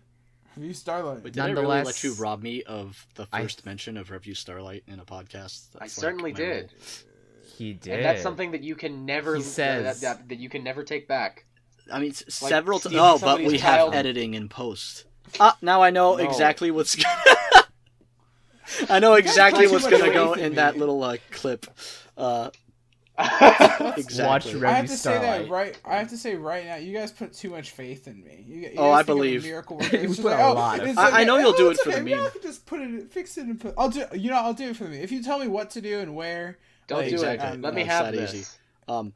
Revue 0.57 0.73
Starlight. 0.73 1.23
But 1.23 1.33
did 1.33 1.39
I 1.41 1.45
really 1.45 1.55
Nonetheless- 1.55 1.85
let 1.85 2.03
you 2.03 2.13
rob 2.13 2.41
me 2.41 2.63
of 2.63 3.05
the 3.15 3.27
I- 3.31 3.41
first 3.43 3.65
mention 3.65 3.97
of 3.97 4.09
Revue 4.11 4.33
Starlight 4.33 4.83
in 4.87 4.99
a 4.99 5.05
podcast? 5.05 5.67
I 5.77 5.85
like 5.85 5.89
certainly 5.89 6.31
did, 6.33 6.71
rule. 6.71 7.51
He 7.57 7.73
did. 7.73 7.93
and 7.95 8.05
that's 8.05 8.21
something 8.21 8.51
that 8.51 8.63
you 8.63 8.75
can 8.75 9.05
never 9.05 9.35
He 9.37 9.41
says- 9.43 10.01
that, 10.01 10.19
that, 10.19 10.29
that 10.29 10.39
you 10.39 10.49
can 10.49 10.63
never 10.63 10.83
take 10.83 11.07
back. 11.07 11.45
I 11.91 11.99
mean, 11.99 12.11
s- 12.11 12.23
several. 12.27 12.79
T- 12.79 12.89
stealing 12.89 12.99
oh, 13.05 13.13
but 13.13 13.19
somebody's 13.19 13.51
we 13.53 13.57
child. 13.59 13.93
have 13.93 13.99
editing 13.99 14.33
in 14.33 14.49
post. 14.49 15.05
Ah, 15.39 15.57
now 15.61 15.81
I 15.81 15.89
know 15.89 16.15
No. 16.17 16.23
exactly 16.29 16.69
what's. 16.71 16.97
I 18.89 18.99
know 18.99 19.13
exactly 19.13 19.67
what's 19.67 19.87
gonna 19.87 20.11
go 20.13 20.33
in 20.33 20.39
in 20.41 20.49
me. 20.51 20.55
that 20.57 20.77
little 20.77 21.01
uh, 21.03 21.17
clip. 21.31 21.65
Uh, 22.17 22.49
Watch 23.79 23.97
exactly. 23.97 24.63
I 24.65 24.71
have 24.73 24.85
to 24.87 24.95
say 24.97 25.17
that 25.19 25.49
right. 25.49 25.79
I 25.83 25.95
have 25.97 26.09
to 26.09 26.17
say 26.17 26.35
right 26.35 26.65
now, 26.65 26.75
you 26.75 26.93
guys 26.93 27.11
put 27.11 27.33
too 27.33 27.49
much 27.49 27.71
faith 27.71 28.07
in 28.07 28.23
me. 28.23 28.45
You, 28.47 28.55
you 28.61 28.71
Oh, 28.77 28.91
I 28.91 28.97
think 28.97 29.09
I'm 29.09 29.15
a 29.17 29.19
believe. 29.19 29.43
Miracle 29.43 29.77
worker. 29.81 29.97
You 29.97 30.07
put 30.09 30.25
like, 30.25 30.39
a 30.39 30.43
oh, 30.43 30.53
lot 30.53 30.79
of 30.79 30.87
it's 30.87 30.97
I- 30.97 31.21
I 31.21 31.23
know 31.23 31.37
you'll 31.37 31.53
do 31.53 31.65
Oh, 31.65 31.69
it 31.69 31.71
it's 31.73 31.83
for 31.83 31.89
the 31.89 31.95
okay. 31.95 32.03
Maybe. 32.05 32.19
I 32.19 32.29
can 32.29 32.41
just 32.41 32.65
put 32.67 32.79
it, 32.81 33.11
fix 33.11 33.37
it, 33.37 33.45
and 33.47 33.59
put. 33.59 33.73
I'll 33.77 33.89
do. 33.89 34.05
You 34.13 34.29
know, 34.29 34.37
I'll 34.37 34.53
do 34.53 34.69
it 34.69 34.75
for 34.77 34.83
the 34.83 34.91
meme. 34.91 34.99
If 35.01 35.11
you 35.11 35.23
tell 35.23 35.39
me 35.39 35.47
what 35.47 35.71
to 35.71 35.81
do 35.81 35.99
and 35.99 36.15
where. 36.15 36.57
Don't 36.87 36.99
like, 36.99 37.09
do 37.09 37.15
Exactly. 37.15 37.49
it. 37.49 37.61
Let 37.61 37.73
me 37.73 37.81
No, 37.83 37.85
it's 37.85 37.91
have 37.93 38.05
that 38.05 38.13
this. 38.13 38.33
easy. 38.33 38.45
Um, 38.87 39.13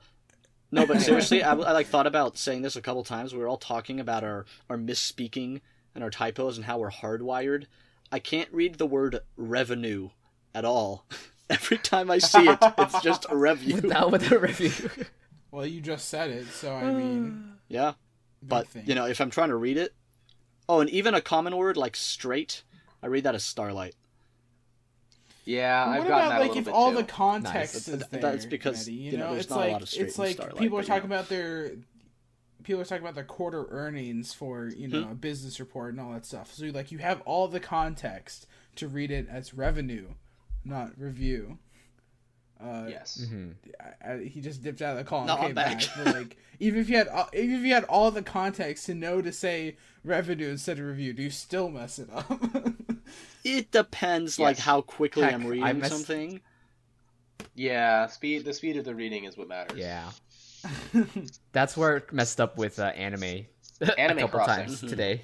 no, 0.72 0.86
but 0.86 1.00
seriously, 1.02 1.44
I, 1.44 1.52
I 1.52 1.72
like 1.72 1.88
thought 1.88 2.08
about 2.08 2.38
saying 2.38 2.64
this 2.64 2.76
a 2.76 2.82
couple 2.82 3.04
times. 3.04 3.34
We 3.34 3.40
were 3.40 3.48
all 3.48 3.58
talking 3.58 4.00
about 4.00 4.24
our 4.24 4.46
our 4.70 4.78
misspeaking 4.78 5.62
and 5.94 6.04
our 6.04 6.10
typos 6.10 6.58
and 6.58 6.66
how 6.66 6.80
we're 6.80 6.90
hardwired. 6.92 7.66
I 8.12 8.20
can't 8.20 8.50
read 8.52 8.76
the 8.76 8.86
word 8.88 9.20
revenue 9.38 10.10
at 10.56 10.66
all. 10.66 11.06
Every 11.52 11.78
time 11.78 12.10
I 12.10 12.18
see 12.18 12.48
it, 12.48 12.58
it's 12.78 13.02
just 13.02 13.26
a 13.30 13.36
review. 13.36 13.76
Without 13.76 14.12
with 14.12 14.32
a 14.32 14.40
review. 14.40 14.90
Well, 15.52 15.66
you 15.66 15.82
just 15.82 16.08
said 16.08 16.30
it, 16.30 16.48
so 16.48 16.74
I 16.74 16.94
mean. 16.94 17.56
Yeah, 17.68 17.94
but 18.42 18.70
thing. 18.70 18.84
you 18.86 18.96
know, 18.96 19.06
if 19.06 19.20
I'm 19.20 19.30
trying 19.30 19.50
to 19.50 19.58
read 19.58 19.76
it, 19.76 19.94
oh, 20.70 20.80
and 20.80 20.90
even 20.90 21.14
a 21.14 21.20
common 21.20 21.58
word 21.58 21.76
like 21.76 21.98
straight, 21.98 22.64
I 23.04 23.08
read 23.08 23.26
that 23.26 23.36
as 23.36 23.44
starlight. 23.44 23.96
Yeah, 25.44 25.86
But 25.86 25.92
I've 25.92 26.08
gotten 26.08 26.28
about 26.28 26.30
that 26.30 26.38
a 26.38 26.40
like 26.40 26.48
little 26.50 26.58
if 26.60 26.66
bit 26.66 26.74
all 26.74 26.92
too. 26.92 26.98
the 26.98 27.04
context 27.04 27.74
Nice. 27.76 27.88
is 27.90 28.08
there? 28.08 28.22
that's 28.22 28.46
because, 28.46 28.88
Maddie, 28.88 28.94
you 28.98 29.12
you 29.12 29.18
know, 29.18 29.26
know, 29.26 29.32
there's 29.34 29.46
it's 29.46 29.50
not 29.50 29.58
a 29.58 29.60
like 29.64 29.72
lot 29.74 29.82
of 29.82 29.90
straight 29.90 30.08
it's 30.08 30.20
like 30.20 30.36
Starlight, 30.36 30.58
people 30.58 30.80
are 30.80 30.84
talking 30.84 31.10
yeah. 31.10 31.16
about 31.18 31.30
their 31.30 31.72
people 32.64 32.80
are 32.82 32.86
talking 32.86 33.04
about 33.04 33.16
their 33.16 33.24
quarter 33.26 33.66
earnings 33.72 34.34
for 34.34 34.68
you 34.68 34.88
know 34.88 35.04
Hmm. 35.04 35.12
a 35.12 35.16
business 35.16 35.60
report 35.60 35.92
and 35.94 36.00
all 36.00 36.14
that 36.14 36.26
stuff. 36.26 36.54
So 36.54 36.66
like 36.68 36.92
you 36.92 37.00
have 37.00 37.22
all 37.22 37.48
the 37.48 37.60
context 37.60 38.48
to 38.78 38.88
read 38.88 39.12
it 39.12 39.28
as 39.30 39.54
revenue, 39.54 40.10
not 40.66 40.92
review. 40.98 41.58
Uh, 42.60 42.86
Yes. 42.90 43.26
Mhm. 43.28 43.56
I, 44.06 44.12
I, 44.14 44.18
he 44.26 44.40
just 44.42 44.62
dipped 44.62 44.82
out 44.84 44.92
of 44.92 44.98
the 45.00 45.04
call 45.04 45.20
and 45.22 45.28
No, 45.28 45.38
came 45.38 45.56
back. 45.56 45.80
back. 45.80 45.90
But, 46.04 46.16
like 46.16 46.38
even 46.60 46.80
if 46.80 46.90
you 46.90 46.98
had 46.98 47.08
all- 47.08 47.30
even 47.34 47.56
if 47.56 47.62
you 47.64 47.74
had 47.74 47.86
all 47.86 48.12
the 48.12 48.22
context 48.22 48.86
to 48.86 48.94
know 48.94 49.22
to 49.22 49.32
say 49.32 49.78
revenue 50.04 50.50
instead 50.50 50.78
of 50.78 50.86
review, 50.86 51.14
do 51.14 51.24
you 51.24 51.32
still 51.32 51.70
mess 51.70 51.98
it 52.00 52.10
up? 52.14 52.32
It 53.44 53.72
depends, 53.72 54.38
like 54.40 54.60
how 54.60 54.82
quickly 54.82 55.24
Heck, 55.24 55.34
I'm 55.34 55.46
reading 55.48 55.80
messed- 55.80 55.92
something. 55.92 56.40
Yeah, 57.56 58.06
speed. 58.08 58.46
The 58.46 58.54
speed 58.54 58.78
of 58.78 58.86
the 58.86 58.94
reading 58.96 59.24
is 59.26 59.36
what 59.36 59.48
matters. 59.48 59.80
Yeah. 59.80 60.12
That's 61.52 61.76
where 61.76 61.98
it 61.98 62.14
messed 62.14 62.40
up 62.40 62.58
with 62.58 62.78
uh, 62.80 62.84
anime. 62.84 63.48
Anime 63.98 64.18
a 64.20 64.22
couple 64.22 64.28
Crossing. 64.40 64.66
times 64.66 64.82
Mhm. 64.84 64.90
today. 64.90 65.22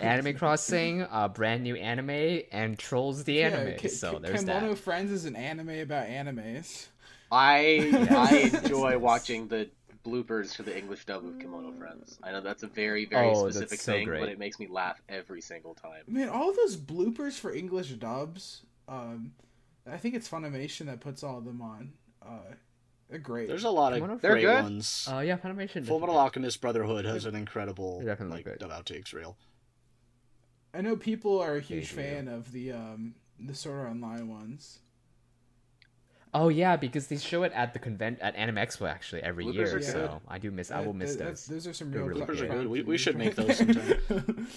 Anime 0.00 0.34
Crossing, 0.36 1.02
uh, 1.02 1.28
brand 1.28 1.62
new 1.62 1.76
anime, 1.76 2.42
and 2.52 2.78
Trolls 2.78 3.24
the 3.24 3.42
Anime. 3.42 3.76
Ki- 3.78 3.88
so 3.88 4.12
Ki- 4.14 4.18
there's 4.22 4.40
Kimono 4.44 4.70
that. 4.70 4.78
Friends 4.78 5.10
is 5.10 5.24
an 5.24 5.36
anime 5.36 5.70
about 5.80 6.06
animes. 6.08 6.86
I 7.30 7.90
I 8.52 8.58
enjoy 8.64 8.98
watching 8.98 9.48
the 9.48 9.68
bloopers 10.04 10.54
for 10.56 10.64
the 10.64 10.76
English 10.76 11.04
dub 11.06 11.24
of 11.24 11.34
Kemono 11.34 11.76
Friends. 11.78 12.18
I 12.22 12.32
know 12.32 12.40
that's 12.40 12.62
a 12.62 12.66
very 12.66 13.04
very 13.06 13.28
Oh, 13.28 13.48
specific 13.48 13.80
so 13.80 13.92
thing, 13.92 14.06
great. 14.08 14.20
but 14.20 14.28
it 14.28 14.38
makes 14.38 14.58
me 14.58 14.66
laugh 14.66 15.00
every 15.08 15.40
single 15.40 15.74
time. 15.74 16.02
Man, 16.08 16.28
all 16.28 16.52
those 16.52 16.76
bloopers 16.76 17.38
for 17.38 17.52
English 17.54 17.90
dubs. 17.92 18.62
Um, 18.88 19.32
I 19.90 19.96
think 19.96 20.14
it's 20.14 20.28
Funimation 20.28 20.86
that 20.86 21.00
puts 21.00 21.22
all 21.22 21.38
of 21.38 21.44
them 21.44 21.62
on. 21.62 21.92
Uh, 22.20 22.54
they're 23.12 23.20
great. 23.20 23.46
There's 23.46 23.64
a 23.64 23.70
lot 23.70 23.92
of 23.92 24.20
They're 24.22 24.32
great 24.32 24.40
good. 24.42 24.62
ones. 24.64 25.06
Uh, 25.12 25.18
yeah, 25.20 25.36
Funimation. 25.36 25.86
Full 25.86 26.00
Metal 26.00 26.16
Alchemist 26.18 26.60
Brotherhood 26.62 27.04
has 27.04 27.26
an 27.26 27.34
incredible 27.36 28.00
definitely 28.02 28.38
like 28.38 28.44
good. 28.46 28.58
dub 28.58 28.70
outtakes 28.70 29.12
reel. 29.12 29.36
I 30.74 30.80
know 30.80 30.96
people 30.96 31.38
are 31.40 31.56
a 31.56 31.60
huge 31.60 31.90
fan 31.90 32.26
of 32.26 32.50
the 32.52 32.72
um 32.72 33.14
the 33.38 33.54
Sword 33.54 33.80
Art 33.80 33.90
Online 33.90 34.28
ones. 34.28 34.78
Oh 36.34 36.48
yeah, 36.48 36.76
because 36.76 37.08
they 37.08 37.18
show 37.18 37.42
it 37.42 37.52
at 37.54 37.74
the 37.74 37.78
convent 37.78 38.18
at 38.20 38.34
Anime 38.36 38.56
Expo 38.56 38.88
actually 38.88 39.22
every 39.22 39.44
Bloopers 39.44 39.54
year. 39.54 39.66
are 39.76 39.78
good. 39.80 39.84
So 39.84 40.22
I 40.26 40.38
do 40.38 40.50
miss. 40.50 40.70
I 40.70 40.80
will 40.80 40.94
miss 40.94 41.16
that- 41.16 41.24
those. 41.28 41.44
Those 41.46 41.66
are 41.66 41.74
some 41.74 41.92
real 41.92 42.06
really 42.06 42.24
good. 42.24 42.28
Bloopers 42.36 42.40
are 42.40 42.48
good. 42.48 42.66
We- 42.68 42.82
we 42.82 42.96
should 42.96 43.16
make 43.18 43.34
those 43.34 43.58
sometime. 43.58 44.48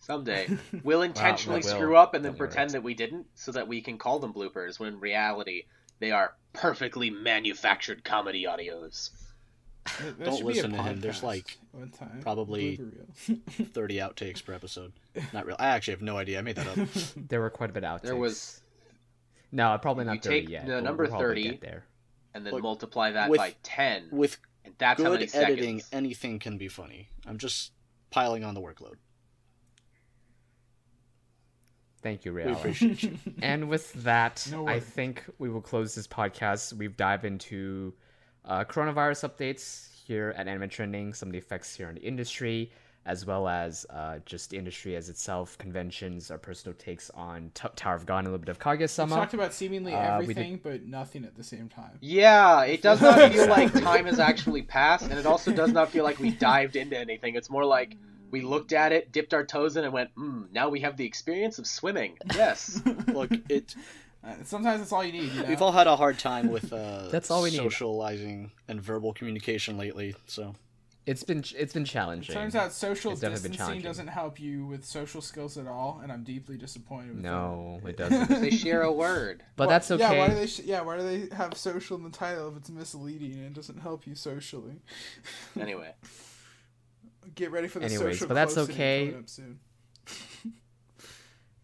Someday 0.00 0.48
we'll 0.82 1.00
intentionally 1.02 1.60
we 1.60 1.64
will. 1.66 1.74
screw 1.76 1.96
up 1.96 2.12
and 2.14 2.22
then 2.24 2.32
Don't 2.32 2.40
worry. 2.40 2.48
pretend 2.48 2.70
that 2.72 2.82
we 2.82 2.92
didn't, 2.92 3.26
so 3.34 3.52
that 3.52 3.68
we 3.68 3.80
can 3.80 3.96
call 3.96 4.18
them 4.18 4.34
bloopers. 4.34 4.78
When 4.78 4.94
in 4.94 5.00
reality, 5.00 5.64
They 6.00 6.10
are 6.10 6.34
perfectly 6.52 7.10
manufactured 7.10 8.04
comedy 8.04 8.44
audios. 8.44 9.10
That- 9.98 10.18
that 10.18 10.24
Don't 10.24 10.36
should 10.38 10.46
be 10.46 10.52
a 10.52 10.54
listen 10.56 10.72
to 10.72 10.82
him. 10.82 11.00
There's, 11.00 11.22
like, 11.22 11.58
one 11.72 11.90
time. 11.90 12.20
probably- 12.22 12.76
30 13.16 13.96
outtakes 13.96 14.44
per 14.44 14.52
episode. 14.54 14.92
Not 15.32 15.46
real. 15.46 15.56
I 15.58 15.66
actually 15.68 15.92
have 15.94 16.02
no 16.02 16.16
idea. 16.16 16.38
I 16.38 16.42
made 16.42 16.56
that 16.56 16.66
up. 16.66 16.88
There 17.28 17.40
were 17.40 17.50
quite 17.50 17.70
a 17.70 17.72
bit 17.72 17.84
of 17.84 18.00
outtakes. 18.00 18.04
There 18.06 18.16
was- 18.16 18.60
no, 19.52 19.76
probably 19.80 20.04
You 20.04 20.10
not 20.12 20.22
thirty 20.24 20.40
take 20.40 20.48
yet. 20.48 20.66
the 20.66 20.80
number 20.80 21.04
we'll 21.04 21.18
30, 21.18 21.42
get 21.44 21.60
there. 21.60 21.84
And 22.34 22.44
then 22.44 22.52
Look, 22.54 22.62
multiply 22.62 23.12
that 23.12 23.30
with- 23.30 23.38
by 23.38 23.54
10. 23.62 24.08
With 24.10 24.38
and 24.64 24.74
that's 24.78 25.00
how 25.02 25.10
many 25.12 25.26
good 25.26 25.34
editing, 25.36 25.80
seconds. 25.80 25.88
anything 25.92 26.38
can 26.38 26.56
be 26.58 26.68
funny. 26.68 27.08
I'm 27.26 27.36
just 27.38 27.72
piling 28.10 28.42
on 28.42 28.54
the 28.54 28.60
workload. 28.62 28.94
Thank 32.04 32.24
you, 32.26 32.34
We 32.34 32.42
appreciate 32.42 33.02
you. 33.02 33.16
and 33.42 33.68
with 33.68 33.92
that, 34.04 34.46
No 34.50 34.68
I 34.68 34.78
think 34.78 35.24
we 35.38 35.48
will 35.48 35.62
close 35.62 35.94
this 35.94 36.06
podcast. 36.06 36.74
We've 36.74 36.96
dived 36.96 37.24
into 37.24 37.94
uh, 38.44 38.62
coronavirus 38.64 39.28
updates 39.28 39.88
here 40.06 40.34
at 40.36 40.46
Anime 40.46 40.68
Trending, 40.68 41.14
some 41.14 41.30
of 41.30 41.32
the 41.32 41.38
effects 41.38 41.74
here 41.74 41.88
in 41.88 41.94
the 41.94 42.02
industry, 42.02 42.70
as 43.06 43.24
well 43.24 43.48
as 43.48 43.86
uh, 43.88 44.18
just 44.26 44.50
the 44.50 44.58
industry 44.58 44.96
as 44.96 45.08
itself, 45.08 45.56
conventions, 45.56 46.30
our 46.30 46.36
personal 46.36 46.76
takes 46.76 47.08
on 47.10 47.50
T- 47.54 47.68
Tower 47.74 47.94
of 47.96 48.04
God, 48.04 48.18
and 48.18 48.26
a 48.26 48.30
little 48.32 48.44
bit 48.44 48.50
of 48.50 48.58
We 48.58 48.64
Kaguya-sama. 48.64 49.14
talked 49.16 49.32
about 49.32 49.54
seemingly 49.54 49.94
Uh, 49.94 50.18
we 50.20 50.26
did- 50.26 50.32
everything, 50.36 50.60
but 50.62 50.84
nothing 50.84 51.24
at 51.24 51.34
the 51.36 51.42
same 51.44 51.70
time. 51.70 51.96
Yeah, 52.02 52.64
it 52.64 52.82
does 52.82 53.00
not 53.00 53.32
feel 53.32 53.48
like 53.48 53.72
time 53.72 54.04
has 54.04 54.18
actually 54.18 54.60
passed, 54.62 55.04
and 55.08 55.18
it 55.18 55.24
also 55.24 55.52
does 55.52 55.72
not 55.72 55.90
feel 55.90 56.04
like 56.04 56.18
we 56.18 56.32
dived 56.32 56.76
into 56.76 56.98
anything. 56.98 57.34
It's 57.34 57.48
more 57.48 57.64
like 57.64 57.96
we 58.34 58.40
looked 58.42 58.72
at 58.72 58.90
it, 58.92 59.12
dipped 59.12 59.32
our 59.32 59.44
toes 59.46 59.76
in, 59.76 59.84
and 59.84 59.92
went, 59.92 60.10
hmm, 60.16 60.42
now 60.52 60.68
we 60.68 60.80
have 60.80 60.96
the 60.96 61.06
experience 61.06 61.58
of 61.60 61.66
swimming. 61.66 62.18
Yes. 62.34 62.80
Look, 63.06 63.30
it. 63.48 63.74
Uh, 64.26 64.34
Sometimes 64.44 64.80
that's 64.80 64.92
all 64.92 65.04
you 65.04 65.12
need. 65.12 65.32
You 65.32 65.42
know? 65.42 65.48
We've 65.50 65.62
all 65.62 65.70
had 65.72 65.86
a 65.86 65.94
hard 65.96 66.18
time 66.18 66.48
with 66.50 66.72
uh, 66.72 67.08
That's 67.12 67.30
all 67.30 67.42
we 67.42 67.50
need. 67.50 67.58
socializing 67.58 68.50
and 68.68 68.80
verbal 68.82 69.12
communication 69.12 69.76
lately. 69.78 70.16
So 70.26 70.54
It's 71.06 71.22
been 71.22 71.44
it's 71.62 71.74
been 71.74 71.84
challenging. 71.84 72.34
Turns 72.34 72.54
out 72.56 72.72
social 72.72 73.12
It's 73.12 73.20
distancing 73.20 73.82
doesn't 73.82 74.08
help 74.08 74.40
you 74.40 74.64
with 74.66 74.82
social 74.84 75.20
skills 75.20 75.58
at 75.58 75.66
all, 75.66 76.00
and 76.02 76.10
I'm 76.10 76.24
deeply 76.24 76.56
disappointed 76.56 77.14
with 77.16 77.22
No, 77.24 77.80
that. 77.84 77.90
it 77.90 77.96
doesn't. 77.98 78.40
they 78.40 78.50
share 78.50 78.82
a 78.82 78.90
word. 79.06 79.42
But 79.56 79.66
Why- 79.68 79.74
that's 79.74 79.90
okay. 79.90 80.02
Yeah, 80.02 80.18
why 80.18 80.28
do 80.32 80.34
they? 80.40 80.46
Sh- 80.46 80.60
yeah, 80.64 80.80
why 80.80 80.96
do 80.96 81.02
they 81.10 81.20
have 81.40 81.50
social 81.58 81.96
in 81.98 82.02
the 82.02 82.10
title 82.24 82.48
if 82.50 82.56
it's 82.56 82.70
misleading 82.70 83.32
and 83.34 83.44
it 83.50 83.52
doesn't 83.60 83.80
help 83.88 84.06
you 84.06 84.14
socially? 84.14 84.76
Anyway, 85.60 85.92
Get 87.34 87.50
ready 87.50 87.68
for 87.68 87.78
the 87.78 87.86
Anyways, 87.86 88.18
social. 88.18 88.28
but 88.28 88.34
that's 88.34 88.58
okay. 88.58 89.14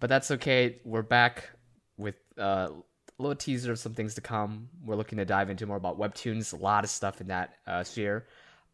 But 0.01 0.09
that's 0.09 0.31
okay. 0.31 0.81
We're 0.85 1.03
back 1.03 1.51
with 1.99 2.15
uh, 2.39 2.69
a 2.71 3.23
little 3.23 3.37
teaser 3.37 3.71
of 3.71 3.79
some 3.79 3.93
things 3.93 4.15
to 4.15 4.23
come. 4.23 4.71
We're 4.83 4.97
looking 4.97 5.19
to 5.19 5.27
dive 5.27 5.51
into 5.51 5.67
more 5.67 5.77
about 5.77 5.99
webtoons, 6.01 6.55
a 6.55 6.57
lot 6.57 6.85
of 6.85 6.91
stuff 6.91 7.21
in 7.21 7.27
that 7.27 7.57
uh, 7.67 7.85
sphere. 7.85 8.27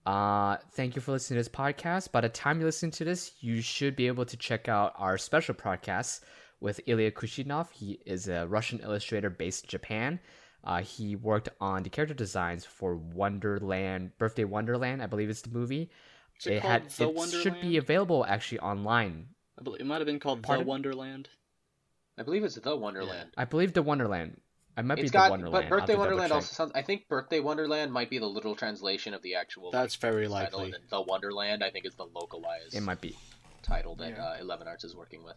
Uh, 0.06 0.58
thank 0.74 0.94
you 0.94 1.02
for 1.02 1.10
listening 1.10 1.36
to 1.36 1.40
this 1.40 1.48
podcast. 1.48 2.12
By 2.12 2.20
the 2.20 2.28
time 2.28 2.60
you 2.60 2.64
listen 2.66 2.92
to 2.92 3.04
this, 3.04 3.32
you 3.40 3.60
should 3.60 3.96
be 3.96 4.06
able 4.06 4.24
to 4.24 4.36
check 4.36 4.68
out 4.68 4.92
our 4.96 5.18
special 5.18 5.52
podcast 5.52 6.20
with 6.60 6.80
Ilya 6.86 7.10
Kuvshinov. 7.10 7.72
He 7.72 7.98
is 8.06 8.28
a 8.28 8.46
Russian 8.46 8.78
illustrator 8.78 9.28
based 9.28 9.64
in 9.64 9.70
Japan. 9.70 10.20
Uh, 10.62 10.82
he 10.82 11.16
worked 11.16 11.48
on 11.60 11.82
the 11.82 11.90
character 11.90 12.14
designs 12.14 12.64
for 12.64 12.94
Wonderland, 12.96 14.12
Birthday 14.16 14.44
Wonderland, 14.44 15.02
I 15.02 15.06
believe 15.06 15.28
it's 15.28 15.42
the 15.42 15.50
movie. 15.50 15.90
Is 16.40 16.46
it 16.46 16.62
called 16.62 16.90
The 16.90 17.08
it 17.10 17.42
should 17.42 17.60
be 17.60 17.76
available 17.76 18.24
actually 18.26 18.58
online. 18.60 19.28
I 19.58 19.62
believe 19.62 19.80
it 19.80 19.86
might 19.86 19.96
have 19.98 20.06
been 20.06 20.20
called 20.20 20.42
Pardon? 20.42 20.64
The 20.64 20.68
Wonderland. 20.68 21.28
I 22.18 22.22
believe 22.22 22.44
it's 22.44 22.54
the 22.56 22.76
Wonderland. 22.76 23.30
I 23.36 23.44
believe 23.44 23.72
the 23.72 23.82
Wonderland. 23.82 24.40
I 24.78 24.82
might 24.82 24.98
It's 24.98 25.10
be 25.10 25.14
got, 25.14 25.26
the 25.26 25.30
Wonderland. 25.30 25.52
but 25.64 25.68
Birthday 25.70 25.94
I'll 25.94 26.00
have 26.00 26.08
to 26.08 26.10
Wonderland 26.16 26.32
also 26.32 26.52
sounds. 26.54 26.72
I 26.74 26.82
think 26.82 27.08
Birthday 27.08 27.40
Wonderland 27.40 27.92
might 27.92 28.10
be 28.10 28.18
the 28.18 28.26
literal 28.26 28.54
translation 28.54 29.14
of 29.14 29.22
the 29.22 29.34
actual. 29.36 29.70
That's 29.70 29.94
like, 29.96 30.00
very 30.12 30.28
likely. 30.28 30.64
and 30.66 30.74
then 30.74 30.80
the 30.90 31.00
Wonderland, 31.00 31.64
I 31.64 31.70
think, 31.70 31.86
is 31.86 31.94
the 31.94 32.04
localized 32.04 32.74
It 32.74 32.82
might 32.82 33.00
be. 33.00 33.16
title 33.62 33.94
that 33.96 34.10
Yeah. 34.10 34.22
uh, 34.24 34.36
Eleven 34.38 34.68
Arts 34.68 34.84
is 34.84 34.94
working 34.94 35.24
with. 35.24 35.36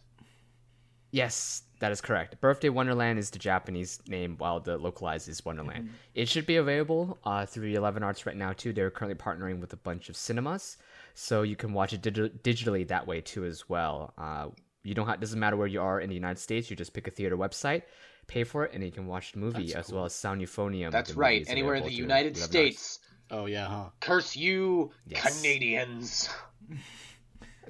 Yes, 1.12 1.62
that 1.80 1.90
is 1.90 2.00
correct. 2.00 2.40
Birthday 2.40 2.68
Wonderland 2.68 3.18
is 3.18 3.30
the 3.30 3.38
Japanese 3.40 3.98
name, 4.06 4.36
while 4.38 4.60
the 4.60 4.78
localized 4.78 5.28
is 5.28 5.44
Wonderland. 5.44 5.90
It 6.14 6.28
should 6.28 6.46
be 6.46 6.56
available 6.56 7.18
uh, 7.24 7.46
through 7.46 7.70
Eleven 7.70 8.02
Arts 8.04 8.26
right 8.26 8.36
now 8.36 8.52
too. 8.52 8.72
They're 8.72 8.90
currently 8.92 9.18
partnering 9.20 9.58
with 9.60 9.72
a 9.72 9.76
bunch 9.76 10.08
of 10.08 10.16
cinemas, 10.16 10.76
so 11.14 11.42
you 11.42 11.56
can 11.56 11.72
watch 11.72 11.92
it 11.92 12.02
digi- 12.02 12.30
digitally 12.40 12.86
that 12.88 13.06
way 13.06 13.20
too 13.20 13.44
as 13.44 13.68
well. 13.68 14.12
Uh, 14.18 14.48
you 14.82 14.94
don't 14.94 15.06
have 15.06 15.16
it 15.16 15.20
doesn't 15.20 15.38
matter 15.40 15.56
where 15.56 15.66
you 15.66 15.80
are 15.80 16.00
in 16.00 16.08
the 16.08 16.14
United 16.14 16.38
States. 16.40 16.70
You 16.70 16.76
just 16.76 16.92
pick 16.92 17.06
a 17.06 17.10
theater 17.10 17.36
website, 17.36 17.82
pay 18.26 18.44
for 18.44 18.64
it, 18.64 18.72
and 18.74 18.82
you 18.82 18.90
can 18.90 19.06
watch 19.06 19.32
the 19.32 19.38
movie 19.38 19.72
That's 19.72 19.88
as 19.88 19.92
well 19.92 20.04
as 20.06 20.14
Sound 20.14 20.40
Euphonium. 20.40 20.90
That's 20.90 21.14
right. 21.14 21.44
Anywhere 21.48 21.74
in 21.74 21.82
the 21.84 21.90
through 21.90 21.98
United 22.02 22.36
11 22.36 22.50
States. 22.50 23.00
Oh 23.30 23.46
yeah, 23.46 23.66
huh? 23.66 23.84
Curse 24.00 24.36
you, 24.36 24.90
Yes. 25.06 25.36
Canadians. 25.40 26.28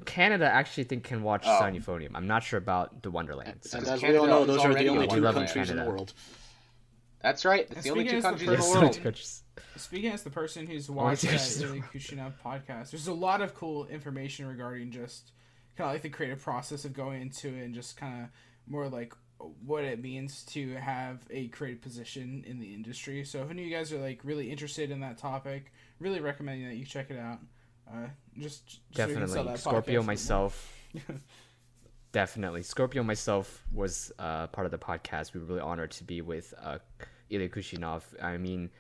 Canada 0.07 0.47
actually 0.47 0.85
think 0.85 1.05
can 1.05 1.23
watch 1.23 1.43
Oh. 1.45 1.59
Sound 1.59 1.77
Euphonium. 1.77 2.11
I'm 2.15 2.27
not 2.27 2.43
sure 2.43 2.59
about 2.59 3.03
the 3.03 3.11
Wonderland. 3.11 3.51
And 3.51 3.65
So 3.65 3.79
Because 3.81 4.03
as 4.03 4.09
we 4.09 4.17
all 4.17 4.27
know, 4.27 4.45
those 4.47 4.65
are 4.65 4.73
the 4.73 4.89
only 4.89 5.07
two 5.07 5.15
wonderland. 5.23 5.37
countries 5.49 5.71
in 5.71 5.77
the 5.77 5.85
world. 5.85 6.13
That's 7.23 7.45
right. 7.45 7.67
It's 7.71 7.83
the 7.83 7.91
only 7.91 8.05
speaking 8.09 8.11
two 8.11 8.17
as 8.19 8.23
the 8.23 8.29
countries 8.31 8.49
in 8.49 8.53
the 8.53 8.57
person- 8.57 8.81
world. 8.81 9.01
Yes. 9.05 9.43
Speaking 9.77 10.13
as 10.13 10.23
the 10.23 10.31
person 10.31 10.67
who's 10.67 10.89
watched 10.91 11.23
that 11.23 11.29
there's- 11.29 11.61
Ilya 11.61 11.83
Kuvshinov 11.83 12.33
podcast, 12.45 12.91
there's 12.91 13.09
a 13.09 13.13
lot 13.15 13.41
of 13.43 13.55
cool 13.55 13.87
information 13.87 14.47
regarding 14.47 14.91
just 14.91 15.33
kind 15.77 15.89
of 15.89 15.95
like 15.95 16.03
the 16.03 16.09
creative 16.09 16.43
process 16.43 16.85
of 16.85 16.93
going 16.93 17.23
into 17.23 17.49
it 17.49 17.63
and 17.63 17.75
just 17.75 17.97
kind 17.97 18.25
of 18.25 18.29
more 18.67 18.89
like 18.89 19.15
what 19.65 19.85
it 19.85 20.03
means 20.03 20.43
to 20.45 20.75
have 20.75 21.21
a 21.31 21.49
creative 21.49 21.81
position 21.81 22.45
in 22.47 22.59
the 22.59 22.75
industry. 22.75 23.25
So 23.25 23.43
if 23.43 23.51
any 23.51 23.63
of 23.63 23.69
you 23.69 23.75
guys 23.75 23.93
are 23.93 23.99
like 23.99 24.21
really 24.25 24.51
interested 24.51 24.91
in 24.91 25.01
that 25.01 25.17
topic, 25.19 25.73
really 25.99 26.21
recommending 26.21 26.69
that 26.69 26.77
you 26.77 26.85
check 26.85 27.11
it 27.11 27.19
out. 27.19 27.39
Uh, 27.91 28.07
just, 28.39 28.67
just 28.67 28.81
so 28.97 29.07
we 29.09 29.15
can 29.15 29.27
sell 29.27 29.45
Definitely. 29.45 29.53
that 29.53 29.59
Scorpio 29.61 29.81
podcast 29.81 29.83
a 29.83 29.87
bit 29.87 29.97
more. 29.97 30.05
myself. 30.05 30.77
Definitely. 32.13 32.63
Scorpio 32.63 33.03
myself 33.03 33.63
was 33.73 34.11
uh, 34.19 34.49
part 34.49 34.65
of 34.65 34.71
the 34.73 34.79
podcast. 34.79 35.33
We 35.35 35.41
were 35.41 35.47
really 35.47 35.61
honored 35.61 35.93
to 35.93 36.05
be 36.05 36.21
with 36.23 36.53
uh, 36.61 36.79
Ilya 37.31 37.49
Kuvshinov. 37.51 38.03
I 38.23 38.37
mean, 38.37 38.71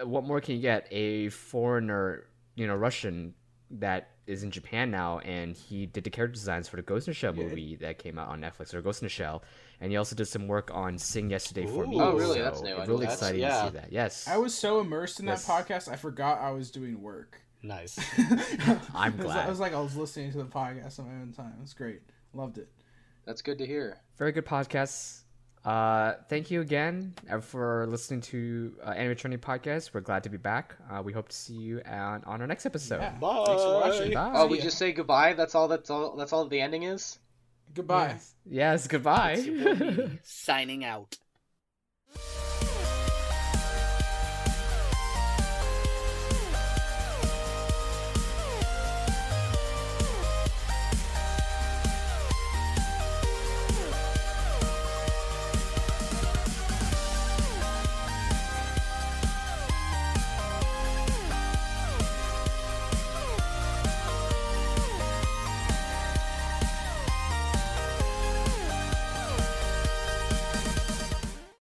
uh, 0.00 0.06
what 0.06 0.24
more 0.24 0.40
can 0.40 0.54
you 0.56 0.62
get? 0.62 0.86
A 0.92 1.28
foreigner, 1.30 2.26
you 2.54 2.66
know, 2.68 2.76
Russian 2.76 3.34
that 3.72 4.10
is 4.28 4.44
in 4.44 4.50
Japan 4.52 4.90
now, 4.92 5.18
and 5.20 5.56
he 5.56 5.86
did 5.86 6.04
the 6.04 6.10
character 6.10 6.34
designs 6.34 6.68
for 6.68 6.76
the 6.76 6.82
Ghost 6.82 7.08
in 7.08 7.10
the 7.10 7.14
Shell 7.16 7.34
Yeah. 7.34 7.42
movie 7.44 7.76
that 7.76 7.98
came 7.98 8.16
out 8.18 8.28
on 8.28 8.40
Netflix, 8.40 8.72
or 8.74 8.80
Ghost 8.80 9.02
in 9.02 9.06
the 9.06 9.10
Shell. 9.10 9.42
And 9.80 9.90
he 9.90 9.96
also 9.96 10.14
did 10.14 10.26
some 10.26 10.46
work 10.46 10.70
on 10.72 10.96
Sing 10.98 11.28
Yesterday 11.30 11.66
for 11.66 11.84
Me. 11.86 11.98
Oh, 11.98 12.12
really? 12.16 12.36
so 12.36 12.44
That's 12.44 12.62
new. 12.62 12.68
I 12.68 12.70
it's 12.72 12.80
didn't 12.82 12.88
really 12.88 13.00
know 13.06 13.06
that. 13.08 13.12
exciting 13.14 13.40
Yeah. 13.40 13.62
to 13.62 13.68
see 13.70 13.76
that. 13.78 13.92
Yes. 13.92 14.28
I 14.28 14.36
was 14.36 14.54
so 14.54 14.78
immersed 14.80 15.18
in 15.18 15.26
Yes. 15.26 15.44
that 15.46 15.66
podcast, 15.66 15.90
I 15.90 15.96
forgot 15.96 16.38
I 16.40 16.52
was 16.52 16.70
doing 16.70 17.02
work. 17.02 17.40
Nice. 17.64 17.98
I'm 18.94 19.14
It 19.14 19.16
was- 19.18 19.24
glad. 19.26 19.46
I 19.46 19.50
was 19.50 19.58
like 19.58 19.72
I 19.74 19.80
was 19.80 19.96
listening 19.96 20.30
to 20.32 20.38
the 20.38 20.44
podcast 20.44 21.00
on 21.00 21.06
my 21.06 21.20
own 21.20 21.32
time. 21.32 21.54
It's 21.62 21.74
great. 21.74 22.02
Loved 22.34 22.58
it. 22.58 22.68
That's 23.24 23.42
good 23.42 23.58
to 23.58 23.66
hear. 23.66 23.98
very 24.16 24.32
good 24.32 24.46
podcasts. 24.46 25.20
Uh, 25.64 26.14
thank 26.28 26.50
you 26.50 26.60
again 26.60 27.14
uh, 27.30 27.38
for 27.38 27.86
listening 27.86 28.20
to 28.20 28.74
uh, 28.84 28.90
Anime 28.90 29.14
Trending 29.14 29.38
Podcast. 29.38 29.94
We're 29.94 30.00
glad 30.00 30.24
to 30.24 30.28
be 30.28 30.36
back. 30.36 30.74
Uh, 30.90 31.02
we 31.02 31.12
hope 31.12 31.28
to 31.28 31.36
see 31.36 31.54
you 31.54 31.80
on, 31.86 32.24
on 32.24 32.40
our 32.40 32.48
next 32.48 32.66
episode. 32.66 33.00
Yeah. 33.00 33.10
Bye. 33.12 33.44
Thanks 33.46 33.62
for 33.62 33.74
watching. 33.80 34.12
Bye. 34.14 34.32
Oh, 34.34 34.46
we 34.48 34.58
ya. 34.58 34.64
just 34.64 34.78
say 34.78 34.90
goodbye. 34.92 35.34
That's 35.34 35.54
all. 35.54 35.68
That's 35.68 35.88
all. 35.88 36.16
That's 36.16 36.32
all. 36.32 36.48
The 36.48 36.60
ending 36.60 36.82
is. 36.82 37.20
Goodbye. 37.74 38.08
Yes, 38.08 38.34
yes 38.44 38.86
goodbye. 38.88 40.18
Signing 40.24 40.84
out. 40.84 41.16